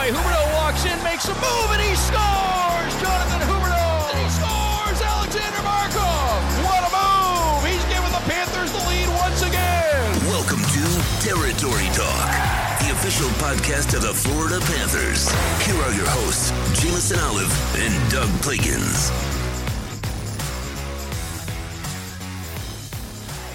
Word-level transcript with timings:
away. 0.00 0.10
Huberdeau 0.10 0.54
walks 0.54 0.84
in, 0.84 1.02
makes 1.02 1.28
a 1.28 1.34
move, 1.34 1.68
and 1.72 1.82
he 1.82 1.94
scores! 1.94 2.92
Jonathan 3.00 3.40
Huberdeau! 3.48 4.10
And 4.10 4.18
he 4.18 4.28
scores! 4.30 5.00
Alexander 5.00 5.60
Barkov! 5.60 6.40
What 6.64 6.82
a 6.84 6.90
move! 6.90 7.64
He's 7.68 7.84
giving 7.92 8.12
the 8.12 8.24
Panthers 8.24 8.72
the 8.72 8.82
lead 8.88 9.08
once 9.20 9.42
again! 9.42 10.08
Welcome 10.26 10.62
to 10.62 10.84
Territory 11.20 11.88
Talk, 11.92 12.28
the 12.80 12.92
official 12.92 13.28
podcast 13.40 13.94
of 13.94 14.02
the 14.02 14.14
Florida 14.14 14.60
Panthers. 14.60 15.30
Here 15.66 15.80
are 15.82 15.92
your 15.92 16.08
hosts, 16.08 16.50
Jameson 16.80 17.18
Olive 17.20 17.52
and 17.76 18.10
Doug 18.10 18.28
Plagens. 18.40 19.39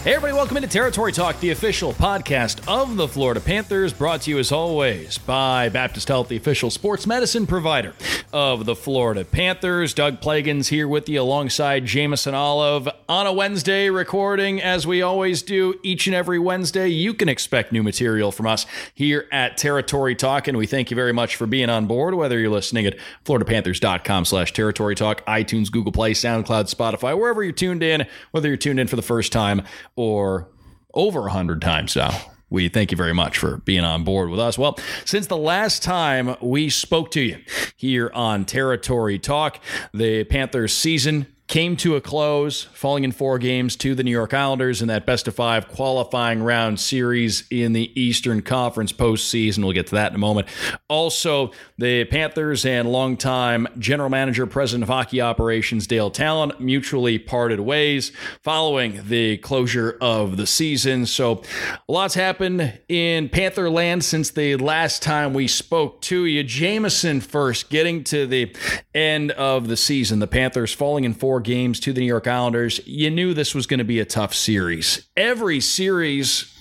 Hey, 0.05 0.13
everybody, 0.13 0.33
welcome 0.33 0.57
into 0.57 0.69
Territory 0.69 1.11
Talk, 1.11 1.39
the 1.39 1.49
official 1.49 1.91
podcast 1.91 2.63
of 2.67 2.95
the 2.95 3.07
Florida 3.07 3.39
Panthers, 3.39 3.91
brought 3.91 4.21
to 4.21 4.29
you 4.29 4.37
as 4.37 4.51
always 4.51 5.17
by 5.17 5.67
Baptist 5.69 6.09
Health, 6.09 6.27
the 6.27 6.37
official 6.37 6.69
sports 6.69 7.07
medicine 7.07 7.47
provider 7.47 7.95
of 8.31 8.67
the 8.67 8.75
Florida 8.75 9.25
Panthers. 9.25 9.95
Doug 9.95 10.21
Plagens 10.21 10.67
here 10.67 10.87
with 10.87 11.09
you 11.09 11.19
alongside 11.19 11.87
Jameson 11.87 12.35
Olive 12.35 12.87
on 13.09 13.25
a 13.25 13.33
Wednesday, 13.33 13.89
recording 13.89 14.61
as 14.61 14.85
we 14.85 15.01
always 15.01 15.41
do 15.41 15.73
each 15.81 16.05
and 16.05 16.15
every 16.15 16.37
Wednesday. 16.37 16.87
You 16.87 17.15
can 17.15 17.27
expect 17.27 17.71
new 17.71 17.81
material 17.81 18.31
from 18.31 18.45
us 18.45 18.67
here 18.93 19.27
at 19.31 19.57
Territory 19.57 20.13
Talk, 20.13 20.47
and 20.47 20.55
we 20.55 20.67
thank 20.67 20.91
you 20.91 20.95
very 20.95 21.13
much 21.13 21.35
for 21.35 21.47
being 21.47 21.71
on 21.71 21.87
board, 21.87 22.13
whether 22.13 22.37
you're 22.37 22.51
listening 22.51 22.85
at 22.85 22.95
floridapanthers.com 23.25 24.25
slash 24.25 24.53
territory 24.53 24.93
talk, 24.93 25.25
iTunes, 25.25 25.71
Google 25.71 25.91
Play, 25.91 26.13
SoundCloud, 26.13 26.71
Spotify, 26.71 27.17
wherever 27.17 27.41
you're 27.41 27.51
tuned 27.51 27.81
in, 27.81 28.05
whether 28.29 28.47
you're 28.49 28.55
tuned 28.55 28.79
in 28.79 28.85
for 28.85 28.97
the 28.97 29.01
first 29.01 29.31
time 29.31 29.63
or 29.95 30.49
over 30.93 31.21
100 31.21 31.61
times 31.61 31.95
now. 31.95 32.11
We 32.49 32.69
thank 32.69 32.91
you 32.91 32.97
very 32.97 33.13
much 33.13 33.37
for 33.37 33.57
being 33.57 33.83
on 33.83 34.03
board 34.03 34.29
with 34.29 34.39
us. 34.39 34.57
Well, 34.57 34.77
since 35.03 35.27
the 35.27 35.37
last 35.37 35.81
time 35.83 36.35
we 36.41 36.69
spoke 36.69 37.11
to 37.11 37.21
you 37.21 37.39
here 37.75 38.11
on 38.13 38.45
Territory 38.45 39.17
Talk, 39.19 39.59
the 39.93 40.23
Panthers 40.25 40.71
season 40.73 41.27
came 41.47 41.77
to 41.77 41.95
a 41.95 42.01
close, 42.01 42.63
falling 42.63 43.03
in 43.03 43.11
four 43.11 43.37
games 43.37 43.75
to 43.75 43.93
the 43.93 44.03
New 44.03 44.11
York 44.11 44.33
Islanders 44.33 44.81
in 44.81 44.87
that 44.87 45.05
best 45.05 45.27
of 45.27 45.35
five 45.35 45.67
qualifying 45.67 46.41
round 46.41 46.79
series 46.79 47.43
in 47.51 47.73
the 47.73 47.99
Eastern 47.99 48.41
Conference 48.41 48.91
postseason. 48.91 49.59
We'll 49.59 49.73
get 49.73 49.87
to 49.87 49.95
that 49.95 50.11
in 50.11 50.15
a 50.15 50.19
moment. 50.19 50.47
Also, 50.89 51.51
the 51.77 52.05
Panthers 52.05 52.65
and 52.65 52.91
longtime 52.91 53.67
general 53.77 54.09
manager, 54.09 54.47
president 54.47 54.83
of 54.83 54.89
hockey 54.89 55.21
operations, 55.21 55.85
Dale 55.85 56.09
Tallon, 56.09 56.51
mutually 56.59 57.19
parted 57.19 57.59
ways 57.59 58.11
following 58.41 59.01
the 59.07 59.37
closure 59.37 59.97
of 60.01 60.37
the 60.37 60.47
season. 60.47 61.05
So, 61.05 61.43
lot's 61.87 62.15
happened 62.15 62.79
in 62.89 63.29
Panther 63.29 63.69
land 63.69 64.03
since 64.03 64.31
the 64.31 64.55
last 64.55 65.03
time 65.03 65.33
we 65.33 65.47
spoke 65.47 66.01
to 66.01 66.25
you. 66.25 66.43
Jameson 66.43 67.21
first, 67.21 67.69
getting 67.69 68.03
to 68.05 68.25
the 68.25 68.55
end 68.95 69.31
of 69.31 69.67
the 69.67 69.77
season. 69.77 70.19
The 70.19 70.27
Panthers 70.27 70.73
falling 70.73 71.03
in 71.03 71.13
four 71.13 71.34
games 71.39 71.79
to 71.81 71.93
the 71.93 72.01
New 72.01 72.07
York 72.07 72.27
Islanders. 72.27 72.79
You 72.85 73.09
knew 73.09 73.33
this 73.33 73.53
was 73.53 73.67
going 73.67 73.79
to 73.79 73.83
be 73.83 73.99
a 73.99 74.05
tough 74.05 74.33
series. 74.33 75.07
Every 75.17 75.59
series 75.59 76.54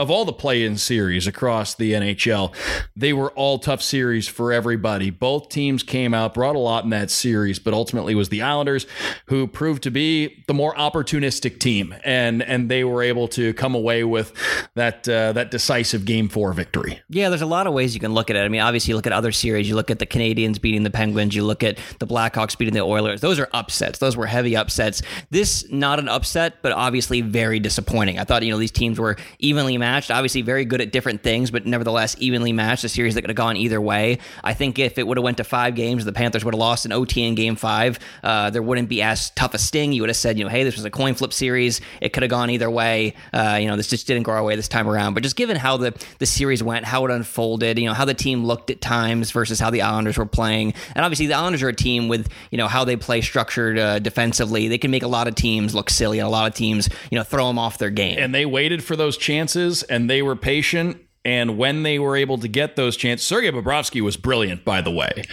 of 0.00 0.10
all 0.10 0.24
the 0.24 0.32
play-in 0.32 0.78
series 0.78 1.26
across 1.26 1.74
the 1.74 1.92
NHL, 1.92 2.54
they 2.96 3.12
were 3.12 3.30
all 3.32 3.58
tough 3.58 3.82
series 3.82 4.26
for 4.26 4.50
everybody. 4.50 5.10
Both 5.10 5.50
teams 5.50 5.82
came 5.82 6.14
out, 6.14 6.32
brought 6.32 6.56
a 6.56 6.58
lot 6.58 6.84
in 6.84 6.90
that 6.90 7.10
series, 7.10 7.58
but 7.58 7.74
ultimately 7.74 8.14
was 8.14 8.30
the 8.30 8.40
Islanders 8.40 8.86
who 9.26 9.46
proved 9.46 9.82
to 9.82 9.90
be 9.90 10.42
the 10.48 10.54
more 10.54 10.74
opportunistic 10.74 11.58
team, 11.58 11.94
and 12.02 12.42
and 12.42 12.70
they 12.70 12.82
were 12.82 13.02
able 13.02 13.28
to 13.28 13.52
come 13.52 13.74
away 13.74 14.02
with 14.02 14.32
that 14.74 15.06
uh, 15.06 15.34
that 15.34 15.50
decisive 15.50 16.06
Game 16.06 16.30
Four 16.30 16.54
victory. 16.54 17.02
Yeah, 17.10 17.28
there's 17.28 17.42
a 17.42 17.46
lot 17.46 17.66
of 17.66 17.74
ways 17.74 17.92
you 17.92 18.00
can 18.00 18.14
look 18.14 18.30
at 18.30 18.36
it. 18.36 18.40
I 18.40 18.48
mean, 18.48 18.62
obviously, 18.62 18.92
you 18.92 18.96
look 18.96 19.06
at 19.06 19.12
other 19.12 19.32
series. 19.32 19.68
You 19.68 19.74
look 19.74 19.90
at 19.90 19.98
the 19.98 20.06
Canadiens 20.06 20.58
beating 20.58 20.82
the 20.82 20.90
Penguins. 20.90 21.36
You 21.36 21.44
look 21.44 21.62
at 21.62 21.78
the 21.98 22.06
Blackhawks 22.06 22.56
beating 22.56 22.72
the 22.72 22.80
Oilers. 22.80 23.20
Those 23.20 23.38
are 23.38 23.50
upsets. 23.52 23.98
Those 23.98 24.16
were 24.16 24.26
heavy 24.26 24.56
upsets. 24.56 25.02
This 25.28 25.70
not 25.70 25.98
an 25.98 26.08
upset, 26.08 26.62
but 26.62 26.72
obviously 26.72 27.20
very 27.20 27.60
disappointing. 27.60 28.18
I 28.18 28.24
thought 28.24 28.42
you 28.42 28.50
know 28.50 28.58
these 28.58 28.70
teams 28.70 28.98
were 28.98 29.18
evenly 29.38 29.76
matched. 29.76 29.89
Obviously, 30.10 30.42
very 30.42 30.64
good 30.64 30.80
at 30.80 30.92
different 30.92 31.22
things, 31.22 31.50
but 31.50 31.66
nevertheless 31.66 32.16
evenly 32.18 32.52
matched. 32.52 32.84
A 32.84 32.88
series 32.88 33.14
that 33.14 33.22
could 33.22 33.30
have 33.30 33.36
gone 33.36 33.56
either 33.56 33.80
way. 33.80 34.18
I 34.44 34.54
think 34.54 34.78
if 34.78 34.98
it 34.98 35.06
would 35.06 35.16
have 35.16 35.24
went 35.24 35.38
to 35.38 35.44
five 35.44 35.74
games, 35.74 36.04
the 36.04 36.12
Panthers 36.12 36.44
would 36.44 36.54
have 36.54 36.58
lost 36.58 36.84
in 36.84 36.92
OT 36.92 37.24
in 37.24 37.34
Game 37.34 37.56
Five. 37.56 37.98
Uh, 38.22 38.50
there 38.50 38.62
wouldn't 38.62 38.88
be 38.88 39.02
as 39.02 39.30
tough 39.30 39.54
a 39.54 39.58
sting. 39.58 39.92
You 39.92 40.02
would 40.02 40.08
have 40.08 40.16
said, 40.16 40.38
you 40.38 40.44
know, 40.44 40.50
hey, 40.50 40.64
this 40.64 40.76
was 40.76 40.84
a 40.84 40.90
coin 40.90 41.14
flip 41.14 41.32
series. 41.32 41.80
It 42.00 42.12
could 42.12 42.22
have 42.22 42.30
gone 42.30 42.50
either 42.50 42.70
way. 42.70 43.14
Uh, 43.32 43.58
you 43.60 43.66
know, 43.66 43.76
this 43.76 43.88
just 43.88 44.06
didn't 44.06 44.22
go 44.22 44.32
our 44.32 44.42
way 44.42 44.56
this 44.56 44.68
time 44.68 44.88
around. 44.88 45.14
But 45.14 45.22
just 45.22 45.36
given 45.36 45.56
how 45.56 45.76
the 45.76 45.92
the 46.18 46.26
series 46.26 46.62
went, 46.62 46.84
how 46.84 47.04
it 47.04 47.10
unfolded, 47.10 47.78
you 47.78 47.86
know, 47.86 47.94
how 47.94 48.04
the 48.04 48.14
team 48.14 48.44
looked 48.44 48.70
at 48.70 48.80
times 48.80 49.30
versus 49.30 49.58
how 49.60 49.70
the 49.70 49.82
Islanders 49.82 50.16
were 50.16 50.26
playing, 50.26 50.74
and 50.94 51.04
obviously 51.04 51.26
the 51.26 51.34
Islanders 51.34 51.62
are 51.62 51.68
a 51.68 51.74
team 51.74 52.08
with 52.08 52.28
you 52.50 52.58
know 52.58 52.68
how 52.68 52.84
they 52.84 52.96
play 52.96 53.20
structured 53.20 53.78
uh, 53.78 53.98
defensively. 53.98 54.68
They 54.68 54.78
can 54.78 54.90
make 54.90 55.02
a 55.02 55.08
lot 55.08 55.28
of 55.28 55.34
teams 55.34 55.74
look 55.74 55.90
silly, 55.90 56.18
and 56.18 56.26
a 56.26 56.30
lot 56.30 56.48
of 56.48 56.54
teams 56.54 56.88
you 57.10 57.18
know 57.18 57.24
throw 57.24 57.46
them 57.46 57.58
off 57.58 57.78
their 57.78 57.90
game. 57.90 58.18
And 58.18 58.34
they 58.34 58.46
waited 58.46 58.82
for 58.82 58.96
those 58.96 59.16
chances 59.16 59.69
and 59.82 60.08
they 60.08 60.22
were 60.22 60.36
patient. 60.36 61.02
And 61.22 61.58
when 61.58 61.82
they 61.82 61.98
were 61.98 62.16
able 62.16 62.38
to 62.38 62.48
get 62.48 62.76
those 62.76 62.96
chances, 62.96 63.26
Sergei 63.26 63.50
Bobrovsky 63.50 64.00
was 64.00 64.16
brilliant, 64.16 64.64
by 64.64 64.80
the 64.80 64.90
way. 64.90 65.24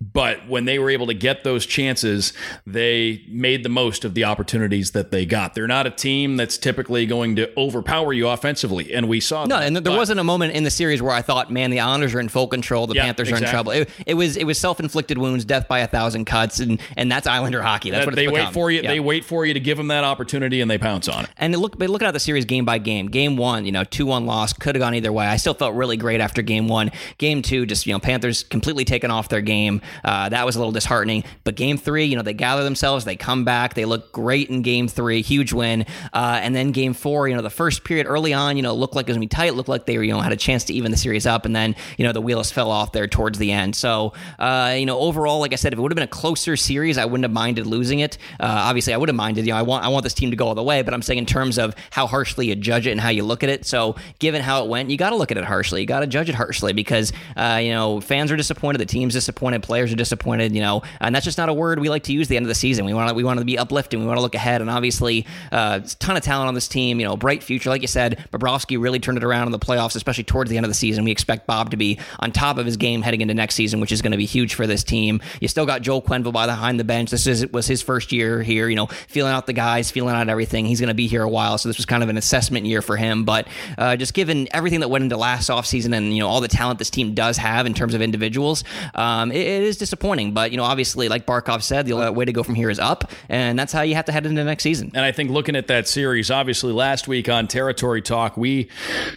But 0.00 0.48
when 0.48 0.64
they 0.64 0.78
were 0.80 0.90
able 0.90 1.06
to 1.06 1.14
get 1.14 1.44
those 1.44 1.66
chances, 1.66 2.32
they 2.66 3.22
made 3.28 3.62
the 3.62 3.68
most 3.68 4.04
of 4.04 4.14
the 4.14 4.24
opportunities 4.24 4.90
that 4.90 5.12
they 5.12 5.24
got. 5.24 5.54
They're 5.54 5.68
not 5.68 5.86
a 5.86 5.90
team 5.90 6.36
that's 6.36 6.58
typically 6.58 7.06
going 7.06 7.36
to 7.36 7.48
overpower 7.56 8.12
you 8.12 8.26
offensively, 8.28 8.92
and 8.92 9.08
we 9.08 9.20
saw 9.20 9.42
that 9.44 9.48
No, 9.48 9.58
that. 9.60 9.66
and 9.68 9.76
there 9.76 9.82
But- 9.82 9.96
wasn't 9.96 10.18
a 10.18 10.24
moment 10.24 10.54
in 10.54 10.64
the 10.64 10.70
series 10.70 11.00
where 11.00 11.12
I 11.12 11.22
thought, 11.22 11.52
man, 11.52 11.70
the 11.70 11.78
Islanders 11.78 12.12
are 12.14 12.20
in 12.20 12.28
full 12.28 12.48
control, 12.48 12.88
the 12.88 12.94
Yeah, 12.94 13.04
Panthers 13.04 13.30
are 13.30 13.36
in 13.36 13.44
trouble. 13.44 13.70
It, 13.70 13.88
it 14.04 14.14
was 14.14 14.36
it 14.36 14.44
was 14.44 14.58
self 14.58 14.80
inflicted 14.80 15.16
wounds, 15.18 15.44
death 15.44 15.68
by 15.68 15.78
a 15.78 15.86
thousand 15.86 16.24
cuts, 16.24 16.58
and 16.58 16.80
and 16.96 17.10
that's 17.12 17.28
Islander 17.28 17.62
hockey. 17.62 17.90
That's 17.90 18.00
that 18.04 18.06
what 18.06 18.18
it's 18.18 18.28
they 18.32 18.34
wait 18.34 18.52
for 18.52 18.70
you. 18.72 18.80
Yeah. 18.82 18.88
They 18.90 19.00
wait 19.00 19.24
for 19.24 19.46
you 19.46 19.54
to 19.54 19.60
give 19.60 19.76
them 19.78 19.88
that 19.88 20.02
opportunity, 20.02 20.60
and 20.60 20.68
they 20.68 20.78
pounce 20.78 21.08
on 21.08 21.24
it. 21.24 21.30
And 21.38 21.54
look, 21.56 21.78
but 21.78 21.88
looking 21.88 22.08
at 22.08 22.14
the 22.14 22.20
series 22.20 22.44
game 22.46 22.64
by 22.64 22.78
game, 22.78 23.06
game 23.06 23.36
one, 23.36 23.64
you 23.64 23.70
know, 23.72 23.84
two 23.84 24.06
one 24.06 24.26
loss 24.26 24.52
could 24.52 24.74
have 24.74 24.80
gone 24.80 24.94
either 24.94 25.12
way. 25.12 25.26
I 25.26 25.35
still 25.36 25.54
felt 25.54 25.74
really 25.74 25.96
great 25.96 26.20
after 26.20 26.42
game 26.42 26.68
one. 26.68 26.90
Game 27.18 27.42
two, 27.42 27.66
just 27.66 27.86
you 27.86 27.92
know, 27.92 27.98
Panthers 27.98 28.44
completely 28.44 28.84
taken 28.84 29.10
off 29.10 29.28
their 29.28 29.40
game. 29.40 29.80
Uh, 30.04 30.28
that 30.28 30.46
was 30.46 30.56
a 30.56 30.58
little 30.58 30.72
disheartening. 30.72 31.24
But 31.44 31.56
game 31.56 31.78
three, 31.78 32.04
you 32.04 32.16
know, 32.16 32.22
they 32.22 32.34
gather 32.34 32.64
themselves, 32.64 33.04
they 33.04 33.16
come 33.16 33.44
back, 33.44 33.74
they 33.74 33.84
look 33.84 34.12
great 34.12 34.50
in 34.50 34.62
game 34.62 34.88
three, 34.88 35.22
huge 35.22 35.52
win. 35.52 35.84
Uh, 36.12 36.38
and 36.42 36.54
then 36.54 36.72
game 36.72 36.94
four, 36.94 37.28
you 37.28 37.34
know, 37.34 37.42
the 37.42 37.50
first 37.50 37.84
period 37.84 38.06
early 38.06 38.32
on, 38.32 38.56
you 38.56 38.62
know, 38.62 38.74
looked 38.74 38.94
like 38.94 39.06
it 39.06 39.10
was 39.10 39.16
gonna 39.16 39.24
be 39.24 39.28
tight, 39.28 39.54
looked 39.54 39.68
like 39.68 39.86
they 39.86 39.94
you 39.94 40.12
know, 40.12 40.20
had 40.20 40.32
a 40.32 40.36
chance 40.36 40.64
to 40.64 40.74
even 40.74 40.90
the 40.90 40.96
series 40.96 41.26
up, 41.26 41.44
and 41.44 41.54
then 41.54 41.74
you 41.96 42.04
know 42.04 42.12
the 42.12 42.20
wheels 42.20 42.50
fell 42.50 42.70
off 42.70 42.92
there 42.92 43.06
towards 43.06 43.38
the 43.38 43.52
end. 43.52 43.74
So, 43.74 44.12
uh, 44.38 44.74
you 44.78 44.86
know, 44.86 44.98
overall, 44.98 45.40
like 45.40 45.52
I 45.52 45.56
said, 45.56 45.72
if 45.72 45.78
it 45.78 45.82
would 45.82 45.92
have 45.92 45.96
been 45.96 46.04
a 46.04 46.08
closer 46.08 46.56
series, 46.56 46.98
I 46.98 47.04
wouldn't 47.04 47.24
have 47.24 47.32
minded 47.32 47.66
losing 47.66 48.00
it. 48.00 48.18
Uh, 48.38 48.46
obviously, 48.46 48.94
I 48.94 48.96
would 48.96 49.08
have 49.08 49.16
minded. 49.16 49.46
You 49.46 49.52
know, 49.52 49.58
I 49.58 49.62
want 49.62 49.84
I 49.84 49.88
want 49.88 50.04
this 50.04 50.14
team 50.14 50.30
to 50.30 50.36
go 50.36 50.48
all 50.48 50.54
the 50.54 50.62
way, 50.62 50.82
but 50.82 50.94
I'm 50.94 51.02
saying 51.02 51.18
in 51.18 51.26
terms 51.26 51.58
of 51.58 51.74
how 51.90 52.06
harshly 52.06 52.48
you 52.48 52.56
judge 52.56 52.86
it 52.86 52.92
and 52.92 53.00
how 53.00 53.08
you 53.08 53.24
look 53.24 53.42
at 53.42 53.50
it. 53.50 53.66
So, 53.66 53.96
given 54.18 54.42
how 54.42 54.64
it 54.64 54.68
went, 54.68 54.90
you 54.90 54.96
got 54.96 55.10
to 55.10 55.16
look 55.16 55.25
at 55.30 55.36
it 55.36 55.44
harshly. 55.44 55.80
You 55.80 55.86
got 55.86 56.00
to 56.00 56.06
judge 56.06 56.28
it 56.28 56.34
harshly 56.34 56.72
because 56.72 57.12
uh, 57.36 57.60
you 57.62 57.72
know 57.72 58.00
fans 58.00 58.32
are 58.32 58.36
disappointed, 58.36 58.78
the 58.78 58.86
team's 58.86 59.14
disappointed, 59.14 59.62
players 59.62 59.92
are 59.92 59.96
disappointed. 59.96 60.54
You 60.54 60.60
know, 60.60 60.82
and 61.00 61.14
that's 61.14 61.24
just 61.24 61.38
not 61.38 61.48
a 61.48 61.54
word 61.54 61.78
we 61.78 61.88
like 61.88 62.04
to 62.04 62.12
use 62.12 62.26
at 62.26 62.30
the 62.30 62.36
end 62.36 62.44
of 62.44 62.48
the 62.48 62.54
season. 62.54 62.84
We 62.84 62.94
want 62.94 63.08
to 63.08 63.14
we 63.14 63.24
want 63.24 63.38
to 63.38 63.44
be 63.44 63.58
uplifting. 63.58 64.00
We 64.00 64.06
want 64.06 64.18
to 64.18 64.22
look 64.22 64.34
ahead, 64.34 64.60
and 64.60 64.70
obviously, 64.70 65.26
uh, 65.52 65.80
ton 65.98 66.16
of 66.16 66.22
talent 66.22 66.48
on 66.48 66.54
this 66.54 66.68
team. 66.68 67.00
You 67.00 67.06
know, 67.06 67.16
bright 67.16 67.42
future, 67.42 67.70
like 67.70 67.82
you 67.82 67.88
said. 67.88 68.24
Bobrovsky 68.32 68.80
really 68.80 68.98
turned 68.98 69.18
it 69.18 69.24
around 69.24 69.46
in 69.46 69.52
the 69.52 69.58
playoffs, 69.58 69.96
especially 69.96 70.24
towards 70.24 70.50
the 70.50 70.56
end 70.56 70.66
of 70.66 70.70
the 70.70 70.74
season. 70.74 71.04
We 71.04 71.10
expect 71.10 71.46
Bob 71.46 71.70
to 71.70 71.76
be 71.76 71.98
on 72.20 72.32
top 72.32 72.58
of 72.58 72.66
his 72.66 72.76
game 72.76 73.02
heading 73.02 73.20
into 73.20 73.34
next 73.34 73.54
season, 73.54 73.80
which 73.80 73.92
is 73.92 74.02
going 74.02 74.12
to 74.12 74.18
be 74.18 74.26
huge 74.26 74.54
for 74.54 74.66
this 74.66 74.84
team. 74.84 75.20
You 75.40 75.48
still 75.48 75.66
got 75.66 75.82
Joel 75.82 76.02
Quenneville 76.02 76.32
by 76.32 76.46
behind 76.46 76.80
the 76.80 76.84
bench. 76.84 77.10
This 77.10 77.26
is 77.26 77.46
was 77.48 77.66
his 77.66 77.82
first 77.82 78.12
year 78.12 78.42
here. 78.42 78.68
You 78.68 78.76
know, 78.76 78.86
feeling 78.86 79.32
out 79.32 79.46
the 79.46 79.52
guys, 79.52 79.90
feeling 79.90 80.14
out 80.14 80.28
everything. 80.28 80.66
He's 80.66 80.80
going 80.80 80.88
to 80.88 80.94
be 80.94 81.06
here 81.06 81.22
a 81.22 81.28
while, 81.28 81.58
so 81.58 81.68
this 81.68 81.76
was 81.76 81.86
kind 81.86 82.02
of 82.02 82.08
an 82.08 82.16
assessment 82.16 82.66
year 82.66 82.82
for 82.82 82.96
him. 82.96 83.24
But 83.24 83.48
uh, 83.78 83.96
just 83.96 84.14
given 84.14 84.48
everything 84.52 84.80
that 84.80 84.88
went 84.88 85.04
into 85.04 85.15
last 85.16 85.50
offseason 85.50 85.96
and 85.96 86.14
you 86.14 86.20
know 86.20 86.28
all 86.28 86.40
the 86.40 86.48
talent 86.48 86.78
this 86.78 86.90
team 86.90 87.14
does 87.14 87.36
have 87.36 87.66
in 87.66 87.74
terms 87.74 87.94
of 87.94 88.02
individuals, 88.02 88.64
um, 88.94 89.32
it, 89.32 89.40
it 89.40 89.62
is 89.62 89.76
disappointing. 89.76 90.32
But 90.32 90.50
you 90.50 90.56
know, 90.56 90.64
obviously, 90.64 91.08
like 91.08 91.26
Barkov 91.26 91.62
said, 91.62 91.86
the 91.86 91.92
only 91.92 92.10
way 92.10 92.24
to 92.24 92.32
go 92.32 92.42
from 92.42 92.54
here 92.54 92.70
is 92.70 92.78
up, 92.78 93.10
and 93.28 93.58
that's 93.58 93.72
how 93.72 93.82
you 93.82 93.94
have 93.94 94.04
to 94.06 94.12
head 94.12 94.26
into 94.26 94.42
next 94.44 94.62
season. 94.62 94.90
And 94.94 95.04
I 95.04 95.12
think 95.12 95.30
looking 95.30 95.56
at 95.56 95.66
that 95.68 95.88
series, 95.88 96.30
obviously 96.30 96.72
last 96.72 97.08
week 97.08 97.28
on 97.28 97.48
Territory 97.48 98.02
Talk, 98.02 98.36
we 98.36 98.68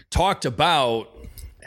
talked 0.10 0.46
about 0.46 1.16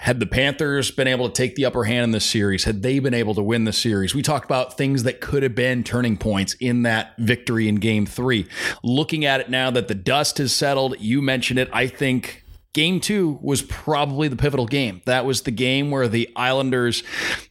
had 0.02 0.19
the 0.19 0.26
Panthers 0.26 0.90
been 0.90 1.06
able 1.06 1.28
to 1.28 1.32
take 1.32 1.55
the 1.55 1.64
upper 1.64 1.85
hand 1.85 2.02
in 2.02 2.11
this 2.11 2.25
series, 2.25 2.64
had 2.64 2.82
they 2.82 2.99
been 2.99 3.14
able 3.14 3.37
to 3.37 3.43
win 3.43 3.62
the 3.64 3.73
series, 3.73 4.17
we 4.17 4.20
talked 4.20 4.44
about 4.44 4.76
things 4.76 5.05
that 5.05 5.20
could 5.20 5.44
have 5.44 5.55
been 5.55 5.85
turning 5.85 6.17
points 6.17 6.55
in 6.55 6.82
that 6.82 7.14
victory 7.19 7.69
in 7.69 7.76
game 7.76 8.05
three. 8.05 8.49
Looking 8.82 9.25
at 9.25 9.40
it 9.40 9.49
now 9.49 9.70
that 9.70 9.87
the 9.87 9.94
dust 9.94 10.38
has 10.38 10.52
settled, 10.52 10.96
you 10.99 11.23
mentioned 11.23 11.61
it. 11.61 11.70
I 11.73 11.87
think 11.87 12.41
Game 12.72 13.00
two 13.00 13.38
was 13.42 13.60
probably 13.60 14.28
the 14.28 14.36
pivotal 14.36 14.66
game. 14.66 15.02
That 15.04 15.26
was 15.26 15.42
the 15.42 15.50
game 15.50 15.90
where 15.90 16.08
the 16.08 16.30
Islanders 16.34 17.02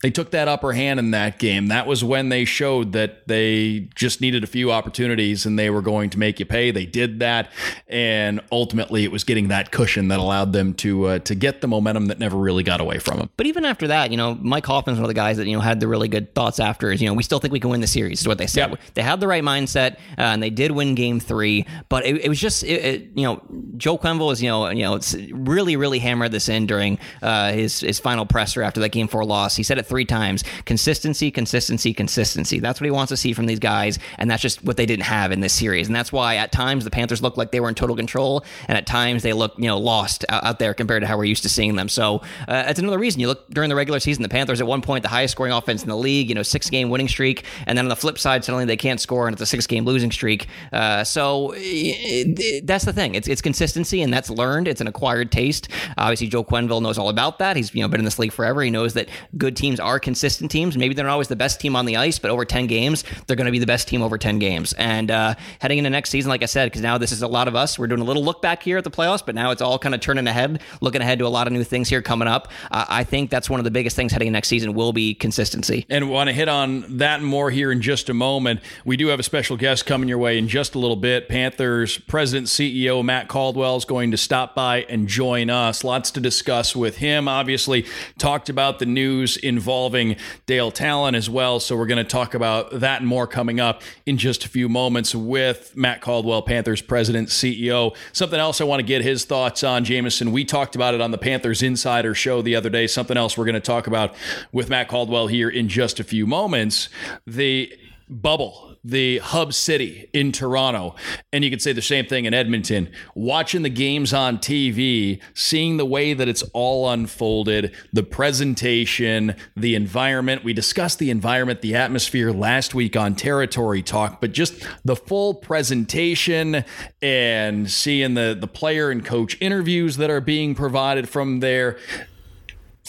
they 0.01 0.09
took 0.09 0.31
that 0.31 0.47
upper 0.47 0.73
hand 0.73 0.99
in 0.99 1.11
that 1.11 1.37
game. 1.37 1.67
That 1.67 1.85
was 1.85 2.03
when 2.03 2.29
they 2.29 2.43
showed 2.43 2.93
that 2.93 3.27
they 3.27 3.89
just 3.93 4.19
needed 4.19 4.43
a 4.43 4.47
few 4.47 4.71
opportunities 4.71 5.45
and 5.45 5.59
they 5.59 5.69
were 5.69 5.83
going 5.83 6.09
to 6.11 6.19
make 6.19 6.39
you 6.39 6.45
pay. 6.47 6.71
They 6.71 6.87
did 6.87 7.19
that, 7.19 7.51
and 7.87 8.41
ultimately 8.51 9.03
it 9.03 9.11
was 9.11 9.23
getting 9.23 9.49
that 9.49 9.71
cushion 9.71 10.07
that 10.07 10.19
allowed 10.19 10.53
them 10.53 10.73
to 10.75 11.05
uh, 11.05 11.19
to 11.19 11.35
get 11.35 11.61
the 11.61 11.67
momentum 11.67 12.07
that 12.07 12.17
never 12.17 12.37
really 12.37 12.63
got 12.63 12.81
away 12.81 12.97
from 12.97 13.19
them. 13.19 13.29
But 13.37 13.45
even 13.45 13.63
after 13.63 13.87
that, 13.87 14.09
you 14.09 14.17
know, 14.17 14.35
Mike 14.41 14.65
Hoffman's 14.65 14.97
one 14.97 15.05
of 15.05 15.09
the 15.09 15.13
guys 15.13 15.37
that 15.37 15.45
you 15.45 15.55
know 15.55 15.61
had 15.61 15.79
the 15.79 15.87
really 15.87 16.07
good 16.07 16.33
thoughts 16.33 16.59
after. 16.59 16.91
Is 16.91 16.99
you 16.99 17.07
know 17.07 17.13
we 17.13 17.21
still 17.21 17.39
think 17.39 17.51
we 17.51 17.59
can 17.59 17.69
win 17.69 17.81
the 17.81 17.87
series. 17.87 18.21
Is 18.21 18.27
what 18.27 18.39
they 18.39 18.47
said. 18.47 18.71
Yep. 18.71 18.79
They 18.95 19.03
had 19.03 19.19
the 19.19 19.27
right 19.27 19.43
mindset 19.43 19.97
uh, 20.17 20.33
and 20.33 20.41
they 20.41 20.49
did 20.49 20.71
win 20.71 20.95
Game 20.95 21.19
Three. 21.19 21.67
But 21.89 22.05
it, 22.05 22.25
it 22.25 22.29
was 22.29 22.39
just 22.39 22.63
it, 22.63 22.83
it, 22.83 23.09
you 23.13 23.23
know 23.23 23.41
Joe 23.77 23.99
Quenneville 23.99 24.27
was 24.27 24.41
you 24.41 24.49
know 24.49 24.69
you 24.69 24.83
know 24.83 24.95
it's 24.95 25.10
really 25.31 25.75
really 25.75 25.99
hammered 25.99 26.31
this 26.31 26.49
in 26.49 26.65
during 26.65 26.99
uh, 27.21 27.51
his 27.51 27.79
his 27.79 27.99
final 27.99 28.25
presser 28.25 28.61
after 28.61 28.79
that 28.81 28.89
Game 28.89 29.07
Four 29.07 29.25
loss. 29.25 29.55
He 29.55 29.63
said 29.63 29.77
it 29.77 29.85
three 29.85 30.05
times: 30.05 30.43
consistency, 30.65 31.31
consistency, 31.31 31.93
consistency. 31.93 32.59
That's 32.59 32.79
what 32.79 32.85
he 32.85 32.91
wants 32.91 33.09
to 33.09 33.17
see 33.17 33.33
from 33.33 33.45
these 33.45 33.59
guys, 33.59 33.99
and 34.17 34.29
that's 34.29 34.41
just 34.41 34.63
what 34.63 34.77
they 34.77 34.85
didn't 34.85 35.05
have 35.05 35.31
in 35.31 35.39
this 35.39 35.53
series. 35.53 35.87
And 35.87 35.95
that's 35.95 36.11
why 36.11 36.37
at 36.37 36.51
times 36.51 36.83
the 36.83 36.91
Panthers 36.91 37.21
looked 37.21 37.37
like 37.37 37.51
they 37.51 37.59
were 37.59 37.69
in 37.69 37.75
total 37.75 37.95
control, 37.95 38.43
and 38.67 38.77
at 38.77 38.85
times 38.85 39.23
they 39.23 39.33
looked 39.33 39.59
you 39.59 39.67
know 39.67 39.77
lost 39.77 40.25
out, 40.29 40.43
out 40.43 40.59
there 40.59 40.73
compared 40.73 41.01
to 41.01 41.07
how 41.07 41.17
we're 41.17 41.25
used 41.25 41.43
to 41.43 41.49
seeing 41.49 41.75
them. 41.75 41.89
So 41.89 42.21
uh, 42.47 42.63
that's 42.63 42.79
another 42.79 42.99
reason 42.99 43.19
you 43.19 43.27
look 43.27 43.49
during 43.49 43.69
the 43.69 43.75
regular 43.75 43.99
season. 43.99 44.23
The 44.23 44.29
Panthers 44.29 44.61
at 44.61 44.67
one 44.67 44.81
point 44.81 45.03
the 45.03 45.09
highest 45.09 45.33
scoring 45.33 45.53
offense 45.53 45.83
in 45.83 45.89
the 45.89 45.97
league, 45.97 46.29
you 46.29 46.35
know, 46.35 46.43
six 46.43 46.69
game 46.69 46.89
winning 46.89 47.07
streak, 47.07 47.45
and 47.67 47.77
then 47.77 47.85
on 47.85 47.89
the 47.89 47.95
flip 47.95 48.17
side 48.17 48.43
suddenly 48.43 48.65
they 48.65 48.77
can't 48.77 48.99
score 48.99 49.27
and 49.27 49.33
it's 49.33 49.41
a 49.41 49.45
six 49.45 49.67
game 49.67 49.85
losing 49.85 50.11
streak. 50.11 50.47
Uh, 50.71 51.03
so 51.03 51.51
it, 51.55 52.39
it, 52.39 52.67
that's 52.67 52.85
the 52.85 52.93
thing. 52.93 53.15
It's 53.15 53.27
it's 53.27 53.41
consistency 53.41 54.01
and 54.01 54.13
that's 54.13 54.29
learned. 54.29 54.67
It's 54.67 54.81
an 54.81 54.87
acquired 54.87 55.00
taste. 55.31 55.67
Obviously 55.97 56.27
Joe 56.27 56.43
Quenneville 56.43 56.81
knows 56.81 56.97
all 56.97 57.09
about 57.09 57.39
that. 57.39 57.55
He's 57.55 57.73
you 57.73 57.81
know 57.81 57.87
been 57.87 57.99
in 57.99 58.05
this 58.05 58.19
league 58.19 58.31
forever. 58.31 58.61
He 58.61 58.69
knows 58.69 58.93
that 58.93 59.09
good 59.37 59.55
teams 59.55 59.79
are 59.79 59.99
consistent 59.99 60.51
teams. 60.51 60.77
Maybe 60.77 60.93
they're 60.93 61.05
not 61.05 61.13
always 61.13 61.27
the 61.27 61.35
best 61.35 61.59
team 61.59 61.75
on 61.75 61.85
the 61.85 61.97
ice, 61.97 62.19
but 62.19 62.31
over 62.31 62.45
ten 62.45 62.67
games 62.67 63.03
they're 63.27 63.35
going 63.35 63.45
to 63.45 63.51
be 63.51 63.59
the 63.59 63.65
best 63.65 63.87
team 63.87 64.01
over 64.01 64.17
ten 64.17 64.39
games. 64.39 64.73
And 64.73 65.11
uh, 65.11 65.35
heading 65.59 65.77
into 65.77 65.89
next 65.89 66.09
season, 66.09 66.29
like 66.29 66.43
I 66.43 66.47
said, 66.47 66.67
because 66.67 66.81
now 66.81 66.97
this 66.97 67.11
is 67.11 67.21
a 67.21 67.27
lot 67.27 67.47
of 67.47 67.55
us. 67.55 67.77
We're 67.77 67.87
doing 67.87 68.01
a 68.01 68.05
little 68.05 68.23
look 68.23 68.41
back 68.41 68.63
here 68.63 68.77
at 68.77 68.83
the 68.83 68.91
playoffs, 68.91 69.25
but 69.25 69.35
now 69.35 69.51
it's 69.51 69.61
all 69.61 69.79
kind 69.79 69.95
of 69.95 70.01
turning 70.01 70.27
ahead, 70.27 70.61
looking 70.81 71.01
ahead 71.01 71.19
to 71.19 71.25
a 71.25 71.29
lot 71.29 71.47
of 71.47 71.53
new 71.53 71.63
things 71.63 71.89
here 71.89 72.01
coming 72.01 72.27
up. 72.27 72.49
Uh, 72.69 72.85
I 72.87 73.03
think 73.03 73.29
that's 73.29 73.49
one 73.49 73.59
of 73.59 73.63
the 73.63 73.71
biggest 73.71 73.95
things 73.95 74.11
heading 74.11 74.31
next 74.31 74.47
season 74.47 74.73
will 74.73 74.93
be 74.93 75.13
consistency. 75.13 75.85
And 75.89 76.09
want 76.09 76.27
to 76.27 76.33
hit 76.33 76.47
on 76.47 76.97
that 76.97 77.21
more 77.21 77.49
here 77.49 77.71
in 77.71 77.81
just 77.81 78.09
a 78.09 78.13
moment. 78.13 78.59
We 78.85 78.97
do 78.97 79.07
have 79.07 79.19
a 79.19 79.23
special 79.23 79.57
guest 79.57 79.85
coming 79.85 80.09
your 80.09 80.17
way 80.17 80.37
in 80.37 80.47
just 80.47 80.75
a 80.75 80.79
little 80.79 80.95
bit. 80.95 81.29
Panthers 81.29 81.97
President 81.97 82.47
CEO 82.47 83.03
Matt 83.03 83.27
Caldwell 83.27 83.77
is 83.77 83.85
going 83.85 84.11
to 84.11 84.17
stop 84.17 84.55
by 84.55 84.83
and 84.91 85.07
join 85.07 85.49
us. 85.49 85.83
Lots 85.83 86.11
to 86.11 86.19
discuss 86.19 86.75
with 86.75 86.97
him. 86.97 87.27
Obviously, 87.27 87.85
talked 88.17 88.49
about 88.49 88.79
the 88.79 88.85
news 88.85 89.37
involving 89.37 90.17
Dale 90.45 90.71
Tallon 90.71 91.15
as 91.15 91.29
well. 91.29 91.59
So 91.59 91.75
we're 91.75 91.87
going 91.87 92.03
to 92.03 92.09
talk 92.09 92.33
about 92.33 92.79
that 92.79 93.01
and 93.01 93.07
more 93.07 93.25
coming 93.25 93.59
up 93.59 93.81
in 94.05 94.17
just 94.17 94.45
a 94.45 94.49
few 94.49 94.69
moments 94.69 95.15
with 95.15 95.75
Matt 95.75 96.01
Caldwell, 96.01 96.41
Panthers 96.41 96.81
President 96.81 97.29
CEO. 97.29 97.95
Something 98.11 98.39
else 98.39 98.61
I 98.61 98.65
want 98.65 98.79
to 98.79 98.85
get 98.85 99.01
his 99.01 99.25
thoughts 99.25 99.63
on, 99.63 99.83
Jameson. 99.83 100.31
We 100.31 100.45
talked 100.45 100.75
about 100.75 100.93
it 100.93 101.01
on 101.01 101.11
the 101.11 101.17
Panthers 101.17 101.63
Insider 101.63 102.13
show 102.13 102.41
the 102.41 102.55
other 102.55 102.69
day. 102.69 102.87
Something 102.87 103.17
else 103.17 103.37
we're 103.37 103.45
going 103.45 103.55
to 103.55 103.59
talk 103.59 103.87
about 103.87 104.13
with 104.51 104.69
Matt 104.69 104.87
Caldwell 104.87 105.27
here 105.27 105.49
in 105.49 105.67
just 105.67 105.99
a 105.99 106.03
few 106.03 106.27
moments. 106.27 106.89
The 107.25 107.73
bubble, 108.11 108.75
the 108.83 109.19
hub 109.19 109.53
city 109.53 110.09
in 110.13 110.31
Toronto. 110.31 110.95
And 111.31 111.43
you 111.43 111.49
could 111.49 111.61
say 111.61 111.71
the 111.71 111.81
same 111.81 112.05
thing 112.05 112.25
in 112.25 112.33
Edmonton. 112.33 112.91
Watching 113.15 113.61
the 113.61 113.69
games 113.69 114.13
on 114.13 114.37
TV, 114.37 115.21
seeing 115.33 115.77
the 115.77 115.85
way 115.85 116.13
that 116.13 116.27
it's 116.27 116.43
all 116.53 116.89
unfolded, 116.89 117.73
the 117.93 118.03
presentation, 118.03 119.35
the 119.55 119.75
environment. 119.75 120.43
We 120.43 120.53
discussed 120.53 120.99
the 120.99 121.09
environment, 121.09 121.61
the 121.61 121.75
atmosphere 121.75 122.31
last 122.31 122.75
week 122.75 122.97
on 122.97 123.15
Territory 123.15 123.81
Talk, 123.81 124.19
but 124.19 124.33
just 124.33 124.67
the 124.83 124.95
full 124.95 125.33
presentation 125.33 126.65
and 127.01 127.71
seeing 127.71 128.15
the, 128.15 128.37
the 128.39 128.47
player 128.47 128.91
and 128.91 129.05
coach 129.05 129.37
interviews 129.39 129.97
that 129.97 130.09
are 130.09 130.21
being 130.21 130.53
provided 130.53 131.07
from 131.07 131.39
there 131.39 131.77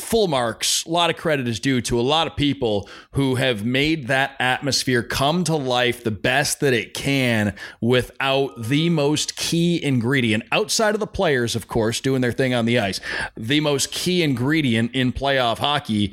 full 0.02 0.28
marks. 0.28 0.84
A 0.84 0.90
lot 0.90 1.10
of 1.10 1.16
credit 1.16 1.48
is 1.48 1.60
due 1.60 1.80
to 1.82 1.98
a 1.98 2.02
lot 2.02 2.26
of 2.26 2.36
people 2.36 2.88
who 3.12 3.36
have 3.36 3.64
made 3.64 4.08
that 4.08 4.36
atmosphere 4.38 5.02
come 5.02 5.44
to 5.44 5.56
life 5.56 6.04
the 6.04 6.10
best 6.10 6.60
that 6.60 6.72
it 6.72 6.94
can 6.94 7.54
without 7.80 8.62
the 8.62 8.90
most 8.90 9.36
key 9.36 9.82
ingredient 9.82 10.44
outside 10.52 10.94
of 10.94 11.00
the 11.00 11.06
players, 11.06 11.54
of 11.56 11.68
course, 11.68 12.00
doing 12.00 12.20
their 12.20 12.32
thing 12.32 12.52
on 12.52 12.66
the 12.66 12.78
ice. 12.78 13.00
The 13.36 13.60
most 13.60 13.90
key 13.92 14.22
ingredient 14.22 14.94
in 14.94 15.12
playoff 15.12 15.58
hockey 15.58 16.12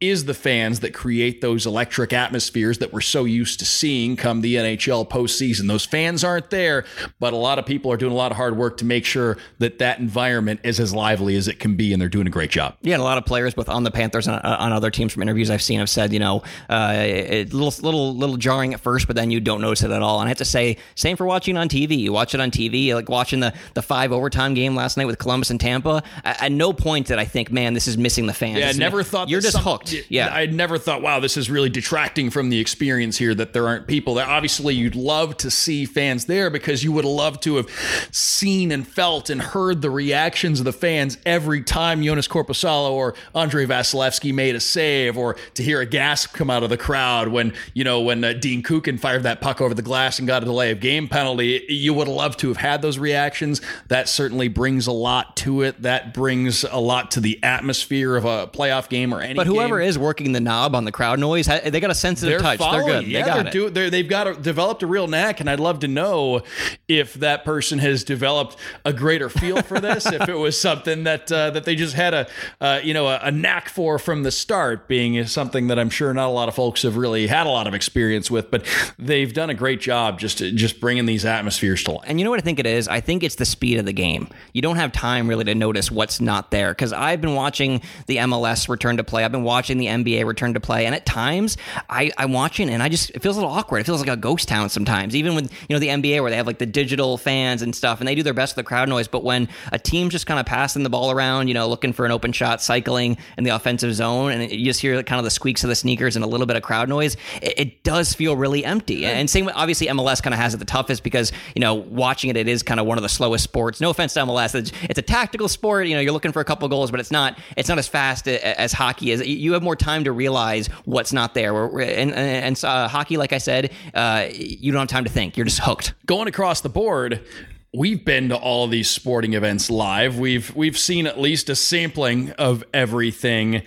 is 0.00 0.24
the 0.24 0.32
fans 0.32 0.80
that 0.80 0.94
create 0.94 1.42
those 1.42 1.66
electric 1.66 2.12
atmospheres 2.14 2.78
that 2.78 2.90
we're 2.90 3.02
so 3.02 3.24
used 3.24 3.58
to 3.58 3.66
seeing 3.66 4.16
come 4.16 4.40
the 4.40 4.54
NHL 4.54 5.06
postseason. 5.08 5.68
Those 5.68 5.84
fans 5.84 6.24
aren't 6.24 6.48
there, 6.48 6.86
but 7.18 7.34
a 7.34 7.36
lot 7.36 7.58
of 7.58 7.66
people 7.66 7.92
are 7.92 7.98
doing 7.98 8.12
a 8.12 8.16
lot 8.16 8.30
of 8.30 8.38
hard 8.38 8.56
work 8.56 8.78
to 8.78 8.86
make 8.86 9.04
sure 9.04 9.36
that 9.58 9.78
that 9.80 9.98
environment 9.98 10.60
is 10.64 10.80
as 10.80 10.94
lively 10.94 11.36
as 11.36 11.48
it 11.48 11.58
can 11.58 11.76
be, 11.76 11.92
and 11.92 12.00
they're 12.00 12.08
doing 12.08 12.26
a 12.26 12.30
great 12.30 12.50
job. 12.50 12.76
Yeah, 12.80 12.94
and 12.94 13.02
a 13.02 13.04
lot 13.04 13.18
of 13.18 13.26
players, 13.26 13.52
both 13.52 13.68
on 13.68 13.84
the 13.84 13.90
Panthers 13.90 14.26
and 14.26 14.36
uh, 14.36 14.56
on 14.58 14.72
other 14.72 14.90
teams 14.90 15.12
from 15.12 15.20
interviews 15.22 15.50
I've 15.50 15.60
seen, 15.60 15.80
have 15.80 15.90
said, 15.90 16.14
you 16.14 16.18
know, 16.18 16.42
uh, 16.70 16.94
it, 16.96 17.52
little, 17.52 17.74
little, 17.84 18.16
little 18.16 18.38
jarring 18.38 18.72
at 18.72 18.80
first, 18.80 19.06
but 19.06 19.16
then 19.16 19.30
you 19.30 19.38
don't 19.38 19.60
notice 19.60 19.82
it 19.82 19.90
at 19.90 20.00
all. 20.00 20.20
And 20.20 20.28
I 20.28 20.30
have 20.30 20.38
to 20.38 20.46
say, 20.46 20.78
same 20.94 21.18
for 21.18 21.26
watching 21.26 21.58
on 21.58 21.68
TV. 21.68 21.98
You 21.98 22.12
watch 22.14 22.34
it 22.34 22.40
on 22.40 22.50
TV, 22.50 22.94
like 22.94 23.10
watching 23.10 23.40
the 23.40 23.52
the 23.74 23.82
five 23.82 24.12
overtime 24.12 24.54
game 24.54 24.74
last 24.74 24.96
night 24.96 25.06
with 25.06 25.18
Columbus 25.18 25.50
and 25.50 25.60
Tampa. 25.60 26.02
At, 26.24 26.44
at 26.44 26.52
no 26.52 26.72
point 26.72 27.08
did 27.08 27.18
I 27.18 27.26
think, 27.26 27.52
man, 27.52 27.74
this 27.74 27.86
is 27.86 27.98
missing 27.98 28.26
the 28.26 28.32
fans. 28.32 28.60
Yeah, 28.60 28.68
I 28.68 28.72
never 28.72 29.02
thought 29.02 29.28
you're 29.28 29.42
just 29.42 29.52
some- 29.52 29.64
hooked. 29.64 29.89
Yeah, 30.08 30.28
I 30.28 30.46
never 30.46 30.78
thought, 30.78 31.02
wow, 31.02 31.20
this 31.20 31.36
is 31.36 31.50
really 31.50 31.68
detracting 31.68 32.30
from 32.30 32.50
the 32.50 32.58
experience 32.58 33.16
here 33.18 33.34
that 33.34 33.52
there 33.52 33.66
aren't 33.66 33.86
people 33.86 34.14
there. 34.14 34.26
Obviously, 34.26 34.74
you'd 34.74 34.94
love 34.96 35.36
to 35.38 35.50
see 35.50 35.84
fans 35.84 36.26
there 36.26 36.50
because 36.50 36.82
you 36.84 36.92
would 36.92 37.04
love 37.04 37.40
to 37.40 37.56
have 37.56 37.68
seen 38.12 38.72
and 38.72 38.86
felt 38.86 39.30
and 39.30 39.40
heard 39.40 39.82
the 39.82 39.90
reactions 39.90 40.60
of 40.60 40.64
the 40.64 40.72
fans 40.72 41.18
every 41.26 41.62
time 41.62 42.02
Joonas 42.02 42.28
Korpisalo 42.28 42.90
or 42.90 43.14
Andrei 43.34 43.66
Vasilevskiy 43.66 44.32
made 44.32 44.54
a 44.54 44.60
save, 44.60 45.16
or 45.16 45.36
to 45.54 45.62
hear 45.62 45.80
a 45.80 45.86
gasp 45.86 46.32
come 46.32 46.50
out 46.50 46.62
of 46.62 46.70
the 46.70 46.76
crowd 46.76 47.28
when 47.28 47.52
you 47.74 47.84
know 47.84 48.00
when 48.00 48.22
uh, 48.24 48.32
Dean 48.32 48.62
Kukan 48.62 48.98
fired 48.98 49.22
that 49.24 49.40
puck 49.40 49.60
over 49.60 49.74
the 49.74 49.82
glass 49.82 50.18
and 50.18 50.28
got 50.28 50.42
a 50.42 50.46
delay 50.46 50.70
of 50.70 50.80
game 50.80 51.08
penalty. 51.08 51.64
You 51.68 51.94
would 51.94 52.08
love 52.08 52.36
to 52.38 52.48
have 52.48 52.56
had 52.56 52.82
those 52.82 52.98
reactions. 52.98 53.60
That 53.88 54.08
certainly 54.08 54.48
brings 54.48 54.86
a 54.86 54.92
lot 54.92 55.36
to 55.38 55.62
it. 55.62 55.82
That 55.82 56.14
brings 56.14 56.64
a 56.64 56.78
lot 56.78 57.10
to 57.12 57.20
the 57.20 57.38
atmosphere 57.42 58.16
of 58.16 58.24
a 58.24 58.46
playoff 58.46 58.88
game 58.88 59.12
or 59.14 59.20
any. 59.20 59.34
but 59.34 59.46
whoever 59.46 59.79
is 59.80 59.98
working 59.98 60.32
the 60.32 60.40
knob 60.40 60.74
on 60.74 60.84
the 60.84 60.92
crowd 60.92 61.18
noise, 61.18 61.46
they 61.46 61.80
got 61.80 61.90
a 61.90 61.94
sensitive 61.94 62.32
they're 62.32 62.40
touch. 62.40 62.58
following. 62.58 62.86
They're 62.86 63.00
good. 63.00 63.08
Yeah, 63.08 63.20
they 63.20 63.26
got 63.26 63.34
they're 63.36 63.46
it. 63.46 63.52
doing. 63.52 63.72
They're, 63.72 63.90
they've 63.90 64.08
got 64.08 64.26
a, 64.26 64.34
developed 64.34 64.82
a 64.82 64.86
real 64.86 65.06
knack, 65.06 65.40
and 65.40 65.48
I'd 65.48 65.60
love 65.60 65.80
to 65.80 65.88
know 65.88 66.42
if 66.88 67.14
that 67.14 67.44
person 67.44 67.78
has 67.78 68.04
developed 68.04 68.56
a 68.84 68.92
greater 68.92 69.28
feel 69.28 69.62
for 69.62 69.80
this. 69.80 70.06
if 70.06 70.28
it 70.28 70.34
was 70.34 70.60
something 70.60 71.04
that 71.04 71.30
uh, 71.30 71.50
that 71.50 71.64
they 71.64 71.74
just 71.74 71.94
had 71.94 72.14
a 72.14 72.28
uh, 72.60 72.80
you 72.82 72.94
know 72.94 73.08
a, 73.08 73.20
a 73.24 73.30
knack 73.30 73.68
for 73.68 73.98
from 73.98 74.22
the 74.22 74.30
start, 74.30 74.88
being 74.88 75.24
something 75.26 75.68
that 75.68 75.78
I'm 75.78 75.90
sure 75.90 76.12
not 76.12 76.28
a 76.28 76.32
lot 76.32 76.48
of 76.48 76.54
folks 76.54 76.82
have 76.82 76.96
really 76.96 77.26
had 77.26 77.46
a 77.46 77.50
lot 77.50 77.66
of 77.66 77.74
experience 77.74 78.30
with, 78.30 78.50
but 78.50 78.66
they've 78.98 79.32
done 79.32 79.50
a 79.50 79.54
great 79.54 79.80
job 79.80 80.18
just 80.18 80.38
just 80.38 80.80
bringing 80.80 81.06
these 81.06 81.24
atmospheres 81.24 81.82
to 81.84 81.92
life. 81.92 82.04
And 82.06 82.18
you 82.18 82.24
know 82.24 82.30
what 82.30 82.40
I 82.40 82.42
think 82.42 82.58
it 82.58 82.66
is? 82.66 82.88
I 82.88 83.00
think 83.00 83.22
it's 83.22 83.36
the 83.36 83.44
speed 83.44 83.78
of 83.78 83.86
the 83.86 83.92
game. 83.92 84.28
You 84.52 84.62
don't 84.62 84.76
have 84.76 84.92
time 84.92 85.28
really 85.28 85.44
to 85.44 85.54
notice 85.54 85.90
what's 85.90 86.20
not 86.20 86.50
there. 86.50 86.70
Because 86.70 86.92
I've 86.92 87.20
been 87.20 87.34
watching 87.34 87.80
the 88.06 88.16
MLS 88.18 88.68
return 88.68 88.96
to 88.96 89.04
play. 89.04 89.24
I've 89.24 89.32
been 89.32 89.44
watching 89.44 89.69
the 89.78 89.86
NBA 89.86 90.24
return 90.26 90.54
to 90.54 90.60
play, 90.60 90.86
and 90.86 90.94
at 90.94 91.06
times 91.06 91.56
I, 91.88 92.10
I'm 92.18 92.32
watching 92.32 92.70
and 92.70 92.82
I 92.82 92.88
just 92.88 93.10
it 93.10 93.20
feels 93.22 93.36
a 93.36 93.40
little 93.40 93.54
awkward. 93.54 93.78
It 93.80 93.84
feels 93.84 94.00
like 94.00 94.08
a 94.10 94.16
ghost 94.16 94.48
town 94.48 94.68
sometimes. 94.68 95.14
Even 95.16 95.34
with 95.34 95.52
you 95.68 95.74
know 95.74 95.78
the 95.80 95.88
NBA 95.88 96.20
where 96.22 96.30
they 96.30 96.36
have 96.36 96.46
like 96.46 96.58
the 96.58 96.66
digital 96.66 97.16
fans 97.18 97.62
and 97.62 97.74
stuff, 97.74 98.00
and 98.00 98.08
they 98.08 98.14
do 98.14 98.22
their 98.22 98.34
best 98.34 98.56
with 98.56 98.64
the 98.64 98.68
crowd 98.68 98.88
noise. 98.88 99.08
But 99.08 99.24
when 99.24 99.48
a 99.72 99.78
team's 99.78 100.12
just 100.12 100.26
kind 100.26 100.40
of 100.40 100.46
passing 100.46 100.82
the 100.82 100.90
ball 100.90 101.10
around, 101.10 101.48
you 101.48 101.54
know, 101.54 101.68
looking 101.68 101.92
for 101.92 102.04
an 102.06 102.12
open 102.12 102.32
shot, 102.32 102.62
cycling 102.62 103.16
in 103.36 103.44
the 103.44 103.50
offensive 103.50 103.94
zone, 103.94 104.32
and 104.32 104.50
you 104.50 104.64
just 104.64 104.80
hear 104.80 105.02
kind 105.02 105.18
of 105.18 105.24
the 105.24 105.30
squeaks 105.30 105.64
of 105.64 105.68
the 105.68 105.76
sneakers 105.76 106.16
and 106.16 106.24
a 106.24 106.28
little 106.28 106.46
bit 106.46 106.56
of 106.56 106.62
crowd 106.62 106.88
noise, 106.88 107.16
it, 107.42 107.54
it 107.58 107.84
does 107.84 108.12
feel 108.12 108.36
really 108.36 108.64
empty. 108.64 109.06
And 109.06 109.28
same 109.28 109.44
with 109.46 109.54
obviously 109.56 109.86
MLS 109.88 110.22
kind 110.22 110.34
of 110.34 110.40
has 110.40 110.54
it 110.54 110.58
the 110.58 110.64
toughest 110.64 111.02
because 111.02 111.32
you 111.54 111.60
know 111.60 111.74
watching 111.74 112.30
it, 112.30 112.36
it 112.36 112.48
is 112.48 112.62
kind 112.62 112.80
of 112.80 112.86
one 112.86 112.98
of 112.98 113.02
the 113.02 113.08
slowest 113.08 113.44
sports. 113.44 113.80
No 113.80 113.90
offense 113.90 114.14
to 114.14 114.20
MLS, 114.20 114.54
it's, 114.54 114.72
it's 114.82 114.98
a 114.98 115.02
tactical 115.02 115.48
sport. 115.48 115.86
You 115.86 115.94
know, 115.94 116.00
you're 116.00 116.12
looking 116.12 116.32
for 116.32 116.40
a 116.40 116.44
couple 116.44 116.68
goals, 116.68 116.90
but 116.90 117.00
it's 117.00 117.10
not 117.10 117.38
it's 117.56 117.68
not 117.68 117.78
as 117.78 117.88
fast 117.88 118.26
a- 118.26 118.60
as 118.60 118.72
hockey 118.72 119.10
is. 119.10 119.26
You 119.26 119.54
have 119.60 119.64
more 119.64 119.76
time 119.76 120.04
to 120.04 120.12
realize 120.12 120.68
what's 120.84 121.12
not 121.12 121.34
there. 121.34 121.66
And 121.80 122.12
and, 122.12 122.14
and 122.14 122.64
uh, 122.64 122.88
hockey, 122.88 123.16
like 123.16 123.32
I 123.32 123.38
said, 123.38 123.72
uh, 123.94 124.26
you 124.32 124.72
don't 124.72 124.80
have 124.80 124.88
time 124.88 125.04
to 125.04 125.10
think. 125.10 125.36
You're 125.36 125.46
just 125.46 125.60
hooked. 125.60 125.94
going 126.06 126.28
across 126.28 126.62
the 126.62 126.68
board, 126.68 127.24
we've 127.72 128.04
been 128.04 128.28
to 128.30 128.36
all 128.36 128.64
of 128.64 128.70
these 128.70 128.90
sporting 128.90 129.34
events 129.34 129.70
live. 129.70 130.18
We've 130.18 130.54
we've 130.56 130.78
seen 130.78 131.06
at 131.06 131.20
least 131.20 131.48
a 131.48 131.56
sampling 131.56 132.32
of 132.32 132.64
everything, 132.74 133.62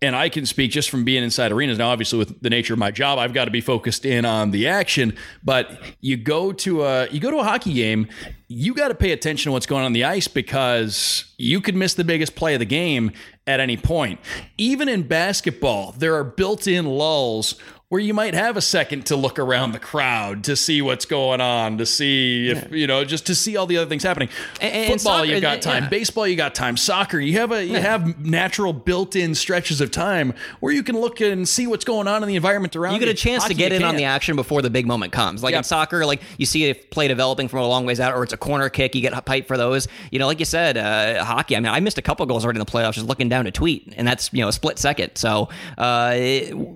and 0.00 0.14
I 0.14 0.28
can 0.28 0.46
speak 0.46 0.70
just 0.70 0.90
from 0.90 1.04
being 1.04 1.24
inside 1.24 1.50
arenas. 1.50 1.78
Now, 1.78 1.90
obviously, 1.90 2.18
with 2.18 2.40
the 2.40 2.50
nature 2.50 2.72
of 2.72 2.78
my 2.78 2.90
job, 2.90 3.18
I've 3.18 3.32
got 3.32 3.46
to 3.46 3.50
be 3.50 3.60
focused 3.60 4.04
in 4.04 4.24
on 4.24 4.50
the 4.50 4.68
action. 4.68 5.16
But 5.42 5.80
you 6.00 6.16
go 6.16 6.52
to 6.52 6.84
a 6.84 7.08
you 7.08 7.20
go 7.20 7.30
to 7.30 7.38
a 7.38 7.44
hockey 7.44 7.74
game, 7.74 8.08
you 8.46 8.74
got 8.74 8.88
to 8.88 8.94
pay 8.94 9.12
attention 9.12 9.50
to 9.50 9.52
what's 9.52 9.66
going 9.66 9.80
on, 9.82 9.86
on 9.88 9.92
the 9.94 10.04
ice 10.04 10.28
because 10.28 11.24
you 11.38 11.60
could 11.60 11.74
miss 11.74 11.94
the 11.94 12.04
biggest 12.04 12.34
play 12.34 12.54
of 12.54 12.58
the 12.58 12.66
game 12.66 13.10
at 13.46 13.58
any 13.58 13.76
point. 13.76 14.20
Even 14.58 14.86
in 14.88 15.02
basketball, 15.02 15.92
there 15.92 16.14
are 16.14 16.24
built-in 16.24 16.84
lulls 16.84 17.54
where 17.90 18.02
you 18.02 18.12
might 18.12 18.34
have 18.34 18.58
a 18.58 18.60
second 18.60 19.06
to 19.06 19.16
look 19.16 19.38
around 19.38 19.72
the 19.72 19.78
crowd 19.78 20.44
to 20.44 20.54
see 20.54 20.82
what's 20.82 21.06
going 21.06 21.40
on, 21.40 21.78
to 21.78 21.86
see 21.86 22.50
if, 22.50 22.64
yeah. 22.64 22.76
you 22.76 22.86
know, 22.86 23.02
just 23.02 23.24
to 23.24 23.34
see 23.34 23.56
all 23.56 23.64
the 23.64 23.78
other 23.78 23.88
things 23.88 24.02
happening. 24.02 24.28
And, 24.60 25.00
Football, 25.00 25.24
you've 25.24 25.40
got 25.40 25.62
time. 25.62 25.84
Yeah. 25.84 25.88
Baseball, 25.88 26.26
you 26.26 26.36
got 26.36 26.54
time. 26.54 26.76
Soccer, 26.76 27.18
you 27.18 27.38
have 27.38 27.50
a 27.50 27.64
you 27.64 27.72
yeah. 27.72 27.78
have 27.78 28.22
natural 28.22 28.74
built-in 28.74 29.34
stretches 29.34 29.80
of 29.80 29.90
time 29.90 30.34
where 30.60 30.70
you 30.70 30.82
can 30.82 31.00
look 31.00 31.22
and 31.22 31.48
see 31.48 31.66
what's 31.66 31.86
going 31.86 32.06
on 32.08 32.22
in 32.22 32.28
the 32.28 32.36
environment 32.36 32.76
around 32.76 32.92
you. 32.92 33.00
You 33.00 33.06
get 33.06 33.14
a 33.14 33.16
chance 33.18 33.44
Hockey, 33.44 33.54
to 33.54 33.58
get 33.58 33.72
in 33.72 33.82
on 33.82 33.96
the 33.96 34.04
action 34.04 34.36
before 34.36 34.60
the 34.60 34.68
big 34.68 34.86
moment 34.86 35.12
comes. 35.12 35.42
Like 35.42 35.54
in 35.54 35.64
soccer, 35.64 36.04
like 36.04 36.20
you 36.36 36.44
see 36.44 36.68
a 36.68 36.74
play 36.74 37.08
developing 37.08 37.48
from 37.48 37.60
a 37.60 37.66
long 37.66 37.86
ways 37.86 38.00
out, 38.00 38.14
or 38.14 38.22
it's 38.22 38.34
a 38.34 38.38
corner 38.38 38.68
kick, 38.68 38.96
you 38.96 39.00
get 39.00 39.14
hyped 39.14 39.46
for 39.46 39.56
those. 39.56 39.88
You 40.10 40.18
know, 40.18 40.26
like 40.26 40.40
you 40.40 40.44
said, 40.44 40.76
uh, 40.76 41.24
hockey. 41.24 41.56
I 41.56 41.60
mean, 41.60 41.72
I 41.72 41.80
missed 41.80 41.96
a 41.96 42.02
couple 42.02 42.26
goals 42.26 42.44
already 42.44 42.60
in 42.60 42.66
the 42.66 42.70
playoffs 42.70 42.94
just 42.94 43.06
looking 43.06 43.30
down 43.30 43.46
a 43.46 43.50
tweet, 43.50 43.94
and 43.96 44.06
that's 44.06 44.30
you 44.34 44.42
know 44.42 44.48
a 44.48 44.52
split 44.52 44.78
second. 44.78 45.16
So 45.16 45.48
uh, 45.78 46.18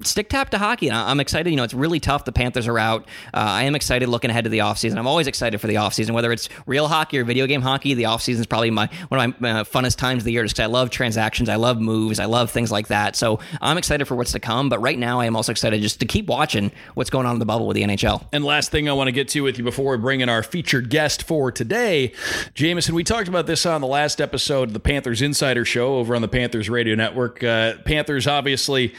stick 0.04 0.30
tap 0.30 0.48
to 0.50 0.58
hockey, 0.58 0.88
and 0.88 1.01
I'm 1.06 1.20
excited. 1.20 1.50
You 1.50 1.56
know, 1.56 1.64
it's 1.64 1.74
really 1.74 2.00
tough. 2.00 2.24
The 2.24 2.32
Panthers 2.32 2.68
are 2.68 2.78
out. 2.78 3.02
Uh, 3.34 3.38
I 3.38 3.64
am 3.64 3.74
excited 3.74 4.08
looking 4.08 4.30
ahead 4.30 4.44
to 4.44 4.50
the 4.50 4.58
offseason. 4.58 4.96
I'm 4.96 5.06
always 5.06 5.26
excited 5.26 5.60
for 5.60 5.66
the 5.66 5.74
offseason, 5.74 6.12
whether 6.12 6.32
it's 6.32 6.48
real 6.66 6.88
hockey 6.88 7.18
or 7.18 7.24
video 7.24 7.46
game 7.46 7.62
hockey. 7.62 7.94
The 7.94 8.04
offseason 8.04 8.40
is 8.40 8.46
probably 8.46 8.70
my 8.70 8.88
one 9.08 9.20
of 9.20 9.40
my 9.40 9.50
uh, 9.50 9.64
funnest 9.64 9.96
times 9.96 10.22
of 10.22 10.24
the 10.24 10.32
year 10.32 10.42
just 10.42 10.56
because 10.56 10.64
I 10.64 10.72
love 10.72 10.90
transactions. 10.90 11.48
I 11.48 11.56
love 11.56 11.80
moves. 11.80 12.18
I 12.18 12.26
love 12.26 12.50
things 12.50 12.70
like 12.70 12.88
that. 12.88 13.16
So 13.16 13.40
I'm 13.60 13.78
excited 13.78 14.06
for 14.06 14.14
what's 14.14 14.32
to 14.32 14.40
come. 14.40 14.68
But 14.68 14.80
right 14.80 14.98
now, 14.98 15.20
I 15.20 15.26
am 15.26 15.36
also 15.36 15.52
excited 15.52 15.80
just 15.82 16.00
to 16.00 16.06
keep 16.06 16.26
watching 16.26 16.72
what's 16.94 17.10
going 17.10 17.26
on 17.26 17.34
in 17.34 17.38
the 17.38 17.46
bubble 17.46 17.66
with 17.66 17.76
the 17.76 17.82
NHL. 17.82 18.26
And 18.32 18.44
last 18.44 18.70
thing 18.70 18.88
I 18.88 18.92
want 18.92 19.08
to 19.08 19.12
get 19.12 19.28
to 19.28 19.42
with 19.42 19.58
you 19.58 19.64
before 19.64 19.96
we 19.96 19.98
bring 20.00 20.20
in 20.20 20.28
our 20.28 20.42
featured 20.42 20.90
guest 20.90 21.22
for 21.22 21.52
today, 21.52 22.12
Jameson, 22.54 22.94
we 22.94 23.04
talked 23.04 23.28
about 23.28 23.46
this 23.46 23.66
on 23.66 23.80
the 23.80 23.86
last 23.86 24.20
episode 24.20 24.68
of 24.68 24.72
the 24.72 24.80
Panthers 24.80 25.22
Insider 25.22 25.64
Show 25.64 25.96
over 25.96 26.14
on 26.14 26.22
the 26.22 26.28
Panthers 26.28 26.68
Radio 26.68 26.94
Network. 26.94 27.42
Uh, 27.42 27.74
Panthers 27.84 28.26
obviously 28.26 28.94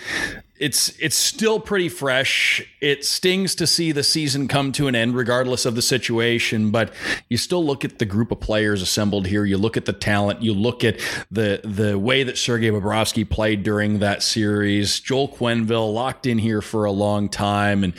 it's 0.58 0.90
it's 1.00 1.16
still 1.16 1.60
pretty 1.60 1.90
fresh. 1.90 2.64
It 2.80 3.04
stings 3.04 3.56
to 3.56 3.66
see 3.66 3.92
the 3.92 4.04
season 4.04 4.48
come 4.48 4.72
to 4.74 4.88
an 4.88 4.96
end, 4.96 5.16
regardless 5.16 5.66
of 5.66 5.76
the 5.76 5.82
situation. 5.82 6.70
But 6.70 6.94
you 7.28 7.38
still 7.38 7.66
look 7.66 7.84
at 7.84 7.98
the 8.00 8.06
group 8.06 8.32
of 8.32 8.40
players 8.40 8.82
assembled 8.82 9.28
here. 9.28 9.46
You 9.46 9.58
look 9.58 9.78
at 9.78 9.86
the 9.86 9.94
talent. 9.94 10.42
You 10.42 10.54
look 10.54 10.84
at 10.84 11.00
the 11.32 11.62
the 11.64 11.98
way 11.98 12.24
that 12.24 12.38
Sergei 12.38 12.70
Bobrovsky 12.70 13.28
played 13.28 13.64
during 13.64 14.00
that 14.00 14.22
series. 14.22 15.00
Joel 15.00 15.30
Quenneville 15.30 15.94
locked 15.94 16.28
in 16.28 16.38
here 16.38 16.62
for 16.62 16.86
a 16.86 16.92
long 16.92 17.30
time, 17.30 17.84
and 17.84 17.94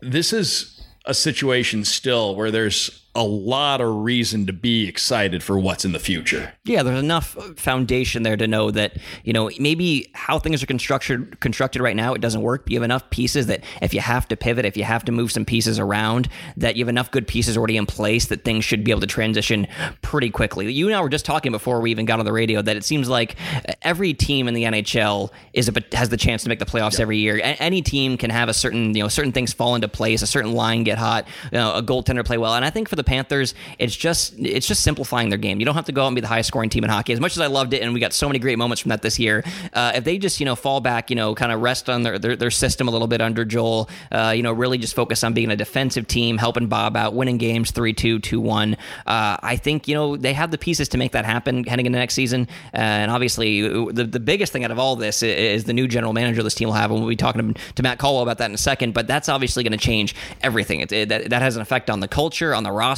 this 0.00 0.32
is 0.32 0.82
a 1.04 1.14
situation 1.14 1.84
still 1.84 2.34
where 2.34 2.50
there's 2.50 3.01
a 3.14 3.22
lot 3.22 3.80
of 3.80 3.94
reason 3.94 4.46
to 4.46 4.52
be 4.52 4.88
excited 4.88 5.42
for 5.42 5.58
what's 5.58 5.84
in 5.84 5.92
the 5.92 5.98
future. 5.98 6.54
Yeah, 6.64 6.82
there's 6.82 7.02
enough 7.02 7.36
foundation 7.56 8.22
there 8.22 8.38
to 8.38 8.46
know 8.46 8.70
that, 8.70 8.96
you 9.22 9.34
know, 9.34 9.50
maybe 9.58 10.10
how 10.14 10.38
things 10.38 10.62
are 10.62 10.66
constructed 10.66 11.38
constructed 11.40 11.82
right 11.82 11.94
now, 11.94 12.14
it 12.14 12.22
doesn't 12.22 12.40
work, 12.40 12.64
but 12.64 12.72
you 12.72 12.78
have 12.78 12.84
enough 12.84 13.10
pieces 13.10 13.46
that 13.48 13.64
if 13.82 13.92
you 13.92 14.00
have 14.00 14.26
to 14.28 14.36
pivot, 14.36 14.64
if 14.64 14.78
you 14.78 14.84
have 14.84 15.04
to 15.04 15.12
move 15.12 15.30
some 15.30 15.44
pieces 15.44 15.78
around, 15.78 16.28
that 16.56 16.76
you 16.76 16.84
have 16.84 16.88
enough 16.88 17.10
good 17.10 17.26
pieces 17.26 17.56
already 17.56 17.76
in 17.76 17.84
place 17.84 18.26
that 18.26 18.44
things 18.44 18.64
should 18.64 18.82
be 18.82 18.90
able 18.90 19.00
to 19.02 19.06
transition 19.06 19.66
pretty 20.00 20.30
quickly. 20.30 20.72
You 20.72 20.86
and 20.86 20.96
I 20.96 21.00
were 21.02 21.10
just 21.10 21.26
talking 21.26 21.52
before 21.52 21.80
we 21.80 21.90
even 21.90 22.06
got 22.06 22.18
on 22.18 22.24
the 22.24 22.32
radio 22.32 22.62
that 22.62 22.76
it 22.76 22.84
seems 22.84 23.10
like 23.10 23.36
every 23.82 24.14
team 24.14 24.48
in 24.48 24.54
the 24.54 24.64
NHL 24.64 25.30
is 25.52 25.68
a, 25.68 25.96
has 25.96 26.08
the 26.08 26.16
chance 26.16 26.42
to 26.44 26.48
make 26.48 26.60
the 26.60 26.64
playoffs 26.64 26.98
every 26.98 27.18
year. 27.18 27.40
Any 27.42 27.82
team 27.82 28.16
can 28.16 28.30
have 28.30 28.48
a 28.48 28.54
certain, 28.54 28.94
you 28.96 29.02
know, 29.02 29.08
certain 29.08 29.32
things 29.32 29.52
fall 29.52 29.74
into 29.74 29.88
place, 29.88 30.22
a 30.22 30.26
certain 30.26 30.52
line 30.52 30.82
get 30.84 30.96
hot, 30.96 31.28
you 31.44 31.58
know, 31.58 31.74
a 31.74 31.82
goaltender 31.82 32.24
play 32.24 32.38
well. 32.38 32.54
And 32.54 32.64
I 32.64 32.70
think 32.70 32.88
for 32.88 32.96
the 32.96 33.01
the 33.04 33.08
Panthers, 33.08 33.54
it's 33.78 33.94
just 33.94 34.34
it's 34.38 34.66
just 34.66 34.82
simplifying 34.82 35.28
their 35.28 35.38
game. 35.38 35.60
You 35.60 35.66
don't 35.66 35.74
have 35.74 35.86
to 35.86 35.92
go 35.92 36.04
out 36.04 36.08
and 36.08 36.14
be 36.14 36.20
the 36.20 36.28
highest 36.28 36.48
scoring 36.48 36.70
team 36.70 36.84
in 36.84 36.90
hockey. 36.90 37.12
As 37.12 37.20
much 37.20 37.32
as 37.32 37.40
I 37.40 37.46
loved 37.46 37.74
it, 37.74 37.82
and 37.82 37.92
we 37.92 38.00
got 38.00 38.12
so 38.12 38.28
many 38.28 38.38
great 38.38 38.58
moments 38.58 38.80
from 38.80 38.90
that 38.90 39.02
this 39.02 39.18
year, 39.18 39.44
uh, 39.72 39.92
if 39.94 40.04
they 40.04 40.18
just 40.18 40.40
you 40.40 40.46
know 40.46 40.56
fall 40.56 40.80
back, 40.80 41.10
you 41.10 41.16
know, 41.16 41.34
kind 41.34 41.52
of 41.52 41.60
rest 41.60 41.88
on 41.88 42.02
their, 42.02 42.18
their, 42.18 42.36
their 42.36 42.50
system 42.50 42.88
a 42.88 42.90
little 42.90 43.08
bit 43.08 43.20
under 43.20 43.44
Joel, 43.44 43.88
uh, 44.10 44.32
you 44.34 44.42
know, 44.42 44.52
really 44.52 44.78
just 44.78 44.94
focus 44.94 45.24
on 45.24 45.34
being 45.34 45.50
a 45.50 45.56
defensive 45.56 46.06
team, 46.06 46.38
helping 46.38 46.66
Bob 46.68 46.96
out, 46.96 47.14
winning 47.14 47.38
games 47.38 47.72
3-2, 47.72 48.20
2-1. 48.20 48.74
Uh, 49.06 49.36
I 49.42 49.56
think 49.56 49.88
you 49.88 49.94
know 49.94 50.16
they 50.16 50.32
have 50.32 50.50
the 50.50 50.58
pieces 50.58 50.88
to 50.90 50.98
make 50.98 51.12
that 51.12 51.24
happen 51.24 51.64
heading 51.64 51.86
into 51.86 51.98
next 51.98 52.14
season. 52.14 52.48
Uh, 52.74 52.78
and 52.78 53.10
obviously, 53.10 53.62
the 53.62 54.04
the 54.04 54.20
biggest 54.20 54.52
thing 54.52 54.64
out 54.64 54.70
of 54.70 54.78
all 54.78 54.96
this 54.96 55.22
is 55.22 55.64
the 55.64 55.72
new 55.72 55.88
general 55.88 56.12
manager 56.12 56.42
this 56.42 56.54
team 56.54 56.68
will 56.68 56.74
have, 56.74 56.90
and 56.90 57.00
we'll 57.00 57.08
be 57.08 57.16
talking 57.16 57.54
to 57.74 57.82
Matt 57.82 57.98
Caldwell 57.98 58.22
about 58.22 58.38
that 58.38 58.50
in 58.50 58.54
a 58.54 58.58
second. 58.58 58.94
But 58.94 59.06
that's 59.06 59.28
obviously 59.28 59.62
going 59.62 59.72
to 59.72 59.78
change 59.78 60.14
everything. 60.40 60.80
It, 60.80 60.92
it, 60.92 61.08
that, 61.08 61.30
that 61.30 61.42
has 61.42 61.56
an 61.56 61.62
effect 61.62 61.90
on 61.90 62.00
the 62.00 62.08
culture, 62.08 62.54
on 62.54 62.62
the 62.62 62.72
roster, 62.72 62.91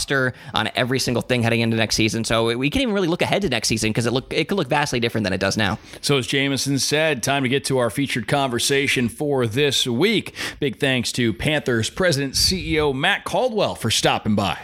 on 0.52 0.70
every 0.74 0.98
single 0.98 1.22
thing 1.22 1.42
heading 1.42 1.60
into 1.60 1.76
next 1.76 1.96
season. 1.96 2.24
So 2.24 2.56
we 2.56 2.70
can't 2.70 2.82
even 2.82 2.94
really 2.94 3.08
look 3.08 3.22
ahead 3.22 3.42
to 3.42 3.48
next 3.48 3.68
season 3.68 3.90
because 3.90 4.06
it 4.06 4.12
look 4.12 4.32
it 4.32 4.48
could 4.48 4.56
look 4.56 4.68
vastly 4.68 5.00
different 5.00 5.24
than 5.24 5.32
it 5.32 5.40
does 5.40 5.56
now. 5.56 5.78
So 6.00 6.18
as 6.18 6.26
Jameson 6.26 6.78
said, 6.78 7.22
time 7.22 7.42
to 7.42 7.48
get 7.48 7.64
to 7.66 7.78
our 7.78 7.90
featured 7.90 8.28
conversation 8.28 9.08
for 9.08 9.46
this 9.46 9.86
week. 9.86 10.34
Big 10.60 10.78
thanks 10.78 11.12
to 11.12 11.32
Panthers 11.32 11.90
President 11.90 12.34
CEO 12.34 12.94
Matt 12.94 13.24
Caldwell 13.24 13.74
for 13.74 13.90
stopping 13.90 14.34
by. 14.34 14.58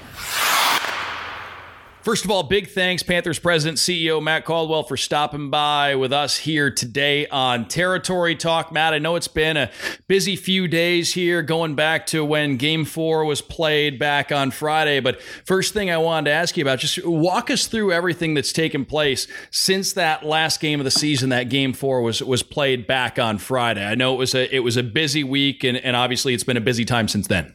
First 2.03 2.25
of 2.25 2.31
all, 2.31 2.43
big 2.43 2.71
thanks, 2.71 3.03
Panthers 3.03 3.39
President 3.39 3.77
CEO 3.77 4.23
Matt 4.23 4.47
Caldwell, 4.47 4.85
for 4.85 4.97
stopping 4.97 5.51
by 5.51 5.97
with 5.97 6.15
us 6.15 6.39
here 6.39 6.71
today 6.71 7.27
on 7.27 7.69
Territory 7.69 8.35
Talk. 8.37 8.73
Matt, 8.73 8.95
I 8.95 8.99
know 8.99 9.17
it's 9.17 9.29
been 9.29 9.59
a 9.59 9.71
busy 10.09 10.35
few 10.35 10.67
days 10.67 11.13
here, 11.13 11.43
going 11.43 11.75
back 11.75 12.07
to 12.07 12.25
when 12.25 12.57
Game 12.57 12.87
Four 12.87 13.27
was 13.27 13.43
played 13.43 13.99
back 13.99 14.33
on 14.33 14.51
Friday. 14.51 15.01
But 15.01 15.21
first 15.21 15.75
thing 15.75 15.91
I 15.91 15.99
wanted 15.99 16.31
to 16.31 16.35
ask 16.35 16.57
you 16.57 16.65
about, 16.65 16.79
just 16.79 17.05
walk 17.05 17.51
us 17.51 17.67
through 17.67 17.93
everything 17.93 18.33
that's 18.33 18.55
taken 18.55 18.87
place 18.87 19.27
since 19.51 19.93
that 19.93 20.25
last 20.25 20.59
game 20.59 20.81
of 20.81 20.85
the 20.85 20.91
season. 20.91 21.29
That 21.29 21.51
Game 21.51 21.75
Four 21.75 22.01
was 22.01 22.23
was 22.23 22.43
played 22.43 22.87
back 22.87 23.19
on 23.19 23.37
Friday. 23.37 23.85
I 23.85 23.95
know 23.95 24.15
it 24.15 24.19
was 24.19 24.35
a 24.35 24.55
it 24.55 24.61
was 24.61 24.79
a 24.79 24.83
busy 24.83 25.23
week, 25.23 25.65
and, 25.65 25.77
and 25.77 25.95
obviously 25.95 26.33
it's 26.33 26.45
been 26.45 26.57
a 26.57 26.63
busy 26.63 26.87
time 26.87 27.09
since 27.09 27.27
then. 27.27 27.55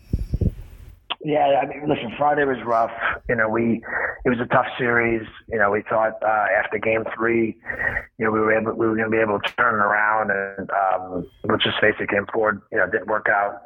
Yeah, 1.25 1.59
I 1.59 1.65
mean, 1.65 1.89
listen, 1.89 2.13
Friday 2.19 2.45
was 2.45 2.61
rough. 2.63 2.91
You 3.27 3.35
know, 3.35 3.49
we 3.49 3.81
it 4.25 4.29
was 4.29 4.37
a 4.39 4.45
tough 4.45 4.67
series. 4.77 5.25
You 5.47 5.57
know, 5.57 5.71
we 5.71 5.81
thought 5.81 6.21
uh, 6.21 6.45
after 6.55 6.77
Game 6.77 7.03
Three, 7.17 7.57
you 8.19 8.25
know, 8.25 8.29
we 8.29 8.39
were 8.39 8.53
able 8.53 8.73
we 8.73 8.85
were 8.85 8.95
going 8.95 9.09
to 9.09 9.11
be 9.11 9.17
able 9.17 9.39
to 9.39 9.51
turn 9.57 9.73
it 9.73 9.83
around, 9.83 10.29
and 10.29 10.69
um, 10.69 11.25
let's 11.49 11.63
just 11.63 11.81
face 11.81 11.95
it, 11.99 12.09
Game 12.11 12.27
Four, 12.31 12.61
you 12.71 12.77
know, 12.77 12.85
didn't 12.85 13.07
work 13.07 13.25
out 13.27 13.63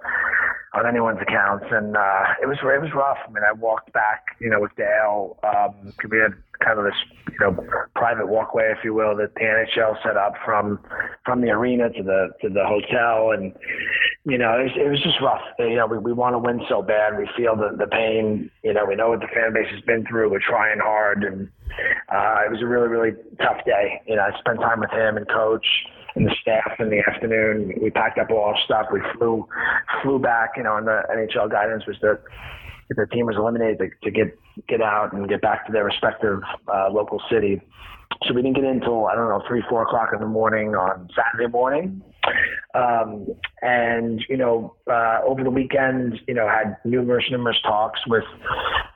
on 0.74 0.88
anyone's 0.88 1.20
accounts, 1.22 1.66
and 1.70 1.98
uh, 1.98 2.24
it 2.42 2.48
was 2.48 2.60
it 2.64 2.82
was 2.82 2.94
rough. 2.96 3.18
I 3.28 3.30
mean, 3.30 3.44
I 3.44 3.52
walked 3.52 3.92
back, 3.92 4.38
you 4.40 4.50
know, 4.50 4.62
with 4.62 4.72
Dale. 4.78 5.38
Um, 5.44 5.92
we 6.10 6.18
had 6.18 6.36
kind 6.64 6.78
of 6.78 6.86
this, 6.86 6.96
you 7.32 7.38
know, 7.40 7.56
private 7.96 8.28
walkway, 8.28 8.74
if 8.78 8.84
you 8.84 8.94
will, 8.94 9.16
that 9.18 9.34
the 9.36 9.42
NHL 9.42 10.02
set 10.04 10.18
up 10.18 10.34
from 10.44 10.80
from 11.26 11.42
the 11.42 11.50
arena 11.50 11.90
to 11.90 12.04
the 12.04 12.30
to 12.42 12.50
the 12.50 12.64
hotel, 12.66 13.32
and 13.32 13.54
you 14.26 14.38
know, 14.38 14.60
it 14.60 14.64
was, 14.64 14.72
it 14.76 14.90
was 14.90 15.02
just 15.02 15.22
rough. 15.22 15.42
You 15.58 15.76
know, 15.76 15.88
we, 15.88 15.98
we 15.98 16.14
want 16.14 16.34
to 16.34 16.40
win 16.40 16.62
so 16.70 16.82
bad. 16.82 17.18
We 17.18 17.30
feel 17.38 17.56
the 17.56 17.76
the 17.78 17.88
pain. 17.88 18.52
You 18.64 18.74
know, 18.74 18.86
we 18.86 18.96
know 18.96 19.10
what 19.10 19.22
the 19.22 19.32
fan 19.34 19.54
base 19.54 19.72
has 19.72 19.82
been 19.82 20.06
through. 20.06 20.32
We're 20.32 20.40
trying 20.40 20.80
hard, 20.80 21.24
and 21.24 21.50
uh, 22.12 22.46
it 22.46 22.52
was 22.52 22.62
a 22.62 22.68
really 22.68 22.88
really 22.88 23.12
tough 23.42 23.64
day. 23.66 24.02
You 24.06 24.18
know, 24.18 24.24
I 24.24 24.38
spent 24.40 24.60
time 24.60 24.82
with 24.82 24.92
him 24.92 25.18
and 25.18 25.28
coach 25.28 25.66
and 26.16 26.26
the 26.26 26.36
staff 26.42 26.80
in 26.80 26.90
the 26.90 27.00
afternoon. 27.08 27.74
We 27.82 27.90
packed 27.90 28.20
up 28.20 28.32
all 28.32 28.44
our 28.44 28.58
stuff. 28.66 28.88
We 28.92 29.00
flew 29.18 29.48
flew 30.04 30.20
back. 30.20 30.52
You 30.58 30.64
know, 30.64 30.76
and 30.76 30.88
the 30.88 31.04
NHL 31.10 31.50
guidance 31.50 31.86
was 31.88 31.96
that 32.02 32.20
if 32.90 32.98
the 32.98 33.06
team 33.06 33.28
was 33.28 33.36
eliminated 33.38 33.80
to, 33.80 33.90
to 34.04 34.12
get 34.12 34.38
get 34.68 34.82
out 34.82 35.14
and 35.14 35.28
get 35.30 35.42
back 35.42 35.66
to 35.68 35.72
their 35.72 35.86
respective 35.86 36.42
uh, 36.68 36.90
local 36.92 37.22
city. 37.32 37.62
So 38.28 38.34
we 38.34 38.42
didn't 38.42 38.56
get 38.56 38.66
in 38.66 38.78
until 38.78 39.08
I 39.08 39.16
don't 39.16 39.30
know 39.30 39.42
three 39.48 39.64
four 39.70 39.84
o'clock 39.84 40.10
in 40.14 40.20
the 40.20 40.28
morning 40.28 40.76
on 40.76 41.10
Saturday 41.16 41.50
morning. 41.52 42.02
Um, 42.76 43.28
and 43.62 44.24
you 44.28 44.38
know, 44.38 44.76
uh, 44.90 45.20
over 45.26 45.44
the 45.44 45.50
weekend, 45.50 46.20
you 46.28 46.34
know, 46.34 46.48
had 46.48 46.78
numerous 46.84 47.26
numerous 47.32 47.58
talks 47.62 48.00
with 48.08 48.26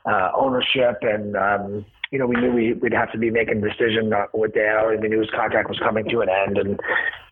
uh, 0.06 0.32
ownership 0.36 0.98
and. 1.02 1.36
Um, 1.36 1.86
you 2.12 2.20
know, 2.20 2.28
we 2.28 2.36
knew 2.36 2.52
we, 2.52 2.74
would 2.74 2.94
have 2.94 3.12
to 3.14 3.18
be 3.18 3.32
making 3.32 3.58
a 3.58 3.68
decision 3.68 4.14
with 4.36 4.54
Dale. 4.54 4.90
and 4.90 5.02
We 5.02 5.08
knew 5.08 5.22
his 5.22 5.32
contract 5.32 5.68
was 5.68 5.80
coming 5.80 6.08
to 6.10 6.22
an 6.22 6.30
end, 6.30 6.60
and 6.60 6.80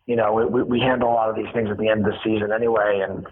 you 0.07 0.15
know, 0.15 0.33
we, 0.33 0.63
we 0.63 0.79
handle 0.79 1.09
a 1.09 1.13
lot 1.13 1.29
of 1.29 1.35
these 1.35 1.53
things 1.53 1.69
at 1.69 1.77
the 1.77 1.87
end 1.87 2.07
of 2.07 2.13
the 2.13 2.17
season 2.23 2.51
anyway. 2.51 3.05
And 3.07 3.27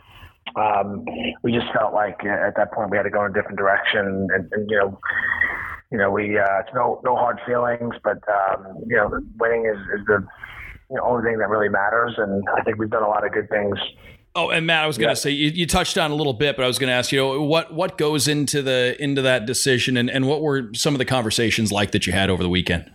um, 0.56 1.06
we 1.44 1.52
just 1.52 1.72
felt 1.74 1.94
like 1.94 2.24
at 2.26 2.56
that 2.56 2.72
point 2.74 2.92
we 2.92 2.98
had 2.98 3.04
to 3.04 3.10
go 3.10 3.24
in 3.26 3.32
a 3.32 3.34
different 3.34 3.58
direction, 3.58 4.28
and, 4.34 4.50
and 4.52 4.70
you 4.70 4.78
know, 4.78 5.00
you 5.92 5.98
know, 5.98 6.12
we 6.12 6.38
uh, 6.38 6.60
it's 6.60 6.70
no 6.74 7.02
no 7.04 7.16
hard 7.16 7.40
feelings, 7.46 7.96
but 8.04 8.18
um, 8.28 8.84
you 8.88 8.96
know, 8.96 9.10
winning 9.40 9.66
is, 9.66 9.78
is 10.00 10.06
the 10.08 10.26
you 10.90 10.96
know, 10.96 11.04
only 11.04 11.24
thing 11.24 11.38
that 11.38 11.50
really 11.50 11.70
matters. 11.70 12.14
And 12.18 12.44
I 12.58 12.62
think 12.64 12.78
we've 12.78 12.90
done 12.90 13.04
a 13.04 13.08
lot 13.08 13.26
of 13.26 13.32
good 13.32 13.50
things 13.50 13.78
Oh, 14.36 14.50
and 14.50 14.68
Matt, 14.68 14.84
I 14.84 14.88
was 14.88 14.98
going 14.98 15.08
to 15.08 15.12
yeah. 15.12 15.24
say 15.24 15.32
you, 15.32 15.50
you, 15.50 15.66
touched 15.66 15.98
on 15.98 16.12
a 16.12 16.16
little 16.16 16.34
bit, 16.34 16.56
but 16.56 16.64
I 16.64 16.68
was 16.68 16.78
going 16.78 16.90
to 16.90 16.94
ask 16.94 17.12
you 17.12 17.20
know 17.20 17.42
what 17.42 17.74
what 17.74 17.98
goes 17.98 18.28
into 18.28 18.62
the 18.62 18.96
into 19.02 19.24
that 19.24 19.46
decision, 19.46 19.98
and, 19.98 20.10
and 20.10 20.28
what 20.28 20.42
were 20.42 20.70
some 20.74 20.94
of 20.94 21.00
the 21.00 21.06
conversations 21.06 21.72
like 21.72 21.92
that 21.92 22.06
you 22.06 22.14
had 22.14 22.30
over 22.30 22.44
the 22.44 22.50
weekend? 22.50 22.92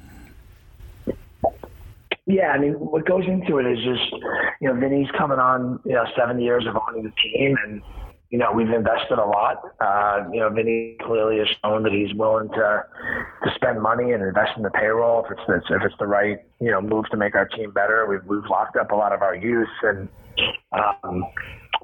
Yeah, 2.26 2.49
I 2.49 2.59
mean, 2.59 2.73
what 2.75 3.07
goes 3.07 3.25
into 3.26 3.59
it 3.59 3.66
is 3.66 3.78
just 3.85 4.12
you 4.61 4.69
know 4.69 4.81
Vinny's 4.81 5.09
coming 5.16 5.38
on 5.38 5.78
you 5.85 5.93
know 5.93 6.04
seven 6.16 6.40
years 6.40 6.66
of 6.66 6.76
owning 6.88 7.04
the 7.04 7.12
team, 7.23 7.54
and 7.66 7.83
you 8.34 8.40
know 8.40 8.50
we've 8.50 8.70
invested 8.70 9.16
a 9.16 9.24
lot. 9.24 9.62
Uh, 9.80 10.24
you 10.32 10.40
know, 10.40 10.50
Vinny 10.50 10.96
clearly 11.06 11.38
has 11.38 11.46
shown 11.62 11.84
that 11.84 11.92
he's 11.92 12.12
willing 12.16 12.48
to 12.48 12.84
to 13.44 13.54
spend 13.54 13.80
money 13.80 14.10
and 14.10 14.24
invest 14.24 14.56
in 14.56 14.64
the 14.64 14.70
payroll 14.70 15.24
if 15.24 15.30
it's 15.30 15.66
if 15.70 15.82
it's 15.82 15.94
the 16.00 16.06
right 16.08 16.40
you 16.58 16.72
know 16.72 16.80
move 16.80 17.04
to 17.12 17.16
make 17.16 17.36
our 17.36 17.46
team 17.46 17.70
better. 17.70 18.04
We've 18.08 18.24
we've 18.26 18.50
locked 18.50 18.76
up 18.76 18.90
a 18.90 18.96
lot 18.96 19.12
of 19.12 19.22
our 19.22 19.36
youth 19.36 19.68
and 19.84 20.08
um, 20.72 21.26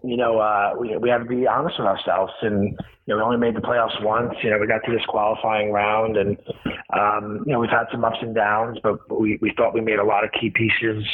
you 0.03 0.17
know, 0.17 0.41
uh, 0.41 0.75
we, 0.77 0.97
we 0.97 1.09
have 1.09 1.23
to 1.23 1.29
be 1.29 1.47
honest 1.47 1.79
with 1.79 1.87
ourselves. 1.87 2.33
And, 2.41 2.71
you 3.07 3.15
know, 3.15 3.17
we 3.19 3.23
only 3.23 3.37
made 3.37 3.55
the 3.55 3.61
playoffs 3.61 4.03
once. 4.03 4.33
You 4.43 4.51
know, 4.51 4.59
we 4.59 4.67
got 4.67 4.83
to 4.87 4.91
this 4.91 5.05
qualifying 5.07 5.71
round 5.71 6.17
and, 6.17 6.37
um, 6.99 7.45
you 7.47 7.53
know, 7.53 7.61
we've 7.61 7.71
had 7.71 7.85
some 7.93 8.03
ups 8.03 8.17
and 8.23 8.35
downs, 8.35 8.79
but 8.83 8.99
we, 9.21 9.39
we 9.43 9.53
thought 9.57 9.75
we 9.75 9.83
made 9.83 9.99
a 9.99 10.05
lot 10.05 10.25
of 10.25 10.31
key 10.33 10.51
pieces 10.51 11.05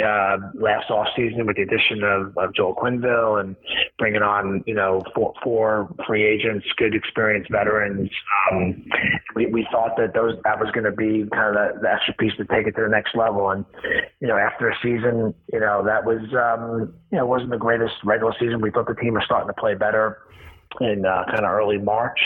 uh, 0.00 0.38
last 0.54 0.90
off 0.90 1.06
season 1.14 1.46
with 1.46 1.56
the 1.56 1.62
addition 1.62 2.02
of, 2.02 2.36
of 2.38 2.54
Joel 2.54 2.74
Quenneville 2.74 3.40
and 3.40 3.54
bringing 3.98 4.22
on 4.22 4.64
you 4.66 4.74
know 4.74 5.02
four, 5.14 5.34
four 5.42 5.94
free 6.06 6.24
agents, 6.24 6.66
good 6.78 6.94
experienced 6.94 7.50
veterans. 7.50 8.10
Um, 8.50 8.86
we, 9.34 9.46
we 9.46 9.68
thought 9.70 9.96
that 9.98 10.14
those 10.14 10.36
that 10.44 10.58
was 10.58 10.70
going 10.72 10.84
to 10.84 10.92
be 10.92 11.28
kind 11.30 11.54
of 11.54 11.74
the, 11.74 11.80
the 11.82 11.92
extra 11.92 12.14
piece 12.14 12.32
to 12.38 12.44
take 12.46 12.66
it 12.66 12.74
to 12.76 12.82
the 12.82 12.88
next 12.88 13.14
level. 13.14 13.50
And 13.50 13.66
you 14.20 14.28
know 14.28 14.36
after 14.36 14.70
a 14.70 14.74
season, 14.82 15.34
you 15.52 15.60
know 15.60 15.84
that 15.84 16.06
was 16.06 16.22
um, 16.32 16.94
you 17.10 17.18
know 17.18 17.26
wasn't 17.26 17.50
the 17.50 17.58
greatest 17.58 17.94
regular 18.02 18.32
season. 18.40 18.62
We 18.62 18.70
thought 18.70 18.88
the 18.88 18.94
team 18.94 19.14
was 19.14 19.24
starting 19.26 19.48
to 19.48 19.60
play 19.60 19.74
better 19.74 20.18
in 20.80 21.04
uh, 21.04 21.24
kind 21.26 21.44
of 21.44 21.50
early 21.50 21.78
March. 21.78 22.18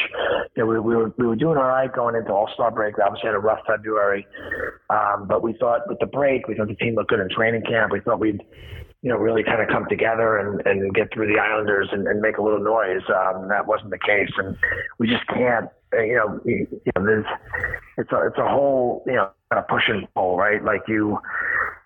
You 0.57 0.65
know, 0.65 0.67
we, 0.67 0.81
we 0.81 0.97
were 0.97 1.12
we 1.19 1.26
were 1.26 1.37
doing 1.37 1.57
all 1.57 1.65
right 1.65 1.93
going 1.93 2.15
into 2.15 2.33
All 2.33 2.49
Star 2.55 2.71
break. 2.71 2.97
We 2.97 3.03
obviously 3.03 3.29
had 3.29 3.35
a 3.35 3.41
rough 3.41 3.61
February, 3.67 4.26
um, 4.91 5.26
but 5.29 5.43
we 5.43 5.55
thought 5.55 5.88
with 5.88 5.99
the 5.99 6.07
break, 6.07 6.49
we 6.49 6.57
thought 6.57 6.69
the 6.69 6.75
team 6.75 6.95
looked 6.95 7.11
good 7.11 7.21
in 7.21 7.29
training 7.29 7.62
camp. 7.62 7.93
We 7.93 8.00
thought 8.00 8.21
we'd 8.21 8.43
you 9.03 9.11
know 9.11 9.17
really 9.17 9.43
kind 9.45 9.62
of 9.62 9.69
come 9.69 9.87
together 9.88 10.38
and, 10.38 10.67
and 10.67 10.95
get 10.95 11.12
through 11.12 11.29
the 11.33 11.38
Islanders 11.38 11.88
and, 11.93 12.07
and 12.07 12.21
make 12.21 12.38
a 12.38 12.43
little 12.43 12.62
noise. 12.62 13.03
Um, 13.09 13.49
that 13.49 13.67
wasn't 13.67 13.91
the 13.91 13.99
case, 13.99 14.31
and 14.38 14.57
we 14.99 15.09
just 15.09 15.26
can't. 15.29 15.69
Uh, 15.93 16.03
you 16.03 16.17
know, 16.17 16.41
you, 16.45 16.67
know, 16.97 17.05
there's 17.05 17.26
it's 17.99 18.11
a 18.12 18.26
it's 18.26 18.38
a 18.38 18.49
whole 18.49 19.03
you 19.07 19.15
know 19.15 19.31
kind 19.53 19.62
of 19.62 19.69
push 19.69 19.85
and 19.88 20.07
pull, 20.15 20.37
right? 20.37 20.62
Like 20.65 20.83
you 20.88 21.19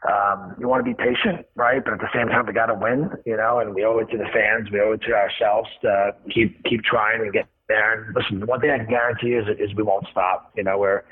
um, 0.09 0.57
you 0.59 0.66
want 0.66 0.85
to 0.85 0.88
be 0.88 0.95
patient, 0.95 1.47
right? 1.57 1.85
But 1.85 1.95
at 1.95 2.00
the 2.00 2.09
same 2.14 2.28
time, 2.28 2.47
we 2.47 2.52
got 2.52 2.66
to 2.66 2.75
win, 2.75 3.11
you 3.26 3.37
know, 3.37 3.59
and 3.59 3.75
we 3.75 3.85
owe 3.85 3.99
it 3.99 4.09
to 4.11 4.16
the 4.16 4.28
fans, 4.33 4.71
we 4.73 4.80
owe 4.80 4.92
it 4.92 5.02
to 5.02 5.12
ourselves 5.12 5.69
to 5.83 6.14
keep 6.33 6.64
keep 6.64 6.83
trying 6.85 7.21
and 7.21 7.33
get 7.33 7.47
there. 7.69 8.02
And 8.04 8.16
listen, 8.16 8.47
one 8.47 8.61
thing 8.61 8.71
I 8.71 8.78
can 8.78 8.88
guarantee 8.88 9.33
is 9.33 9.45
is 9.59 9.75
we 9.76 9.83
won't 9.83 10.07
stop. 10.11 10.52
You 10.57 10.64
know, 10.64 10.78
where 10.78 11.04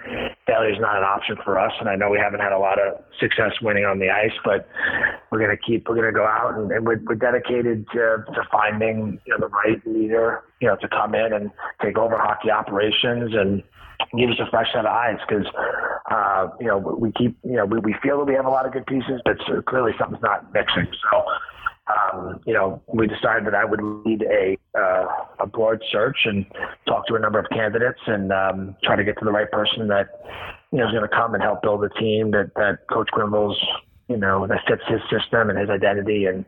failure 0.47 0.73
is 0.73 0.81
not 0.81 0.97
an 0.97 1.05
option 1.05 1.37
for 1.45 1.59
us, 1.59 1.73
and 1.81 1.89
I 1.89 1.97
know 1.97 2.09
we 2.09 2.19
haven't 2.19 2.41
had 2.41 2.53
a 2.53 2.59
lot 2.59 2.81
of 2.81 3.05
success 3.21 3.53
winning 3.61 3.85
on 3.85 3.99
the 3.99 4.09
ice, 4.09 4.37
but 4.43 4.69
we're 5.31 5.41
gonna 5.41 5.57
keep 5.57 5.87
we're 5.89 5.97
gonna 5.97 6.13
go 6.13 6.25
out 6.25 6.55
and, 6.57 6.73
and 6.73 6.87
we're, 6.87 7.01
we're 7.07 7.15
dedicated 7.15 7.87
to 7.93 8.25
to 8.35 8.43
finding 8.51 9.21
you 9.27 9.33
know 9.33 9.39
the 9.39 9.49
right 9.49 9.81
leader, 9.87 10.45
you 10.61 10.69
know, 10.69 10.77
to 10.77 10.89
come 10.89 11.15
in 11.15 11.33
and 11.33 11.51
take 11.83 11.99
over 11.99 12.17
hockey 12.17 12.51
operations 12.51 13.33
and 13.35 13.63
give 14.19 14.31
us 14.31 14.37
a 14.41 14.51
fresh 14.51 14.69
set 14.73 14.87
of 14.87 14.93
eyes 14.93 15.19
because 15.29 15.47
uh, 16.11 16.49
you 16.61 16.67
know 16.67 16.79
we 16.79 17.13
keep 17.13 17.37
you 17.45 17.57
know 17.57 17.67
we, 17.67 17.79
we 17.81 17.95
feel 18.03 18.19
that 18.19 18.25
we 18.25 18.35
have 18.35 18.47
a 18.47 18.51
lot 18.51 18.67
of 18.67 18.73
good 18.73 18.87
pieces, 18.87 19.21
but 19.25 19.39
clearly 19.67 19.93
something's 19.99 20.23
not 20.23 20.53
mixing. 20.53 20.87
So 21.11 21.25
um, 21.89 22.41
you 22.47 22.55
know 22.55 22.83
we 22.87 23.07
decided 23.07 23.47
that 23.47 23.55
I 23.55 23.65
would 23.65 23.81
lead 23.83 24.23
a 24.23 24.57
uh, 24.79 25.07
a 25.41 25.47
broad 25.47 25.83
search 25.91 26.19
and 26.25 26.47
talk 26.87 27.07
to 27.09 27.15
a 27.15 27.19
number 27.19 27.39
of 27.39 27.47
candidates 27.51 28.01
and 28.07 28.33
um, 28.33 28.77
try 28.85 28.97
to 28.97 29.05
get 29.05 29.19
to 29.19 29.25
the 29.25 29.33
right 29.33 29.51
person 29.51 29.89
that 29.89 30.09
you 30.73 30.79
know 30.79 30.87
is 30.87 30.93
going 30.93 31.09
to 31.09 31.15
come 31.15 31.35
and 31.35 31.43
help 31.43 31.63
build 31.63 31.85
a 31.85 31.91
team 32.01 32.31
that 32.31 32.53
that 32.57 32.87
Coach 32.91 33.09
Quenneville's 33.13 33.59
you 34.09 34.17
know 34.17 34.47
that 34.47 34.61
fits 34.67 34.83
his 34.89 35.01
system 35.11 35.51
and 35.51 35.59
his 35.59 35.69
identity 35.69 36.25
and 36.25 36.45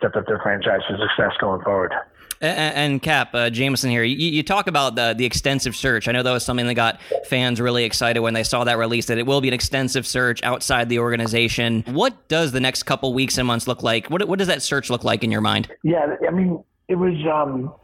set 0.00 0.16
up 0.16 0.26
their 0.26 0.40
franchise 0.42 0.80
for 0.88 0.96
success 0.96 1.32
going 1.40 1.62
forward. 1.62 1.92
And, 2.40 3.02
Cap, 3.02 3.34
uh, 3.34 3.50
Jameson 3.50 3.90
here, 3.90 4.04
you, 4.04 4.16
you, 4.16 4.42
talk 4.42 4.66
about 4.66 4.94
the, 4.94 5.14
the 5.16 5.24
extensive 5.24 5.74
search. 5.74 6.08
I 6.08 6.12
know 6.12 6.22
that 6.22 6.32
was 6.32 6.44
something 6.44 6.66
that 6.66 6.74
got 6.74 7.00
fans 7.26 7.60
really 7.60 7.84
excited 7.84 8.20
when 8.20 8.34
they 8.34 8.42
saw 8.42 8.64
that 8.64 8.78
release, 8.78 9.06
that 9.06 9.18
it 9.18 9.26
will 9.26 9.40
be 9.40 9.48
an 9.48 9.54
extensive 9.54 10.06
search 10.06 10.42
outside 10.42 10.88
the 10.88 10.98
organization. 10.98 11.82
What 11.86 12.28
does 12.28 12.52
the 12.52 12.60
next 12.60 12.84
couple 12.84 13.12
weeks 13.14 13.38
and 13.38 13.46
months 13.46 13.66
look 13.66 13.82
like? 13.82 14.08
What, 14.08 14.26
what 14.28 14.38
does 14.38 14.48
that 14.48 14.62
search 14.62 14.90
look 14.90 15.04
like 15.04 15.24
in 15.24 15.30
your 15.30 15.40
mind? 15.40 15.68
Yeah, 15.82 16.16
I 16.26 16.30
mean, 16.30 16.62
it 16.88 16.96
was, 16.96 17.14
um, 17.32 17.74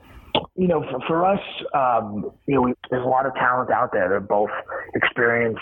you 0.56 0.68
know, 0.68 0.82
for, 0.90 1.00
for 1.06 1.26
us, 1.26 1.40
um, 1.74 2.30
you 2.46 2.54
know, 2.54 2.62
we, 2.62 2.74
there's 2.90 3.04
a 3.04 3.08
lot 3.08 3.26
of 3.26 3.34
talent 3.34 3.70
out 3.70 3.92
there. 3.92 4.08
They're 4.08 4.20
both 4.20 4.50
experienced 4.94 5.60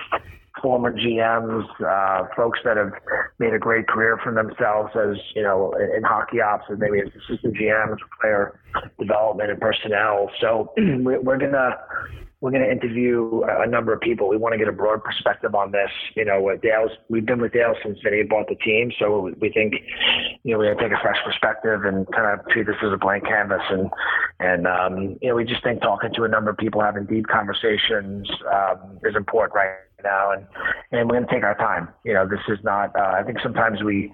former 0.63 0.93
GMs, 0.93 1.67
uh, 1.81 2.27
folks 2.37 2.61
that 2.65 2.77
have 2.77 2.93
made 3.39 3.55
a 3.55 3.59
great 3.59 3.87
career 3.89 4.19
for 4.23 4.33
themselves 4.33 4.91
as, 4.95 5.17
you 5.35 5.43
know, 5.43 5.73
in, 5.73 5.97
in 5.97 6.03
hockey 6.03 6.41
ops, 6.41 6.65
and 6.69 6.79
maybe 6.79 7.01
as 7.01 7.09
assistant 7.09 7.57
GMs, 7.57 7.97
player 8.21 8.59
development 8.99 9.51
and 9.51 9.61
personnel. 9.61 10.31
So 10.41 10.73
we're 10.77 11.39
going 11.39 11.53
to, 11.53 11.79
we're 12.41 12.51
going 12.51 12.63
to 12.63 12.71
interview 12.71 13.43
a 13.47 13.67
number 13.67 13.93
of 13.93 14.01
people. 14.01 14.29
We 14.29 14.39
want 14.39 14.55
to 14.55 14.59
get 14.59 14.69
a 14.69 14.73
broad 14.73 15.05
perspective 15.05 15.55
on 15.55 15.73
this. 15.73 15.91
You 16.17 16.25
know, 16.25 16.57
Dale's, 16.63 16.91
we've 17.11 17.27
been 17.27 17.41
with 17.41 17.53
Dale 17.53 17.75
since 17.83 17.99
Vinny 18.03 18.23
bought 18.23 18.49
the 18.49 18.55
team. 18.55 18.91
So 18.99 19.31
we 19.41 19.53
think, 19.53 19.75
you 20.43 20.53
know, 20.53 20.59
we're 20.59 20.75
going 20.75 20.79
to 20.79 20.83
take 20.85 20.99
a 20.99 21.03
fresh 21.03 21.19
perspective 21.25 21.85
and 21.85 22.11
kind 22.13 22.41
of 22.41 22.47
treat 22.49 22.67
this 22.67 22.77
as 22.83 22.93
a 22.93 22.97
blank 22.97 23.25
canvas. 23.27 23.61
And, 23.69 23.91
and, 24.39 24.67
um, 24.67 25.19
you 25.21 25.29
know, 25.29 25.35
we 25.35 25.45
just 25.45 25.63
think 25.63 25.83
talking 25.83 26.11
to 26.15 26.25
a 26.25 26.29
number 26.29 26.51
of 26.51 26.57
people, 26.57 26.81
having 26.81 27.05
deep 27.05 27.27
conversations, 27.27 28.31
um, 28.51 28.99
is 29.05 29.15
important 29.17 29.55
right 29.55 29.77
now, 30.03 30.33
and 30.33 30.47
and 30.93 31.09
we're 31.09 31.17
going 31.17 31.27
to 31.27 31.33
take 31.33 31.45
our 31.45 31.57
time. 31.57 31.89
You 32.05 32.15
know, 32.15 32.29
this 32.29 32.41
is 32.49 32.59
not. 32.63 32.95
Uh, 32.97 33.17
I 33.19 33.23
think 33.23 33.39
sometimes 33.43 33.83
we 33.83 34.13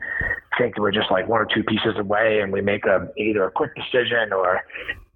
think 0.59 0.79
we're 0.79 0.93
just 0.93 1.11
like 1.11 1.29
one 1.29 1.41
or 1.41 1.47
two 1.47 1.63
pieces 1.63 1.95
away, 1.99 2.41
and 2.41 2.53
we 2.53 2.61
make 2.61 2.85
a 2.87 3.09
either 3.17 3.45
a 3.45 3.51
quick 3.51 3.73
decision 3.75 4.33
or 4.33 4.63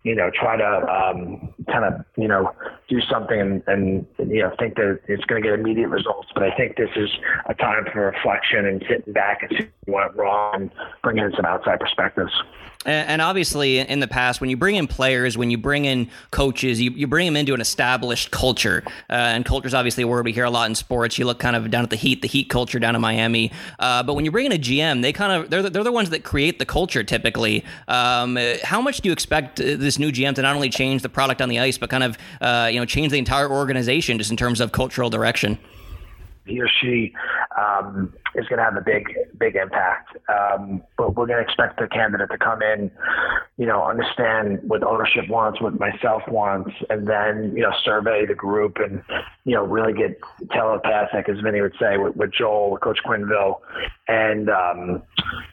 you 0.02 0.14
know 0.14 0.30
try 0.30 0.56
to 0.56 0.64
um, 0.64 1.52
kind 1.70 1.85
of 1.85 2.04
you 2.16 2.28
know 2.28 2.52
do 2.88 3.00
something 3.02 3.40
and, 3.40 3.62
and 3.66 4.06
you 4.18 4.42
know 4.42 4.54
think 4.59 4.74
that 4.76 5.00
it's 5.09 5.24
going 5.24 5.42
to 5.42 5.48
get 5.48 5.59
immediate 5.59 5.88
results. 5.88 6.28
But 6.35 6.44
I 6.44 6.56
think 6.56 6.76
this 6.76 6.90
is 6.96 7.11
a 7.46 7.54
time 7.54 7.85
for 7.92 8.06
reflection 8.06 8.66
and 8.66 8.85
sitting 8.88 9.12
back 9.12 9.42
and 9.42 9.50
see 9.59 9.68
what 9.87 10.06
went 10.06 10.16
wrong 10.16 10.54
and 10.54 10.70
bringing 11.02 11.24
in 11.24 11.33
some 11.33 11.44
outside 11.44 11.80
perspectives. 11.80 12.33
And 12.87 13.21
obviously, 13.21 13.79
in 13.79 14.01
the 14.01 14.09
past, 14.09 14.40
when 14.40 14.49
you 14.49 14.57
bring 14.57 14.77
in 14.77 14.87
players, 14.87 15.37
when 15.37 15.51
you 15.51 15.59
bring 15.59 15.85
in 15.85 16.09
coaches, 16.31 16.81
you, 16.81 16.90
you 16.93 17.07
bring 17.07 17.27
them 17.27 17.37
into 17.37 17.53
an 17.53 17.61
established 17.61 18.31
culture. 18.31 18.83
Uh, 19.11 19.12
and 19.12 19.45
culture 19.45 19.66
is 19.66 19.75
obviously 19.75 20.03
a 20.03 20.09
word 20.09 20.25
we 20.25 20.33
hear 20.33 20.45
a 20.45 20.51
lot 20.51 20.66
in 20.66 20.75
sports. 20.75 21.19
You 21.19 21.27
look 21.27 21.38
kind 21.38 21.57
of 21.57 21.71
down 21.71 21.85
at 21.85 21.90
the 21.90 21.97
Heat, 21.97 22.23
the 22.23 22.29
Heat 22.29 22.49
culture 22.49 22.79
down 22.79 22.95
in 22.95 23.03
Miami. 23.03 23.53
Uh, 23.79 24.03
but 24.03 24.14
when 24.14 24.25
you 24.25 24.31
bring 24.31 24.47
in 24.47 24.53
a 24.53 24.59
GM, 24.59 25.03
they 25.03 25.12
kind 25.12 25.31
of 25.31 25.51
they're 25.51 25.61
the, 25.61 25.69
they're 25.69 25.85
the 25.85 25.93
ones 25.93 26.09
that 26.09 26.25
create 26.25 26.59
the 26.59 26.64
culture 26.64 27.05
typically. 27.05 27.66
Um, 27.87 28.38
how 28.62 28.81
much 28.81 29.03
do 29.03 29.11
you 29.11 29.12
expect 29.12 29.57
this 29.57 29.99
new 29.99 30.11
GM 30.11 30.35
to 30.37 30.43
not 30.43 30.55
only 30.57 30.71
change 30.71 31.03
the 31.03 31.11
product 31.11 31.43
on 31.43 31.51
the 31.51 31.59
ice, 31.59 31.77
but 31.77 31.90
kind 31.90 32.03
of 32.03 32.16
uh, 32.40 32.71
you 32.73 32.81
know 32.81 32.87
change 32.87 33.12
the 33.12 33.19
entire 33.19 33.51
organization 33.51 34.16
just 34.16 34.31
in 34.31 34.38
terms 34.38 34.59
of 34.59 34.73
cultural 34.73 35.11
direction? 35.11 35.59
He 36.46 36.61
or 36.61 36.68
she 36.81 37.12
um, 37.59 38.12
is 38.35 38.46
going 38.48 38.59
to 38.59 38.64
have 38.64 38.76
a 38.76 38.81
big, 38.81 39.14
big 39.38 39.57
impact. 39.57 40.16
Um, 40.29 40.83
but 40.96 41.14
we're 41.14 41.26
going 41.26 41.38
to 41.38 41.44
expect 41.44 41.79
the 41.79 41.87
candidate 41.88 42.31
to 42.31 42.38
come 42.38 42.62
in, 42.62 42.90
you 43.57 43.66
know, 43.66 43.85
understand 43.85 44.61
what 44.62 44.83
ownership 44.83 45.29
wants, 45.29 45.61
what 45.61 45.79
myself 45.79 46.22
wants, 46.29 46.70
and 46.88 47.07
then, 47.07 47.53
you 47.55 47.62
know, 47.62 47.72
survey 47.85 48.26
the 48.26 48.35
group 48.35 48.79
and, 48.79 49.03
you 49.44 49.55
know, 49.55 49.64
really 49.64 49.92
get 49.92 50.18
telepathic, 50.50 51.29
as 51.29 51.38
Vinny 51.40 51.61
would 51.61 51.74
say, 51.81 51.98
with, 51.98 52.16
with 52.16 52.33
Joel, 52.33 52.79
Coach 52.79 52.98
Quenneville, 53.05 53.61
and, 54.09 54.48
um, 54.50 55.03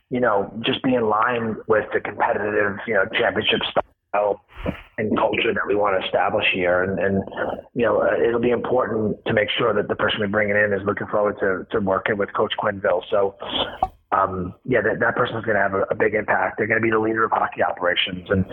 you 0.09 0.19
know, 0.19 0.51
just 0.61 0.81
be 0.83 0.95
in 0.95 1.09
line 1.09 1.57
with 1.67 1.85
the 1.93 1.99
competitive, 1.99 2.77
you 2.87 2.93
know, 2.93 3.05
championship 3.13 3.59
style 3.71 3.83
and 4.13 5.15
culture 5.17 5.53
that 5.53 5.67
we 5.67 5.75
want 5.75 5.99
to 5.99 6.05
establish 6.05 6.45
here. 6.53 6.83
And, 6.83 6.99
and 6.99 7.23
you 7.73 7.85
know, 7.85 8.01
uh, 8.01 8.15
it'll 8.21 8.41
be 8.41 8.51
important 8.51 9.17
to 9.25 9.33
make 9.33 9.49
sure 9.57 9.73
that 9.73 9.87
the 9.87 9.95
person 9.95 10.21
we 10.21 10.27
bring 10.27 10.49
in 10.49 10.73
is 10.73 10.81
looking 10.85 11.07
forward 11.07 11.37
to, 11.39 11.67
to 11.71 11.83
working 11.83 12.17
with 12.17 12.33
Coach 12.33 12.53
Quenneville. 12.59 13.01
So, 13.11 13.35
um, 14.17 14.53
yeah, 14.65 14.81
that, 14.81 14.99
that 14.99 15.15
person 15.15 15.37
is 15.37 15.45
going 15.45 15.55
to 15.55 15.61
have 15.61 15.73
a, 15.73 15.83
a, 15.91 15.95
big 15.95 16.13
impact. 16.13 16.57
They're 16.57 16.67
going 16.67 16.79
to 16.79 16.83
be 16.83 16.89
the 16.89 16.99
leader 16.99 17.23
of 17.23 17.31
hockey 17.31 17.63
operations, 17.63 18.27
and 18.29 18.45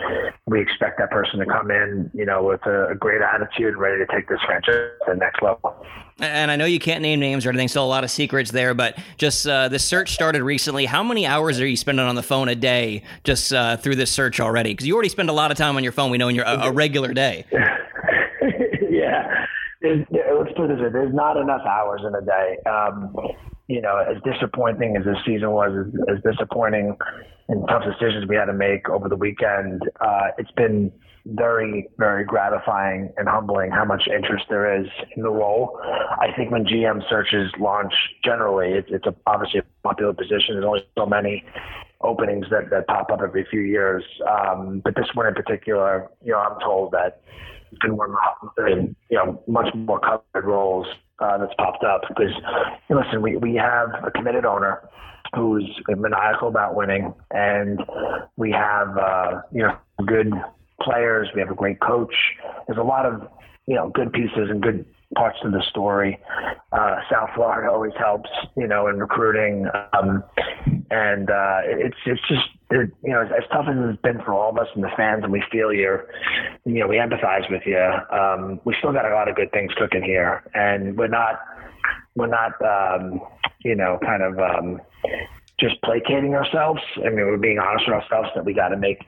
we 0.45 0.61
expect 0.61 0.99
that 0.99 1.09
person 1.11 1.39
to 1.39 1.45
come 1.45 1.71
in, 1.71 2.11
you 2.13 2.25
know, 2.25 2.43
with 2.43 2.65
a, 2.65 2.89
a 2.89 2.95
great 2.95 3.21
attitude, 3.21 3.75
ready 3.77 4.03
to 4.03 4.11
take 4.13 4.27
this 4.27 4.39
franchise 4.45 4.75
to 5.05 5.13
the 5.13 5.15
next 5.15 5.41
level. 5.41 5.85
And 6.19 6.49
I 6.49 6.55
know 6.55 6.65
you 6.65 6.79
can't 6.79 7.01
name 7.01 7.19
names 7.19 7.45
or 7.45 7.49
anything, 7.49 7.67
still 7.67 7.83
a 7.83 7.87
lot 7.87 8.03
of 8.03 8.11
secrets 8.11 8.51
there, 8.51 8.73
but 8.73 8.97
just 9.17 9.47
uh, 9.47 9.67
the 9.67 9.79
search 9.79 10.13
started 10.13 10.43
recently. 10.43 10.85
How 10.85 11.03
many 11.03 11.25
hours 11.25 11.59
are 11.59 11.67
you 11.67 11.75
spending 11.75 12.05
on 12.05 12.15
the 12.15 12.23
phone 12.23 12.47
a 12.47 12.55
day 12.55 13.03
just 13.23 13.51
uh, 13.51 13.77
through 13.77 13.95
this 13.95 14.11
search 14.11 14.39
already? 14.39 14.71
Because 14.71 14.87
you 14.87 14.93
already 14.93 15.09
spend 15.09 15.29
a 15.29 15.33
lot 15.33 15.51
of 15.51 15.57
time 15.57 15.75
on 15.75 15.83
your 15.83 15.91
phone, 15.91 16.11
we 16.11 16.17
know, 16.17 16.29
in 16.29 16.35
your 16.35 16.45
a, 16.45 16.67
a 16.67 16.71
regular 16.71 17.13
day. 17.13 17.45
yeah. 18.89 19.45
There's, 19.81 20.05
let's 20.09 20.53
put 20.55 20.71
it 20.71 20.75
this 20.75 20.83
way: 20.83 20.89
there's 20.91 21.13
not 21.13 21.37
enough 21.37 21.61
hours 21.67 22.01
in 22.07 22.15
a 22.15 22.21
day. 22.21 22.57
Um, 22.65 23.13
you 23.67 23.81
know, 23.81 23.97
as 23.97 24.21
disappointing 24.23 24.95
as 24.97 25.05
this 25.05 25.17
season 25.25 25.51
was, 25.51 25.71
as, 25.87 26.17
as 26.17 26.23
disappointing 26.33 26.95
and 27.47 27.67
tough 27.67 27.83
decisions 27.83 28.27
we 28.27 28.35
had 28.35 28.45
to 28.45 28.53
make 28.53 28.89
over 28.89 29.09
the 29.09 29.15
weekend, 29.15 29.81
uh, 30.01 30.27
it's 30.37 30.51
been 30.51 30.91
very, 31.25 31.87
very 31.97 32.23
gratifying 32.23 33.11
and 33.17 33.27
humbling 33.27 33.71
how 33.71 33.83
much 33.83 34.03
interest 34.07 34.45
there 34.49 34.79
is 34.79 34.87
in 35.15 35.23
the 35.23 35.29
role. 35.29 35.79
I 35.83 36.27
think 36.35 36.51
when 36.51 36.65
GM 36.65 37.01
searches 37.09 37.51
launch 37.59 37.93
generally, 38.23 38.73
it's, 38.73 38.89
it's 38.91 39.07
a, 39.07 39.15
obviously 39.25 39.61
a 39.61 39.63
popular 39.83 40.13
position. 40.13 40.53
There's 40.53 40.65
only 40.65 40.87
so 40.95 41.07
many 41.07 41.43
openings 42.01 42.45
that, 42.51 42.69
that 42.69 42.85
pop 42.85 43.09
up 43.11 43.21
every 43.23 43.47
few 43.49 43.61
years. 43.61 44.03
Um, 44.29 44.81
but 44.83 44.95
this 44.95 45.07
one 45.15 45.25
in 45.25 45.33
particular, 45.33 46.09
you 46.23 46.33
know, 46.33 46.39
I'm 46.39 46.59
told 46.59 46.91
that 46.91 47.21
been 47.81 47.97
one 47.97 48.11
of 48.11 48.49
the, 48.55 48.93
you 49.09 49.17
know, 49.17 49.41
much 49.47 49.73
more 49.73 49.99
covered 49.99 50.45
roles 50.45 50.87
uh, 51.19 51.37
that's 51.37 51.53
popped 51.57 51.83
up 51.83 52.01
because, 52.07 52.33
listen, 52.89 53.21
we, 53.21 53.37
we 53.37 53.55
have 53.55 53.89
a 54.03 54.11
committed 54.11 54.45
owner 54.45 54.87
who's 55.33 55.69
maniacal 55.87 56.47
about 56.47 56.75
winning 56.75 57.13
and 57.31 57.81
we 58.37 58.51
have, 58.51 58.97
uh, 58.97 59.41
you 59.51 59.61
know, 59.61 59.77
good 60.05 60.31
players. 60.81 61.27
We 61.33 61.41
have 61.41 61.51
a 61.51 61.55
great 61.55 61.79
coach. 61.79 62.13
There's 62.67 62.77
a 62.79 62.83
lot 62.83 63.05
of, 63.05 63.27
you 63.65 63.75
know, 63.75 63.89
good 63.89 64.13
pieces 64.13 64.49
and 64.49 64.61
good 64.61 64.85
parts 65.15 65.37
of 65.43 65.51
the 65.51 65.61
story. 65.69 66.19
Uh, 66.71 66.97
South 67.11 67.29
Florida 67.35 67.71
always 67.71 67.93
helps, 67.97 68.29
you 68.57 68.67
know, 68.67 68.87
in 68.87 68.99
recruiting. 68.99 69.67
Um, 69.93 70.23
and 70.91 71.29
uh, 71.29 71.61
it's 71.65 71.97
it's 72.05 72.21
just 72.27 72.47
it, 72.71 72.91
you 73.03 73.11
know 73.11 73.21
as, 73.21 73.27
as, 73.37 73.43
tough 73.51 73.65
as 73.69 73.75
it's 73.77 74.01
been 74.01 74.21
for 74.23 74.33
all 74.33 74.49
of 74.49 74.57
us 74.57 74.67
and 74.75 74.83
the 74.83 74.91
fans, 74.95 75.23
and 75.23 75.31
we 75.31 75.43
feel 75.51 75.73
you, 75.73 75.97
you 76.65 76.79
know, 76.79 76.87
we 76.87 76.97
empathize 76.97 77.49
with 77.49 77.63
you. 77.65 77.77
Um, 77.77 78.59
we 78.65 78.75
still 78.79 78.93
got 78.93 79.05
a 79.05 79.13
lot 79.13 79.29
of 79.29 79.35
good 79.35 79.51
things 79.51 79.71
cooking 79.77 80.03
here, 80.03 80.43
and 80.53 80.97
we're 80.97 81.07
not 81.07 81.39
we're 82.15 82.27
not 82.27 82.53
um, 82.61 83.21
you 83.63 83.75
know 83.75 83.99
kind 84.03 84.23
of 84.23 84.39
um, 84.39 84.81
just 85.59 85.81
placating 85.81 86.35
ourselves. 86.35 86.81
I 86.97 87.09
mean, 87.09 87.25
we're 87.25 87.37
being 87.37 87.59
honest 87.59 87.85
with 87.87 87.95
ourselves 87.95 88.29
that 88.35 88.45
we 88.45 88.53
got 88.53 88.69
to 88.69 88.77
make 88.77 88.99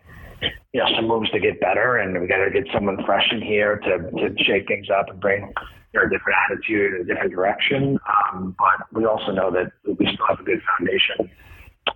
you 0.41 0.79
know 0.79 0.87
some 0.95 1.07
moves 1.07 1.29
to 1.31 1.39
get 1.39 1.59
better, 1.59 1.97
and 1.97 2.19
we 2.19 2.27
got 2.27 2.43
to 2.43 2.51
get 2.51 2.65
someone 2.73 3.03
fresh 3.05 3.27
in 3.31 3.41
here 3.41 3.77
to 3.77 4.11
to 4.11 4.43
shake 4.43 4.67
things 4.67 4.87
up 4.89 5.09
and 5.09 5.19
bring 5.19 5.53
know, 5.97 6.05
a 6.05 6.09
different 6.09 6.37
attitude, 6.49 7.01
a 7.01 7.03
different 7.03 7.31
direction. 7.31 7.99
Um, 8.33 8.55
but 8.57 8.87
we 8.93 9.05
also 9.05 9.31
know 9.31 9.51
that 9.51 9.71
we 9.85 10.05
still 10.05 10.27
have 10.27 10.39
a 10.39 10.43
good 10.43 10.61
foundation. 10.77 11.29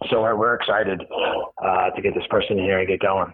So 0.10 0.22
we're 0.36 0.56
excited 0.56 1.02
uh, 1.64 1.90
to 1.92 2.02
get 2.02 2.14
this 2.16 2.26
person 2.30 2.58
here 2.58 2.80
and 2.80 2.88
get 2.88 3.00
going. 3.00 3.32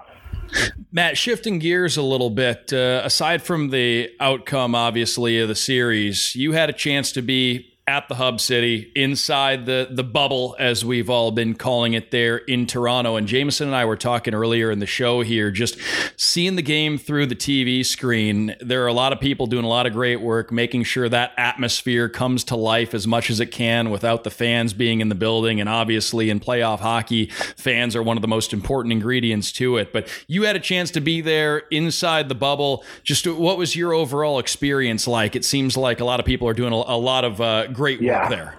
Matt, 0.92 1.18
shifting 1.18 1.60
gears 1.60 1.98
a 1.98 2.02
little 2.02 2.30
bit, 2.30 2.72
uh, 2.72 3.02
aside 3.04 3.42
from 3.42 3.70
the 3.70 4.10
outcome, 4.20 4.76
obviously, 4.76 5.40
of 5.40 5.48
the 5.48 5.56
series, 5.56 6.36
you 6.36 6.54
had 6.54 6.70
a 6.70 6.74
chance 6.74 7.12
to 7.14 7.22
be 7.22 7.77
at 7.88 8.10
the 8.10 8.16
hub 8.16 8.42
city 8.42 8.92
inside 8.96 9.66
the 9.66 9.88
the 9.90 10.04
bubble 10.04 10.58
as 10.60 10.84
we've 10.84 11.10
all 11.10 11.32
been 11.32 11.56
calling 11.56 11.94
it 11.94 12.12
there 12.12 12.38
in 12.38 12.68
Toronto. 12.68 13.16
And 13.16 13.28
Jameson 13.28 13.68
and 13.68 13.76
I 13.76 13.86
were 13.86 13.96
talking 13.96 14.34
earlier 14.34 14.70
in 14.70 14.80
the 14.80 14.86
show 14.86 15.22
here 15.22 15.52
just 15.52 15.78
seeing 16.18 16.58
the 16.58 16.62
game 16.62 16.98
through 16.98 17.28
the 17.28 17.36
TV 17.36 17.86
screen. 17.86 18.56
There 18.60 18.84
are 18.84 18.88
a 18.88 18.94
lot 18.94 19.14
of 19.14 19.22
people 19.22 19.48
doing 19.48 19.64
a 19.64 19.70
lot 19.70 19.86
of 19.86 19.94
great 19.94 20.18
work 20.18 20.52
making 20.52 20.84
sure 20.84 21.08
that 21.08 21.32
atmosphere 21.38 22.10
comes 22.10 22.44
to 22.46 22.58
life 22.58 22.94
as 22.94 23.08
much 23.08 23.30
as 23.30 23.40
it 23.40 23.52
can 23.52 23.90
without 23.90 24.26
the 24.26 24.32
fans 24.32 24.74
being 24.74 25.00
in 25.00 25.08
the 25.08 25.16
building. 25.16 25.62
And 25.62 25.70
obviously 25.70 26.30
in 26.30 26.42
playoff 26.42 26.80
hockey 26.80 27.28
fans 27.56 27.96
are 27.96 28.04
one 28.04 28.18
of 28.18 28.22
the 28.22 28.28
most 28.28 28.52
important 28.52 28.92
ingredients 28.92 29.54
to 29.54 29.78
it. 29.78 29.94
But 29.94 30.10
you 30.28 30.44
had 30.44 30.58
a 30.58 30.60
chance 30.60 30.92
to 30.92 31.00
be 31.00 31.22
there 31.22 31.60
inside 31.72 32.28
the 32.28 32.36
bubble. 32.36 32.84
Just 33.04 33.26
what 33.26 33.58
was 33.58 33.78
your 33.78 33.94
overall 33.94 34.40
experience 34.40 35.08
like? 35.08 35.38
It 35.38 35.46
seems 35.46 35.78
like 35.78 36.02
a 36.02 36.06
lot 36.06 36.20
of 36.20 36.26
people 36.26 36.50
are 36.50 36.54
doing 36.54 36.74
a, 36.74 36.76
a 36.76 36.98
lot 36.98 37.24
of 37.24 37.40
uh, 37.40 37.68
great 37.78 38.02
yeah. 38.02 38.22
work 38.22 38.30
there. 38.30 38.56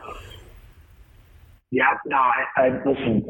Yeah, 1.70 1.98
no, 2.07 2.16
I, 2.16 2.44
I 2.57 2.68
listen. 2.87 3.26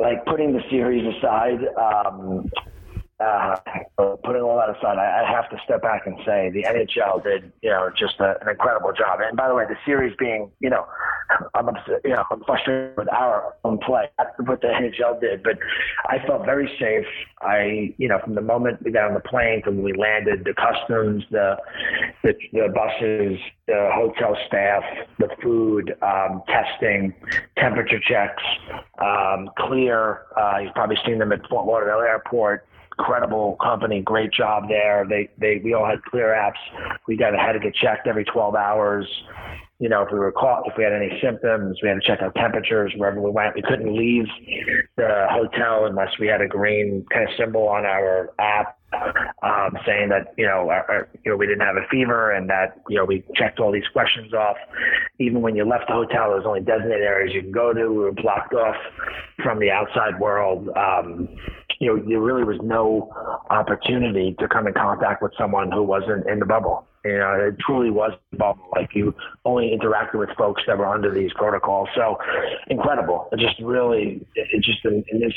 Like 0.00 0.24
putting 0.26 0.52
the 0.52 0.62
series 0.70 1.02
aside, 1.16 1.58
um, 1.76 2.48
uh, 3.18 3.56
putting 4.24 4.42
all 4.42 4.56
that 4.58 4.76
aside, 4.76 4.98
I, 4.98 5.24
I 5.24 5.32
have 5.32 5.48
to 5.50 5.56
step 5.64 5.82
back 5.82 6.06
and 6.06 6.16
say 6.26 6.50
the 6.50 6.64
NHL 6.64 7.24
did, 7.24 7.50
you 7.62 7.70
know, 7.70 7.90
just 7.98 8.20
a, 8.20 8.36
an 8.42 8.48
incredible 8.48 8.92
job. 8.92 9.20
And 9.26 9.36
by 9.36 9.48
the 9.48 9.54
way, 9.54 9.64
the 9.68 9.76
series 9.86 10.14
being, 10.18 10.50
you 10.60 10.70
know, 10.70 10.86
I'm 11.54 11.68
upset, 11.68 12.02
you 12.04 12.10
know, 12.10 12.24
I'm 12.30 12.44
frustrated 12.44 12.96
with 12.96 13.08
our 13.12 13.54
own 13.64 13.78
play, 13.78 14.08
what 14.44 14.60
the 14.60 14.68
NHL 14.68 15.20
did, 15.20 15.42
but 15.42 15.58
I 16.08 16.24
felt 16.26 16.44
very 16.44 16.70
safe. 16.78 17.06
I, 17.40 17.94
you 17.98 18.06
know, 18.06 18.18
from 18.22 18.34
the 18.34 18.42
moment 18.42 18.82
we 18.84 18.92
got 18.92 19.08
on 19.08 19.14
the 19.14 19.20
plane, 19.20 19.62
from 19.62 19.76
when 19.76 19.84
we 19.84 19.92
landed, 19.94 20.44
the 20.44 20.54
customs, 20.54 21.24
the, 21.30 21.56
the, 22.22 22.34
the 22.52 22.68
buses, 22.74 23.38
the 23.66 23.90
hotel 23.94 24.36
staff, 24.46 24.82
the 25.18 25.28
food, 25.42 25.94
um, 26.02 26.42
testing, 26.48 27.14
temperature 27.58 28.00
checks, 28.00 28.42
um, 28.98 29.48
clear. 29.58 30.22
Uh, 30.36 30.58
you've 30.58 30.74
probably 30.74 30.96
seen 31.06 31.18
them 31.18 31.32
at 31.32 31.46
Fort 31.48 31.66
Lauderdale 31.66 32.00
Airport 32.00 32.66
incredible 32.98 33.56
company, 33.62 34.00
great 34.00 34.32
job 34.32 34.68
there. 34.68 35.06
They 35.08 35.28
they 35.38 35.60
we 35.62 35.74
all 35.74 35.86
had 35.86 36.02
clear 36.04 36.28
apps. 36.28 36.98
We 37.06 37.16
got 37.16 37.34
had 37.34 37.52
to 37.52 37.58
get 37.58 37.74
checked 37.74 38.06
every 38.06 38.24
12 38.24 38.54
hours. 38.54 39.06
You 39.78 39.90
know, 39.90 40.02
if 40.02 40.08
we 40.10 40.18
were 40.18 40.32
caught, 40.32 40.62
if 40.66 40.72
we 40.78 40.84
had 40.84 40.94
any 40.94 41.20
symptoms, 41.22 41.78
we 41.82 41.88
had 41.90 42.00
to 42.00 42.06
check 42.06 42.22
our 42.22 42.32
temperatures 42.32 42.92
wherever 42.96 43.20
we 43.20 43.30
went. 43.30 43.54
We 43.54 43.62
couldn't 43.62 43.94
leave 43.94 44.24
the 44.96 45.26
hotel 45.30 45.84
unless 45.84 46.18
we 46.18 46.28
had 46.28 46.40
a 46.40 46.48
green 46.48 47.04
kind 47.12 47.28
of 47.28 47.34
symbol 47.36 47.68
on 47.68 47.84
our 47.84 48.30
app 48.38 48.75
um, 49.42 49.76
saying 49.86 50.08
that 50.10 50.34
you 50.36 50.46
know, 50.46 50.70
our, 50.70 50.90
our, 50.90 51.08
you 51.24 51.30
know, 51.30 51.36
we 51.36 51.46
didn't 51.46 51.66
have 51.66 51.76
a 51.76 51.86
fever 51.90 52.32
and 52.32 52.48
that 52.48 52.80
you 52.88 52.96
know 52.96 53.04
we 53.04 53.24
checked 53.34 53.60
all 53.60 53.72
these 53.72 53.86
questions 53.92 54.32
off. 54.32 54.56
Even 55.18 55.42
when 55.42 55.56
you 55.56 55.64
left 55.64 55.84
the 55.88 55.94
hotel, 55.94 56.28
there 56.28 56.38
was 56.38 56.46
only 56.46 56.60
designated 56.60 57.02
areas 57.02 57.34
you 57.34 57.42
can 57.42 57.52
go 57.52 57.72
to. 57.72 57.88
We 57.88 57.98
were 57.98 58.12
blocked 58.12 58.54
off 58.54 58.76
from 59.42 59.58
the 59.58 59.70
outside 59.70 60.18
world. 60.20 60.68
Um, 60.76 61.28
you 61.78 61.88
know, 61.88 62.02
there 62.08 62.20
really 62.20 62.44
was 62.44 62.58
no 62.62 63.12
opportunity 63.50 64.34
to 64.38 64.48
come 64.48 64.66
in 64.66 64.72
contact 64.72 65.22
with 65.22 65.32
someone 65.38 65.70
who 65.70 65.82
wasn't 65.82 66.26
in 66.26 66.38
the 66.38 66.46
bubble. 66.46 66.86
You 67.04 67.18
know, 67.18 67.48
it 67.48 67.58
truly 67.60 67.90
was 67.90 68.12
a 68.32 68.36
bubble. 68.36 68.64
Like 68.72 68.90
you 68.94 69.14
only 69.44 69.76
interacted 69.76 70.18
with 70.18 70.30
folks 70.36 70.62
that 70.66 70.78
were 70.78 70.86
under 70.86 71.12
these 71.12 71.30
protocols. 71.34 71.88
So 71.94 72.18
incredible. 72.68 73.28
It 73.32 73.38
just 73.38 73.60
really, 73.60 74.26
it 74.34 74.62
just 74.62 74.84
in, 74.84 75.04
in 75.12 75.20
this 75.20 75.34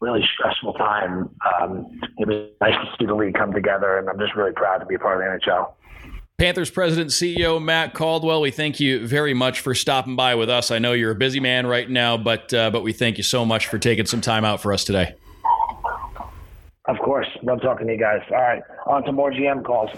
really 0.00 0.24
stressful 0.34 0.74
time, 0.74 1.30
um, 1.60 1.86
it 2.18 2.26
was 2.26 2.48
nice 2.60 2.74
to 2.74 2.96
see 2.98 3.06
the 3.06 3.14
league 3.14 3.34
come 3.34 3.52
together, 3.52 3.98
and 3.98 4.08
I'm 4.08 4.18
just 4.18 4.34
really 4.34 4.52
proud 4.52 4.78
to 4.78 4.86
be 4.86 4.94
a 4.94 4.98
part 4.98 5.22
of 5.22 5.40
the 5.40 5.46
NHL. 5.46 5.72
Panthers 6.38 6.70
President 6.70 7.10
CEO 7.10 7.62
Matt 7.62 7.92
Caldwell, 7.92 8.40
we 8.40 8.50
thank 8.50 8.80
you 8.80 9.06
very 9.06 9.34
much 9.34 9.60
for 9.60 9.74
stopping 9.74 10.16
by 10.16 10.34
with 10.34 10.48
us. 10.48 10.70
I 10.70 10.78
know 10.78 10.92
you're 10.92 11.10
a 11.10 11.14
busy 11.14 11.38
man 11.38 11.66
right 11.66 11.88
now, 11.88 12.16
but 12.16 12.52
uh, 12.54 12.70
but 12.70 12.82
we 12.82 12.94
thank 12.94 13.18
you 13.18 13.24
so 13.24 13.44
much 13.44 13.66
for 13.66 13.78
taking 13.78 14.06
some 14.06 14.22
time 14.22 14.42
out 14.42 14.62
for 14.62 14.72
us 14.72 14.82
today. 14.82 15.14
Of 16.86 16.98
course. 16.98 17.28
Love 17.42 17.60
talking 17.60 17.86
to 17.86 17.92
you 17.92 17.98
guys. 17.98 18.22
All 18.30 18.38
right. 18.38 18.62
On 18.86 19.04
to 19.04 19.12
more 19.12 19.30
GM 19.30 19.62
calls. 19.62 19.90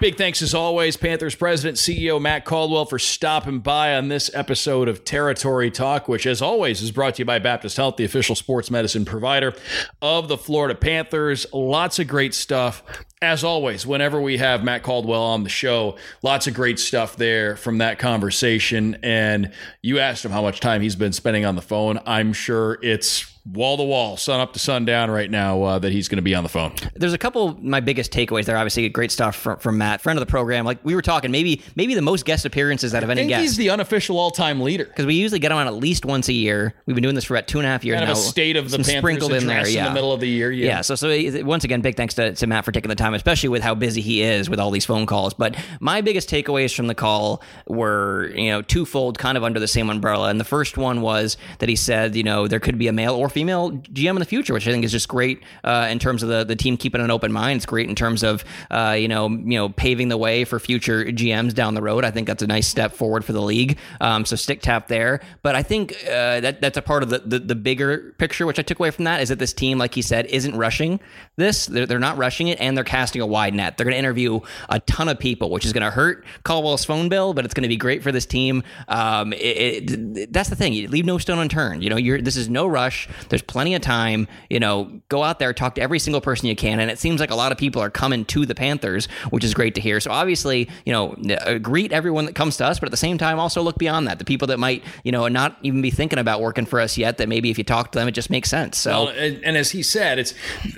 Big 0.00 0.16
thanks 0.16 0.42
as 0.42 0.54
always, 0.54 0.96
Panthers 0.96 1.34
President, 1.34 1.76
CEO 1.76 2.20
Matt 2.20 2.44
Caldwell, 2.44 2.84
for 2.84 3.00
stopping 3.00 3.58
by 3.58 3.96
on 3.96 4.06
this 4.06 4.30
episode 4.32 4.88
of 4.88 5.04
Territory 5.04 5.72
Talk, 5.72 6.06
which, 6.06 6.24
as 6.24 6.40
always, 6.40 6.82
is 6.82 6.92
brought 6.92 7.16
to 7.16 7.22
you 7.22 7.24
by 7.24 7.40
Baptist 7.40 7.76
Health, 7.76 7.96
the 7.96 8.04
official 8.04 8.36
sports 8.36 8.70
medicine 8.70 9.04
provider 9.04 9.54
of 10.00 10.28
the 10.28 10.38
Florida 10.38 10.76
Panthers. 10.76 11.46
Lots 11.52 11.98
of 11.98 12.06
great 12.06 12.32
stuff. 12.32 12.84
As 13.20 13.42
always, 13.42 13.84
whenever 13.84 14.20
we 14.20 14.38
have 14.38 14.62
Matt 14.62 14.84
Caldwell 14.84 15.20
on 15.20 15.42
the 15.42 15.48
show, 15.48 15.96
lots 16.22 16.46
of 16.46 16.54
great 16.54 16.78
stuff 16.78 17.16
there 17.16 17.56
from 17.56 17.78
that 17.78 17.98
conversation. 17.98 18.98
And 19.02 19.52
you 19.82 19.98
asked 19.98 20.24
him 20.24 20.30
how 20.30 20.42
much 20.42 20.60
time 20.60 20.80
he's 20.80 20.94
been 20.94 21.12
spending 21.12 21.44
on 21.44 21.56
the 21.56 21.62
phone. 21.62 21.98
I'm 22.06 22.32
sure 22.32 22.78
it's 22.82 23.36
wall 23.52 23.76
to 23.76 23.82
wall, 23.82 24.16
sun 24.16 24.40
up 24.40 24.52
to 24.52 24.58
sundown 24.58 25.10
right 25.10 25.30
now 25.30 25.62
uh, 25.62 25.78
that 25.78 25.92
he's 25.92 26.08
going 26.08 26.16
to 26.16 26.22
be 26.22 26.34
on 26.34 26.42
the 26.42 26.48
phone. 26.48 26.72
There's 26.94 27.12
a 27.12 27.18
couple 27.18 27.58
my 27.62 27.80
biggest 27.80 28.12
takeaways 28.12 28.44
there. 28.44 28.56
Obviously, 28.56 28.88
great 28.88 29.10
stuff 29.10 29.36
from, 29.36 29.58
from 29.58 29.78
Matt, 29.78 30.00
friend 30.00 30.18
of 30.18 30.20
the 30.20 30.30
program. 30.30 30.64
Like 30.64 30.84
we 30.84 30.94
were 30.94 31.02
talking, 31.02 31.30
maybe 31.30 31.62
maybe 31.74 31.94
the 31.94 32.02
most 32.02 32.24
guest 32.24 32.44
appearances 32.44 32.94
out 32.94 33.02
of 33.02 33.10
any 33.10 33.26
guest. 33.26 33.42
He's 33.42 33.56
the 33.56 33.70
unofficial 33.70 34.18
all 34.18 34.30
time 34.30 34.60
leader 34.60 34.84
because 34.84 35.06
we 35.06 35.14
usually 35.14 35.38
get 35.38 35.50
him 35.52 35.58
on 35.58 35.66
at 35.66 35.74
least 35.74 36.04
once 36.04 36.28
a 36.28 36.32
year. 36.32 36.74
We've 36.86 36.94
been 36.94 37.02
doing 37.02 37.14
this 37.14 37.24
for 37.24 37.34
about 37.34 37.48
two 37.48 37.58
and 37.58 37.66
a 37.66 37.70
half 37.70 37.84
years 37.84 37.96
kind 37.96 38.06
now. 38.06 38.12
Of 38.12 38.18
a 38.18 38.20
state 38.20 38.56
of 38.56 38.64
the 38.64 38.70
Some 38.70 38.78
Panthers 38.82 38.98
sprinkled 38.98 39.32
in 39.32 39.46
there, 39.46 39.66
yeah. 39.68 39.80
in 39.80 39.84
the 39.86 39.94
middle 39.94 40.12
of 40.12 40.20
the 40.20 40.28
year. 40.28 40.50
Yeah. 40.50 40.66
yeah 40.66 40.80
so 40.82 40.94
so 40.94 41.08
once 41.44 41.64
again, 41.64 41.80
big 41.80 41.96
thanks 41.96 42.14
to, 42.14 42.34
to 42.34 42.46
Matt 42.46 42.64
for 42.64 42.72
taking 42.72 42.88
the 42.88 42.94
time, 42.94 43.14
especially 43.14 43.48
with 43.48 43.62
how 43.62 43.74
busy 43.74 44.00
he 44.00 44.22
is 44.22 44.50
with 44.50 44.60
all 44.60 44.70
these 44.70 44.84
phone 44.84 45.06
calls. 45.06 45.34
But 45.34 45.56
my 45.80 46.00
biggest 46.00 46.28
takeaways 46.28 46.74
from 46.74 46.86
the 46.86 46.94
call 46.94 47.42
were 47.66 48.30
you 48.34 48.50
know 48.50 48.62
twofold, 48.62 49.18
kind 49.18 49.38
of 49.38 49.44
under 49.44 49.60
the 49.60 49.68
same 49.68 49.88
umbrella. 49.90 50.28
And 50.28 50.38
the 50.38 50.44
first 50.44 50.76
one 50.76 51.00
was 51.00 51.36
that 51.60 51.68
he 51.68 51.76
said 51.76 52.14
you 52.14 52.22
know 52.22 52.46
there 52.46 52.60
could 52.60 52.78
be 52.78 52.88
a 52.88 52.92
male 52.92 53.14
or 53.14 53.28
female 53.28 53.37
female 53.38 53.70
GM 53.70 54.10
in 54.10 54.18
the 54.18 54.24
future, 54.24 54.52
which 54.52 54.66
I 54.66 54.72
think 54.72 54.84
is 54.84 54.90
just 54.90 55.06
great 55.06 55.44
uh, 55.62 55.86
in 55.88 56.00
terms 56.00 56.24
of 56.24 56.28
the, 56.28 56.42
the 56.42 56.56
team 56.56 56.76
keeping 56.76 57.00
an 57.00 57.08
open 57.08 57.30
mind. 57.30 57.58
It's 57.58 57.66
great 57.66 57.88
in 57.88 57.94
terms 57.94 58.24
of 58.24 58.44
uh, 58.68 58.96
you 58.98 59.06
know 59.06 59.28
you 59.28 59.56
know 59.58 59.68
paving 59.68 60.08
the 60.08 60.16
way 60.16 60.44
for 60.44 60.58
future 60.58 61.04
GMs 61.04 61.54
down 61.54 61.74
the 61.74 61.82
road. 61.82 62.04
I 62.04 62.10
think 62.10 62.26
that's 62.26 62.42
a 62.42 62.48
nice 62.48 62.66
step 62.66 62.94
forward 62.94 63.24
for 63.24 63.32
the 63.32 63.40
league. 63.40 63.78
Um, 64.00 64.24
so 64.24 64.34
stick 64.34 64.60
tap 64.60 64.88
there. 64.88 65.20
But 65.42 65.54
I 65.54 65.62
think 65.62 65.92
uh, 66.04 66.40
that 66.40 66.60
that's 66.60 66.76
a 66.76 66.82
part 66.82 67.04
of 67.04 67.10
the, 67.10 67.20
the, 67.20 67.38
the 67.38 67.54
bigger 67.54 68.12
picture, 68.18 68.44
which 68.44 68.58
I 68.58 68.62
took 68.62 68.80
away 68.80 68.90
from 68.90 69.04
that, 69.04 69.20
is 69.20 69.28
that 69.28 69.38
this 69.38 69.52
team, 69.52 69.78
like 69.78 69.94
he 69.94 70.02
said, 70.02 70.26
isn't 70.26 70.56
rushing 70.56 70.98
this. 71.36 71.66
They're, 71.66 71.86
they're 71.86 72.00
not 72.00 72.18
rushing 72.18 72.48
it, 72.48 72.60
and 72.60 72.76
they're 72.76 72.82
casting 72.82 73.22
a 73.22 73.26
wide 73.26 73.54
net. 73.54 73.76
They're 73.76 73.84
going 73.84 73.94
to 73.94 73.98
interview 73.98 74.40
a 74.68 74.80
ton 74.80 75.08
of 75.08 75.20
people, 75.20 75.50
which 75.50 75.64
is 75.64 75.72
going 75.72 75.84
to 75.84 75.92
hurt 75.92 76.24
Caldwell's 76.42 76.84
phone 76.84 77.08
bill, 77.08 77.34
but 77.34 77.44
it's 77.44 77.54
going 77.54 77.62
to 77.62 77.68
be 77.68 77.76
great 77.76 78.02
for 78.02 78.10
this 78.10 78.26
team. 78.26 78.64
Um, 78.88 79.32
it, 79.32 79.90
it, 79.92 80.32
that's 80.32 80.48
the 80.48 80.56
thing. 80.56 80.72
You 80.72 80.88
leave 80.88 81.06
no 81.06 81.18
stone 81.18 81.38
unturned. 81.38 81.84
You 81.84 81.90
know, 81.90 82.20
this 82.20 82.36
is 82.36 82.48
no 82.48 82.66
rush. 82.66 83.08
There's 83.30 83.42
plenty 83.42 83.74
of 83.74 83.82
time. 83.82 84.28
You 84.50 84.60
know, 84.60 85.00
go 85.08 85.22
out 85.22 85.38
there, 85.38 85.52
talk 85.52 85.74
to 85.76 85.80
every 85.80 85.98
single 85.98 86.20
person 86.20 86.48
you 86.48 86.56
can, 86.56 86.80
and 86.80 86.90
it 86.90 86.98
seems 86.98 87.20
like 87.20 87.30
a 87.30 87.34
lot 87.34 87.52
of 87.52 87.58
people 87.58 87.82
are 87.82 87.90
coming 87.90 88.24
to 88.26 88.46
the 88.46 88.54
Panthers, 88.54 89.06
which 89.30 89.44
is 89.44 89.54
great 89.54 89.74
to 89.76 89.80
hear. 89.80 90.00
So 90.00 90.10
obviously, 90.10 90.68
you 90.84 90.92
know, 90.92 91.16
uh, 91.40 91.58
greet 91.58 91.92
everyone 91.92 92.26
that 92.26 92.34
comes 92.34 92.56
to 92.58 92.66
us, 92.66 92.78
but 92.78 92.86
at 92.86 92.90
the 92.90 92.96
same 92.96 93.18
time, 93.18 93.38
also 93.38 93.62
look 93.62 93.78
beyond 93.78 94.06
that. 94.06 94.18
The 94.18 94.24
people 94.24 94.48
that 94.48 94.58
might, 94.58 94.84
you 95.04 95.12
know, 95.12 95.28
not 95.28 95.56
even 95.62 95.82
be 95.82 95.90
thinking 95.90 96.18
about 96.18 96.40
working 96.40 96.66
for 96.66 96.80
us 96.80 96.96
yet. 96.96 97.18
That 97.18 97.28
maybe 97.28 97.50
if 97.50 97.58
you 97.58 97.64
talk 97.64 97.92
to 97.92 97.98
them, 97.98 98.08
it 98.08 98.12
just 98.12 98.30
makes 98.30 98.50
sense. 98.50 98.78
So, 98.78 98.90
well, 98.90 99.08
and, 99.08 99.44
and 99.44 99.56
as 99.56 99.70
he 99.70 99.82
said, 99.82 100.18
it's 100.18 100.34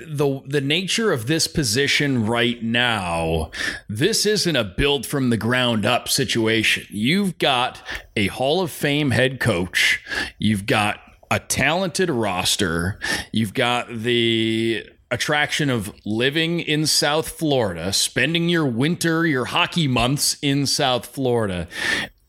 the 0.07 0.43
the 0.47 0.61
nature 0.61 1.13
of 1.13 1.27
this 1.27 1.47
position 1.47 2.27
right 2.27 2.63
now. 2.63 3.51
This 3.89 4.27
isn't 4.27 4.57
a 4.57 4.65
build 4.65 5.07
from 5.07 5.31
the 5.31 5.37
ground 5.37 5.87
up 5.87 6.09
situation. 6.09 6.87
You've 6.91 7.39
got 7.39 7.83
a 8.17 8.29
Hall 8.29 8.61
of 8.61 8.71
Fame 8.71 9.11
head 9.11 9.41
coach. 9.41 10.03
You've 10.39 10.67
got 10.67 11.01
a 11.31 11.39
talented 11.39 12.11
roster. 12.11 12.99
You've 13.33 13.55
got 13.55 13.89
the 13.89 14.87
attraction 15.11 15.71
of 15.71 15.93
living 16.05 16.61
in 16.61 16.87
South 16.87 17.29
Florida, 17.29 17.93
spending 17.93 18.49
your 18.49 18.67
winter, 18.67 19.27
your 19.27 19.47
hockey 19.47 19.89
months 19.89 20.37
in 20.43 20.67
South 20.67 21.07
Florida. 21.07 21.69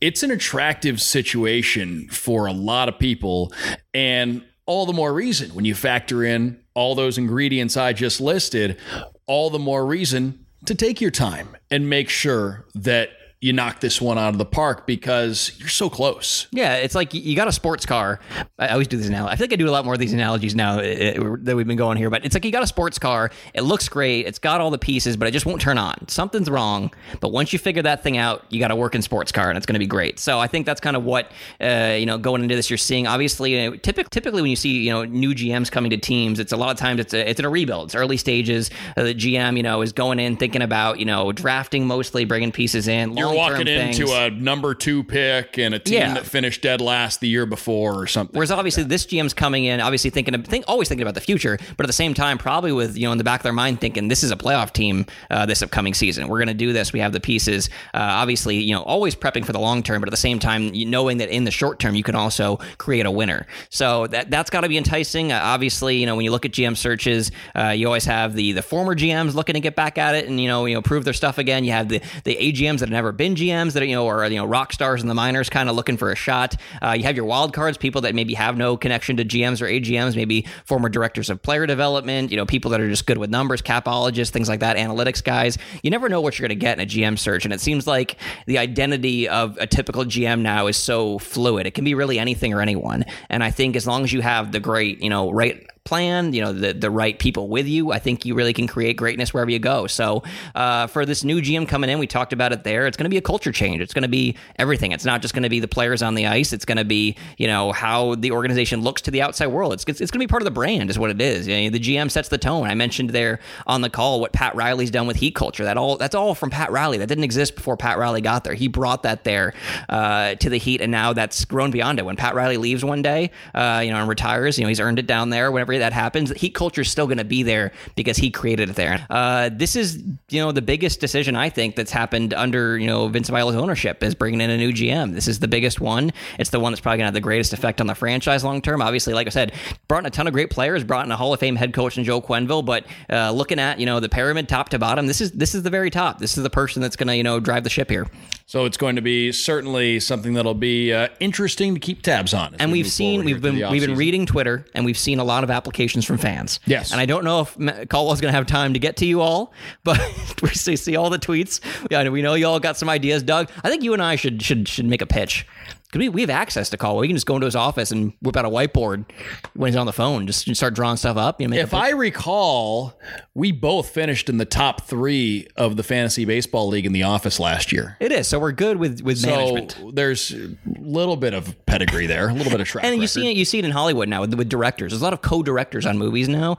It's 0.00 0.22
an 0.22 0.30
attractive 0.30 1.00
situation 1.00 2.08
for 2.08 2.46
a 2.46 2.52
lot 2.52 2.88
of 2.88 2.98
people. 2.98 3.52
And 3.94 4.44
all 4.66 4.86
the 4.86 4.92
more 4.92 5.12
reason 5.12 5.54
when 5.54 5.64
you 5.64 5.74
factor 5.74 6.24
in 6.24 6.60
all 6.74 6.94
those 6.94 7.18
ingredients 7.18 7.76
I 7.76 7.92
just 7.92 8.20
listed, 8.20 8.78
all 9.26 9.50
the 9.50 9.58
more 9.58 9.84
reason 9.86 10.44
to 10.66 10.74
take 10.74 11.00
your 11.00 11.10
time 11.10 11.56
and 11.70 11.88
make 11.88 12.08
sure 12.08 12.66
that 12.74 13.10
you 13.42 13.52
knock 13.52 13.80
this 13.80 14.00
one 14.00 14.18
out 14.18 14.28
of 14.28 14.38
the 14.38 14.44
park 14.44 14.86
because 14.86 15.50
you're 15.58 15.68
so 15.68 15.90
close. 15.90 16.46
Yeah, 16.52 16.76
it's 16.76 16.94
like 16.94 17.12
you 17.12 17.34
got 17.34 17.48
a 17.48 17.52
sports 17.52 17.84
car. 17.84 18.20
I 18.56 18.68
always 18.68 18.86
do 18.86 18.96
this 18.96 19.08
now. 19.08 19.26
I 19.26 19.34
feel 19.34 19.44
like 19.44 19.52
I 19.52 19.56
do 19.56 19.68
a 19.68 19.72
lot 19.72 19.84
more 19.84 19.94
of 19.94 20.00
these 20.00 20.12
analogies 20.12 20.54
now 20.54 20.78
eh, 20.78 21.14
eh, 21.16 21.36
that 21.40 21.56
we've 21.56 21.66
been 21.66 21.76
going 21.76 21.98
here, 21.98 22.08
but 22.08 22.24
it's 22.24 22.36
like 22.36 22.44
you 22.44 22.52
got 22.52 22.62
a 22.62 22.68
sports 22.68 23.00
car. 23.00 23.32
It 23.52 23.62
looks 23.62 23.88
great. 23.88 24.26
It's 24.26 24.38
got 24.38 24.60
all 24.60 24.70
the 24.70 24.78
pieces, 24.78 25.16
but 25.16 25.26
it 25.26 25.32
just 25.32 25.44
won't 25.44 25.60
turn 25.60 25.76
on. 25.76 26.06
Something's 26.06 26.48
wrong. 26.48 26.94
But 27.18 27.32
once 27.32 27.52
you 27.52 27.58
figure 27.58 27.82
that 27.82 28.04
thing 28.04 28.16
out, 28.16 28.44
you 28.48 28.60
got 28.60 28.70
a 28.70 28.76
working 28.76 29.02
sports 29.02 29.32
car, 29.32 29.48
and 29.48 29.56
it's 29.56 29.66
going 29.66 29.74
to 29.74 29.80
be 29.80 29.88
great. 29.88 30.20
So 30.20 30.38
I 30.38 30.46
think 30.46 30.64
that's 30.64 30.80
kind 30.80 30.94
of 30.94 31.02
what 31.02 31.32
uh, 31.60 31.96
you 31.98 32.06
know 32.06 32.18
going 32.18 32.44
into 32.44 32.54
this. 32.54 32.70
You're 32.70 32.76
seeing 32.76 33.08
obviously, 33.08 33.56
you 33.56 33.70
know, 33.70 33.76
typically, 33.76 34.10
typically 34.10 34.42
when 34.42 34.50
you 34.50 34.56
see 34.56 34.82
you 34.82 34.90
know 34.92 35.04
new 35.04 35.34
GMs 35.34 35.68
coming 35.68 35.90
to 35.90 35.96
teams, 35.96 36.38
it's 36.38 36.52
a 36.52 36.56
lot 36.56 36.70
of 36.70 36.76
times 36.76 37.00
it's 37.00 37.12
a, 37.12 37.28
it's 37.28 37.40
in 37.40 37.44
a 37.44 37.50
rebuild. 37.50 37.88
It's 37.88 37.96
early 37.96 38.18
stages. 38.18 38.70
Uh, 38.96 39.02
the 39.02 39.14
GM 39.16 39.56
you 39.56 39.64
know 39.64 39.82
is 39.82 39.92
going 39.92 40.20
in 40.20 40.36
thinking 40.36 40.62
about 40.62 41.00
you 41.00 41.06
know 41.06 41.32
drafting 41.32 41.88
mostly, 41.88 42.24
bringing 42.24 42.52
pieces 42.52 42.86
in. 42.86 43.16
You're 43.16 43.31
walking 43.34 43.66
things. 43.66 43.98
into 43.98 44.12
a 44.12 44.30
number 44.30 44.74
two 44.74 45.04
pick 45.04 45.58
and 45.58 45.74
a 45.74 45.78
team 45.78 45.94
yeah. 45.94 46.14
that 46.14 46.26
finished 46.26 46.62
dead 46.62 46.80
last 46.80 47.20
the 47.20 47.28
year 47.28 47.46
before 47.46 47.94
or 48.00 48.06
something. 48.06 48.36
Whereas 48.36 48.50
obviously 48.50 48.84
this 48.84 49.06
GM's 49.06 49.34
coming 49.34 49.64
in, 49.64 49.80
obviously 49.80 50.10
thinking, 50.10 50.34
of, 50.34 50.44
think, 50.46 50.64
always 50.68 50.88
thinking 50.88 51.02
about 51.02 51.14
the 51.14 51.20
future, 51.20 51.58
but 51.76 51.84
at 51.84 51.88
the 51.88 51.92
same 51.92 52.14
time, 52.14 52.38
probably 52.38 52.72
with 52.72 52.96
you 52.96 53.06
know 53.06 53.12
in 53.12 53.18
the 53.18 53.24
back 53.24 53.40
of 53.40 53.44
their 53.44 53.52
mind 53.52 53.80
thinking 53.80 54.08
this 54.08 54.22
is 54.22 54.30
a 54.30 54.36
playoff 54.36 54.72
team 54.72 55.06
uh, 55.30 55.46
this 55.46 55.62
upcoming 55.62 55.94
season. 55.94 56.28
We're 56.28 56.38
going 56.38 56.48
to 56.48 56.54
do 56.54 56.72
this. 56.72 56.92
We 56.92 57.00
have 57.00 57.12
the 57.12 57.20
pieces. 57.20 57.70
Uh, 57.94 57.98
obviously, 58.00 58.58
you 58.58 58.74
know, 58.74 58.82
always 58.82 59.14
prepping 59.14 59.44
for 59.44 59.52
the 59.52 59.60
long 59.60 59.82
term, 59.82 60.00
but 60.00 60.08
at 60.08 60.10
the 60.10 60.16
same 60.16 60.38
time, 60.38 60.72
knowing 60.72 61.18
that 61.18 61.28
in 61.28 61.44
the 61.44 61.50
short 61.50 61.78
term 61.78 61.94
you 61.94 62.02
can 62.02 62.14
also 62.14 62.56
create 62.78 63.06
a 63.06 63.10
winner. 63.10 63.46
So 63.70 64.06
that 64.08 64.30
that's 64.30 64.50
got 64.50 64.62
to 64.62 64.68
be 64.68 64.76
enticing. 64.76 65.32
Uh, 65.32 65.40
obviously, 65.42 65.98
you 65.98 66.06
know 66.06 66.16
when 66.16 66.24
you 66.24 66.30
look 66.30 66.44
at 66.44 66.52
GM 66.52 66.76
searches, 66.76 67.30
uh, 67.54 67.68
you 67.68 67.86
always 67.86 68.04
have 68.04 68.34
the 68.34 68.52
the 68.52 68.62
former 68.62 68.94
GMs 68.94 69.34
looking 69.34 69.54
to 69.54 69.60
get 69.60 69.76
back 69.76 69.98
at 69.98 70.14
it 70.14 70.28
and 70.28 70.40
you 70.40 70.48
know 70.48 70.66
you 70.66 70.74
know 70.74 70.82
prove 70.82 71.04
their 71.04 71.14
stuff 71.14 71.38
again. 71.38 71.64
You 71.64 71.72
have 71.72 71.88
the 71.88 72.00
the 72.24 72.36
AGMs 72.36 72.80
that 72.80 72.88
have 72.88 72.90
never 72.90 73.12
been 73.12 73.21
GMs 73.30 73.72
that 73.72 73.86
you 73.86 73.94
know 73.94 74.06
are 74.08 74.26
you 74.26 74.36
know 74.36 74.44
rock 74.44 74.72
stars 74.72 75.02
in 75.02 75.08
the 75.08 75.14
minors 75.14 75.48
kind 75.48 75.68
of 75.68 75.76
looking 75.76 75.96
for 75.96 76.10
a 76.10 76.14
shot. 76.16 76.56
Uh, 76.82 76.90
you 76.90 77.04
have 77.04 77.16
your 77.16 77.24
wild 77.24 77.52
cards, 77.52 77.78
people 77.78 78.02
that 78.02 78.14
maybe 78.14 78.34
have 78.34 78.56
no 78.56 78.76
connection 78.76 79.16
to 79.16 79.24
GMs 79.24 79.62
or 79.62 79.66
AGMs, 79.66 80.16
maybe 80.16 80.46
former 80.64 80.88
directors 80.88 81.30
of 81.30 81.40
player 81.42 81.66
development, 81.66 82.30
you 82.30 82.36
know, 82.36 82.44
people 82.44 82.70
that 82.72 82.80
are 82.80 82.88
just 82.88 83.06
good 83.06 83.18
with 83.18 83.30
numbers, 83.30 83.62
capologists, 83.62 84.30
things 84.30 84.48
like 84.48 84.60
that, 84.60 84.76
analytics 84.76 85.22
guys. 85.22 85.58
You 85.82 85.90
never 85.90 86.08
know 86.08 86.20
what 86.20 86.38
you're 86.38 86.48
going 86.48 86.58
to 86.58 86.62
get 86.62 86.78
in 86.78 86.84
a 86.84 86.86
GM 86.86 87.18
search. 87.18 87.44
And 87.44 87.54
it 87.54 87.60
seems 87.60 87.86
like 87.86 88.16
the 88.46 88.58
identity 88.58 89.28
of 89.28 89.56
a 89.58 89.66
typical 89.66 90.04
GM 90.04 90.40
now 90.40 90.66
is 90.66 90.76
so 90.76 91.18
fluid. 91.18 91.66
It 91.66 91.72
can 91.72 91.84
be 91.84 91.94
really 91.94 92.18
anything 92.18 92.52
or 92.52 92.60
anyone. 92.60 93.04
And 93.28 93.42
I 93.44 93.50
think 93.50 93.76
as 93.76 93.86
long 93.86 94.04
as 94.04 94.12
you 94.12 94.20
have 94.20 94.52
the 94.52 94.60
great, 94.60 95.02
you 95.02 95.10
know, 95.10 95.30
right 95.30 95.66
plan, 95.84 96.32
you 96.32 96.40
know, 96.40 96.52
the, 96.52 96.72
the 96.72 96.90
right 96.90 97.18
people 97.18 97.48
with 97.48 97.66
you, 97.66 97.92
I 97.92 97.98
think 97.98 98.24
you 98.24 98.34
really 98.34 98.52
can 98.52 98.66
create 98.66 98.96
greatness 98.96 99.34
wherever 99.34 99.50
you 99.50 99.58
go. 99.58 99.86
So 99.86 100.22
uh, 100.54 100.86
for 100.86 101.04
this 101.04 101.24
new 101.24 101.40
GM 101.40 101.68
coming 101.68 101.90
in, 101.90 101.98
we 101.98 102.06
talked 102.06 102.32
about 102.32 102.52
it 102.52 102.64
there. 102.64 102.86
It's 102.86 102.96
going 102.96 103.04
to 103.04 103.10
be 103.10 103.16
a 103.16 103.22
culture 103.22 103.52
change. 103.52 103.80
It's 103.80 103.94
going 103.94 104.02
to 104.02 104.08
be 104.08 104.36
everything. 104.58 104.92
It's 104.92 105.04
not 105.04 105.22
just 105.22 105.34
going 105.34 105.42
to 105.42 105.48
be 105.48 105.60
the 105.60 105.68
players 105.68 106.02
on 106.02 106.14
the 106.14 106.26
ice. 106.26 106.52
It's 106.52 106.64
going 106.64 106.78
to 106.78 106.84
be, 106.84 107.16
you 107.36 107.46
know, 107.46 107.72
how 107.72 108.14
the 108.14 108.30
organization 108.30 108.82
looks 108.82 109.02
to 109.02 109.10
the 109.10 109.22
outside 109.22 109.48
world. 109.48 109.72
It's, 109.72 109.84
it's, 109.84 110.00
it's 110.00 110.10
going 110.10 110.20
to 110.20 110.26
be 110.26 110.30
part 110.30 110.42
of 110.42 110.44
the 110.44 110.52
brand 110.52 110.88
is 110.88 110.98
what 110.98 111.10
it 111.10 111.20
is. 111.20 111.46
You 111.48 111.64
know, 111.64 111.70
the 111.70 111.80
GM 111.80 112.10
sets 112.10 112.28
the 112.28 112.38
tone. 112.38 112.66
I 112.66 112.74
mentioned 112.74 113.10
there 113.10 113.40
on 113.66 113.80
the 113.80 113.90
call 113.90 114.20
what 114.20 114.32
Pat 114.32 114.54
Riley's 114.54 114.90
done 114.90 115.06
with 115.06 115.16
heat 115.16 115.34
culture. 115.34 115.64
That 115.64 115.76
all 115.76 115.96
That's 115.96 116.14
all 116.14 116.34
from 116.34 116.50
Pat 116.50 116.70
Riley. 116.70 116.98
That 116.98 117.08
didn't 117.08 117.24
exist 117.24 117.56
before 117.56 117.76
Pat 117.76 117.98
Riley 117.98 118.20
got 118.20 118.44
there. 118.44 118.54
He 118.54 118.68
brought 118.68 119.02
that 119.02 119.24
there 119.24 119.52
uh, 119.88 120.36
to 120.36 120.48
the 120.48 120.58
Heat, 120.58 120.80
and 120.80 120.92
now 120.92 121.12
that's 121.12 121.44
grown 121.44 121.70
beyond 121.70 121.98
it. 121.98 122.04
When 122.04 122.16
Pat 122.16 122.34
Riley 122.34 122.56
leaves 122.56 122.84
one 122.84 123.02
day, 123.02 123.30
uh, 123.54 123.82
you 123.84 123.90
know, 123.90 123.98
and 123.98 124.08
retires, 124.08 124.58
you 124.58 124.64
know, 124.64 124.68
he's 124.68 124.80
earned 124.80 124.98
it 124.98 125.06
down 125.06 125.30
there. 125.30 125.50
Whenever 125.50 125.71
that 125.78 125.92
happens, 125.92 126.30
heat 126.32 126.54
culture 126.54 126.82
is 126.82 126.90
still 126.90 127.06
going 127.06 127.18
to 127.18 127.24
be 127.24 127.42
there 127.42 127.72
because 127.96 128.16
he 128.16 128.30
created 128.30 128.70
it 128.70 128.76
there. 128.76 129.06
Uh, 129.10 129.50
this 129.52 129.76
is, 129.76 130.02
you 130.30 130.40
know, 130.40 130.52
the 130.52 130.62
biggest 130.62 131.00
decision 131.00 131.36
I 131.36 131.48
think 131.48 131.76
that's 131.76 131.90
happened 131.90 132.34
under, 132.34 132.78
you 132.78 132.86
know, 132.86 133.08
Vince 133.08 133.28
Viola's 133.28 133.56
ownership 133.56 134.02
is 134.02 134.14
bringing 134.14 134.40
in 134.40 134.50
a 134.50 134.56
new 134.56 134.72
GM. 134.72 135.14
This 135.14 135.28
is 135.28 135.38
the 135.38 135.48
biggest 135.48 135.80
one. 135.80 136.12
It's 136.38 136.50
the 136.50 136.60
one 136.60 136.72
that's 136.72 136.80
probably 136.80 136.98
going 136.98 137.04
to 137.04 137.08
have 137.08 137.14
the 137.14 137.20
greatest 137.20 137.52
effect 137.52 137.80
on 137.80 137.86
the 137.86 137.94
franchise 137.94 138.44
long 138.44 138.62
term. 138.62 138.82
Obviously, 138.82 139.14
like 139.14 139.26
I 139.26 139.30
said, 139.30 139.52
brought 139.88 140.00
in 140.00 140.06
a 140.06 140.10
ton 140.10 140.26
of 140.26 140.32
great 140.32 140.50
players, 140.50 140.84
brought 140.84 141.06
in 141.06 141.12
a 141.12 141.16
Hall 141.16 141.32
of 141.32 141.40
Fame 141.40 141.56
head 141.56 141.72
coach 141.72 141.98
in 141.98 142.04
Joe 142.04 142.20
Quenneville, 142.20 142.64
but 142.64 142.86
uh, 143.10 143.30
looking 143.30 143.58
at, 143.58 143.78
you 143.78 143.86
know, 143.86 144.00
the 144.00 144.08
pyramid 144.08 144.48
top 144.48 144.68
to 144.70 144.78
bottom, 144.78 145.06
this 145.06 145.20
is 145.20 145.32
this 145.32 145.54
is 145.54 145.62
the 145.62 145.70
very 145.70 145.90
top. 145.90 146.18
This 146.18 146.36
is 146.36 146.42
the 146.42 146.50
person 146.50 146.82
that's 146.82 146.96
going 146.96 147.08
to, 147.08 147.16
you 147.16 147.22
know, 147.22 147.40
drive 147.40 147.64
the 147.64 147.70
ship 147.70 147.90
here. 147.90 148.06
So 148.52 148.66
it's 148.66 148.76
going 148.76 148.96
to 148.96 149.02
be 149.02 149.32
certainly 149.32 149.98
something 149.98 150.34
that'll 150.34 150.52
be 150.52 150.92
uh, 150.92 151.08
interesting 151.20 151.72
to 151.72 151.80
keep 151.80 152.02
tabs 152.02 152.34
on. 152.34 152.54
And 152.58 152.70
we 152.70 152.80
have 152.80 152.88
seen 152.88 153.24
we've 153.24 153.40
been 153.40 153.54
we've 153.70 153.80
been 153.80 153.96
reading 153.96 154.26
Twitter 154.26 154.66
and 154.74 154.84
we've 154.84 154.98
seen 154.98 155.20
a 155.20 155.24
lot 155.24 155.42
of 155.42 155.50
applications 155.50 156.04
from 156.04 156.18
fans. 156.18 156.60
Yes. 156.66 156.92
And 156.92 157.00
I 157.00 157.06
don't 157.06 157.24
know 157.24 157.40
if 157.40 157.56
Caldwell's 157.88 158.20
going 158.20 158.30
to 158.30 158.36
have 158.36 158.46
time 158.46 158.74
to 158.74 158.78
get 158.78 158.96
to 158.98 159.06
you 159.06 159.22
all, 159.22 159.54
but 159.84 159.98
we 160.42 160.50
see, 160.50 160.76
see 160.76 160.96
all 160.96 161.08
the 161.08 161.18
tweets. 161.18 161.60
Yeah, 161.90 162.06
we 162.10 162.20
know 162.20 162.34
you 162.34 162.46
all 162.46 162.60
got 162.60 162.76
some 162.76 162.90
ideas. 162.90 163.22
Doug, 163.22 163.48
I 163.64 163.70
think 163.70 163.82
you 163.82 163.94
and 163.94 164.02
I 164.02 164.16
should 164.16 164.42
should 164.42 164.68
should 164.68 164.84
make 164.84 165.00
a 165.00 165.06
pitch 165.06 165.46
because 165.92 166.06
we, 166.06 166.08
we 166.08 166.20
have 166.22 166.30
access 166.30 166.70
to 166.70 166.78
Caldwell. 166.78 167.02
We 167.02 167.08
can 167.08 167.16
just 167.16 167.26
go 167.26 167.34
into 167.34 167.44
his 167.44 167.54
office 167.54 167.90
and 167.90 168.14
whip 168.22 168.34
out 168.36 168.46
a 168.46 168.48
whiteboard 168.48 169.04
when 169.52 169.70
he's 169.70 169.76
on 169.76 169.84
the 169.84 169.92
phone, 169.92 170.26
just 170.26 170.52
start 170.56 170.74
drawing 170.74 170.96
stuff 170.96 171.18
up. 171.18 171.38
You 171.38 171.48
know, 171.48 171.56
if 171.56 171.74
I 171.74 171.90
recall, 171.90 172.98
we 173.34 173.52
both 173.52 173.90
finished 173.90 174.30
in 174.30 174.38
the 174.38 174.46
top 174.46 174.86
three 174.86 175.46
of 175.56 175.76
the 175.76 175.82
fantasy 175.82 176.24
baseball 176.24 176.68
league 176.68 176.86
in 176.86 176.92
the 176.92 177.02
office 177.02 177.38
last 177.38 177.72
year. 177.72 177.98
It 178.00 178.10
is 178.10 178.26
so 178.26 178.38
we're 178.38 178.52
good 178.52 178.78
with 178.78 179.02
with 179.02 179.18
so 179.18 179.28
management. 179.28 179.94
There's 179.94 180.32
a 180.32 180.56
little 180.78 181.16
bit 181.16 181.34
of 181.34 181.54
pedigree 181.66 182.06
there, 182.06 182.30
a 182.30 182.34
little 182.34 182.50
bit 182.50 182.60
of 182.62 182.66
track. 182.66 182.84
and 182.84 182.94
you 182.94 183.02
record. 183.02 183.10
see 183.10 183.30
it, 183.30 183.36
you 183.36 183.44
see 183.44 183.58
it 183.58 183.66
in 183.66 183.70
Hollywood 183.70 184.08
now 184.08 184.22
with, 184.22 184.32
with 184.34 184.48
directors. 184.48 184.92
There's 184.92 185.02
a 185.02 185.04
lot 185.04 185.12
of 185.12 185.20
co-directors 185.20 185.84
on 185.84 185.98
movies 185.98 186.28
now. 186.28 186.56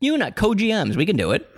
You 0.00 0.14
and 0.14 0.22
I, 0.22 0.30
co-GMs, 0.30 0.94
we 0.94 1.06
can 1.06 1.16
do 1.16 1.32
it 1.32 1.50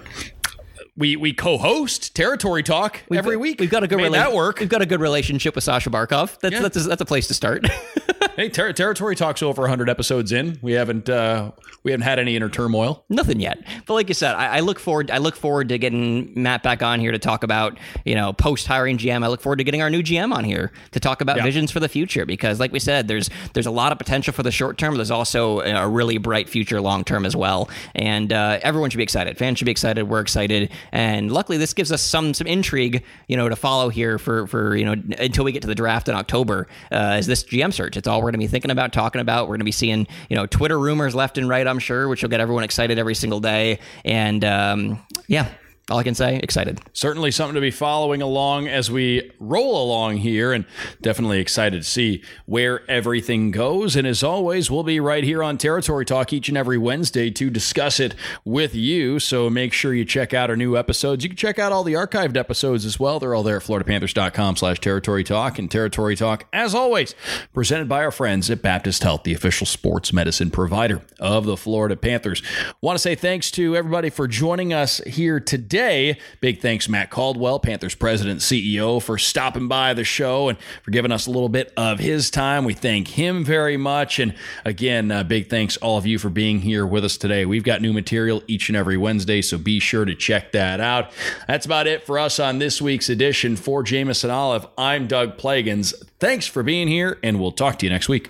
we 1.01 1.17
we 1.17 1.33
co-host 1.33 2.15
Territory 2.15 2.63
Talk 2.63 3.03
we've 3.09 3.19
every 3.19 3.35
got, 3.35 3.41
week. 3.41 3.61
We've 3.61 3.71
got 3.71 3.83
a 3.83 3.89
good 3.89 3.97
Made 3.97 4.13
rela- 4.13 4.13
that 4.13 4.35
work. 4.35 4.61
We've 4.61 4.69
got 4.69 4.83
a 4.83 4.87
good 4.87 5.01
relationship 5.01 5.55
with 5.55 5.65
Sasha 5.65 5.91
Barkov. 5.91 6.39
That's 6.39 6.53
yeah. 6.53 6.61
that's, 6.61 6.77
a, 6.77 6.81
that's 6.81 7.03
a 7.03 7.07
place 7.07 7.27
to 7.29 7.35
start. 7.35 7.67
hey, 8.40 8.48
ter- 8.48 8.72
Territory 8.72 9.14
Talk's 9.14 9.42
over 9.42 9.62
100 9.62 9.90
episodes 9.90 10.33
in. 10.33 10.59
We 10.62 10.72
haven't 10.72 11.11
uh, 11.11 11.53
we 11.83 11.90
haven't 11.90 12.05
had 12.05 12.18
any 12.18 12.37
inner 12.37 12.48
turmoil. 12.48 13.05
Nothing 13.09 13.40
yet. 13.40 13.62
But 13.87 13.94
like 13.94 14.09
you 14.09 14.14
said, 14.14 14.35
I, 14.35 14.57
I, 14.57 14.61
look 14.61 14.79
forward. 14.79 15.11
I 15.11 15.18
look 15.18 15.37
forward 15.37 15.68
to 15.68 15.79
getting 15.79 16.33
Matt 16.40 16.62
back 16.62 16.83
on 16.83 17.00
here 17.00 17.12
to 17.12 17.18
talk 17.18 17.42
about 17.42 17.79
you 18.05 18.14
know 18.14 18.33
post 18.33 18.66
hiring 18.66 18.96
GM. 18.96 19.22
I 19.22 19.29
look 19.29 19.42
forward 19.42 19.57
to 19.57 19.64
getting 19.64 19.83
our 19.83 19.90
new 19.90 20.03
GM 20.03 20.35
on 20.35 20.44
here 20.44 20.72
to 20.92 21.00
talk 21.00 21.20
about 21.20 21.37
yeah. 21.37 21.44
visions 21.44 21.70
for 21.70 21.81
the 21.81 21.88
future 21.88 22.24
because, 22.24 22.59
like 22.59 22.72
we 22.72 22.79
said, 22.79 23.09
there's 23.09 23.29
there's 23.53 23.66
a 23.66 23.70
lot 23.70 23.92
of 23.92 23.98
potential 23.98 24.33
for 24.33 24.42
the 24.42 24.50
short 24.50 24.79
term. 24.79 24.94
There's 24.94 25.11
also 25.11 25.61
a 25.61 25.87
really 25.87 26.18
bright 26.18 26.48
future 26.48 26.81
long 26.81 27.05
term 27.05 27.26
as 27.26 27.37
well. 27.37 27.68
And 27.94 28.33
uh, 28.33 28.59
everyone 28.62 28.88
should 28.90 28.98
be 28.98 29.03
excited. 29.03 29.37
Fans 29.37 29.59
should 29.59 29.66
be 29.66 29.70
excited. 29.70 30.05
We're 30.05 30.20
excited. 30.20 30.70
And 30.92 31.31
luckily, 31.31 31.59
this 31.59 31.74
gives 31.74 31.92
us 31.92 32.00
some 32.00 32.33
some 32.33 32.46
intrigue, 32.46 33.05
you 33.29 33.37
know, 33.37 33.50
to 33.50 33.57
follow 33.57 33.90
here 33.90 34.18
for 34.18 34.46
for 34.46 34.76
you 34.76 34.87
know 34.87 34.92
until 35.18 35.44
we 35.44 35.53
get 35.53 35.61
to 35.62 35.68
the 35.68 35.74
draft 35.74 36.09
in 36.09 36.14
October. 36.14 36.68
Uh, 36.90 37.16
is 37.18 37.26
this 37.26 37.44
GM 37.44 37.72
search? 37.72 37.96
It's 37.96 38.09
all 38.09 38.22
we're 38.22 38.30
we're 38.30 38.30
going 38.31 38.40
to 38.40 38.45
be 38.45 38.51
thinking 38.51 38.71
about, 38.71 38.93
talking 38.93 39.21
about. 39.21 39.45
We're 39.45 39.55
going 39.55 39.61
to 39.61 39.64
be 39.64 39.73
seeing, 39.73 40.07
you 40.29 40.37
know, 40.37 40.47
Twitter 40.47 40.79
rumors 40.79 41.14
left 41.14 41.38
and 41.38 41.49
right, 41.49 41.66
I'm 41.66 41.79
sure, 41.79 42.09
which 42.09 42.23
will 42.23 42.31
get 42.31 42.40
everyone 42.40 42.64
excited 42.64 42.99
every 42.99 43.14
single 43.14 43.40
day. 43.40 43.79
And 44.05 44.45
um, 44.45 45.03
yeah, 45.27 45.49
all 45.90 45.98
I 45.98 46.05
can 46.05 46.14
say, 46.14 46.37
excited. 46.37 46.81
Certainly 46.92 47.33
something 47.33 47.57
to 47.57 47.61
be 47.61 47.72
following 47.72 48.22
along 48.22 48.68
as 48.68 48.90
we 48.90 49.33
roll 49.40 49.83
along 49.83 50.18
here, 50.18 50.53
and 50.53 50.64
definitely 51.03 51.40
excited 51.40 51.83
to 51.83 51.88
see 51.88 52.22
where 52.46 52.88
everything 52.88 53.50
goes. 53.50 53.96
And 53.96 54.07
as 54.07 54.22
always, 54.22 54.70
we'll 54.70 54.85
be 54.85 55.00
right 55.00 55.24
here 55.24 55.42
on 55.42 55.59
Territory 55.59 56.05
Talk 56.05 56.33
each 56.33 56.48
and 56.48 56.57
every 56.57 56.79
Wednesday 56.79 57.29
to 57.33 57.50
discuss 57.50 57.98
it 57.98 58.14
with 58.44 58.72
you. 58.72 59.18
So 59.18 59.50
make 59.50 59.72
sure 59.72 59.92
you 59.92 60.05
check 60.05 60.33
out 60.33 60.48
our 60.48 60.57
new 60.57 60.76
episodes. 60.76 61.24
You 61.24 61.31
can 61.31 61.37
check 61.37 61.59
out 61.59 61.72
all 61.72 61.83
the 61.83 61.94
archived 61.94 62.37
episodes 62.37 62.85
as 62.85 63.00
well. 63.00 63.18
They're 63.18 63.35
all 63.35 63.42
there 63.42 63.57
at 63.57 63.62
floridapanthers.com 63.62 64.57
slash 64.57 64.79
territory 64.79 65.24
talk. 65.24 65.59
And 65.59 65.68
Territory 65.68 66.14
Talk, 66.14 66.46
as 66.53 66.72
always, 66.72 67.16
presented 67.53 67.88
by 67.88 68.05
our 68.05 68.12
friends 68.12 68.48
at 68.48 68.62
Baptist 68.62 69.03
Health, 69.03 69.24
the 69.24 69.35
official 69.35 69.66
sports 69.66 70.12
medicine 70.12 70.50
provider 70.50 71.03
of 71.18 71.46
the 71.46 71.57
Florida 71.57 71.96
Panthers. 71.96 72.42
Want 72.81 72.94
to 72.94 73.03
say 73.03 73.16
thanks 73.16 73.50
to 73.53 73.76
everybody 73.76 74.09
for 74.09 74.29
joining 74.29 74.72
us 74.72 74.98
here 75.07 75.40
today 75.40 75.80
today. 75.81 76.19
Big 76.40 76.61
thanks, 76.61 76.90
Matt 76.90 77.09
Caldwell, 77.09 77.59
Panthers 77.59 77.95
president, 77.95 78.40
CEO, 78.40 79.03
for 79.03 79.16
stopping 79.16 79.66
by 79.66 79.95
the 79.95 80.05
show 80.05 80.51
and 80.51 80.59
for 80.83 80.90
giving 80.90 81.11
us 81.11 81.27
a 81.27 81.31
little 81.31 81.49
bit 81.49 81.73
of 81.75 81.99
his 81.99 82.31
time. 82.31 82.66
We 82.66 82.75
thank 82.75 83.09
him 83.09 83.45
very 83.45 83.79
much. 83.79 84.19
And 84.19 84.35
again, 84.66 85.11
uh, 85.11 85.25
big 85.25 85.49
thanks 85.49 85.79
all 85.79 85.97
of 85.97 86.05
you 86.05 86.19
for 86.19 86.29
being 86.29 86.61
here 86.61 86.87
with 86.87 87.03
us 87.05 87.16
today. 87.16 87.47
We've 87.47 87.64
got 87.64 87.81
new 87.81 87.95
material 87.95 88.43
each 88.47 88.69
and 88.69 88.77
every 88.77 88.99
Wednesday, 88.99 89.40
so 89.40 89.57
be 89.57 89.81
sure 89.81 90.05
to 90.05 90.14
check 90.14 90.53
that 90.53 90.81
out. 90.81 91.12
That's 91.49 91.64
about 91.64 91.87
it 91.87 92.05
for 92.05 92.19
us 92.19 92.38
on 92.38 92.59
this 92.59 92.83
week's 92.83 93.09
edition. 93.09 93.57
For 93.57 93.83
Jameson 93.83 94.29
Olive, 94.29 94.66
I'm 94.77 95.07
Doug 95.07 95.38
Plagens. 95.38 95.95
Thanks 96.20 96.46
for 96.46 96.62
being 96.62 96.87
here, 96.87 97.18
and 97.22 97.40
we'll 97.40 97.50
talk 97.50 97.78
to 97.78 97.87
you 97.87 97.90
next 97.90 98.11
week. 98.11 98.28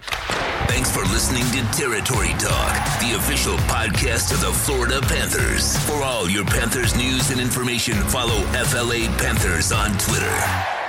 Thanks 0.68 0.92
for 0.92 1.03
listening 1.07 1.42
to 1.50 1.76
Territory 1.76 2.29
Talk, 2.38 3.00
the 3.00 3.16
official 3.16 3.57
podcast 3.66 4.33
of 4.33 4.40
the 4.40 4.53
Florida 4.53 5.00
Panthers. 5.00 5.76
For 5.87 6.00
all 6.05 6.31
your 6.31 6.44
Panthers 6.44 6.94
news 6.94 7.33
and 7.33 7.40
information, 7.40 7.94
follow 8.05 8.40
FLA 8.53 9.09
Panthers 9.18 9.72
on 9.72 9.90
Twitter. 9.98 10.80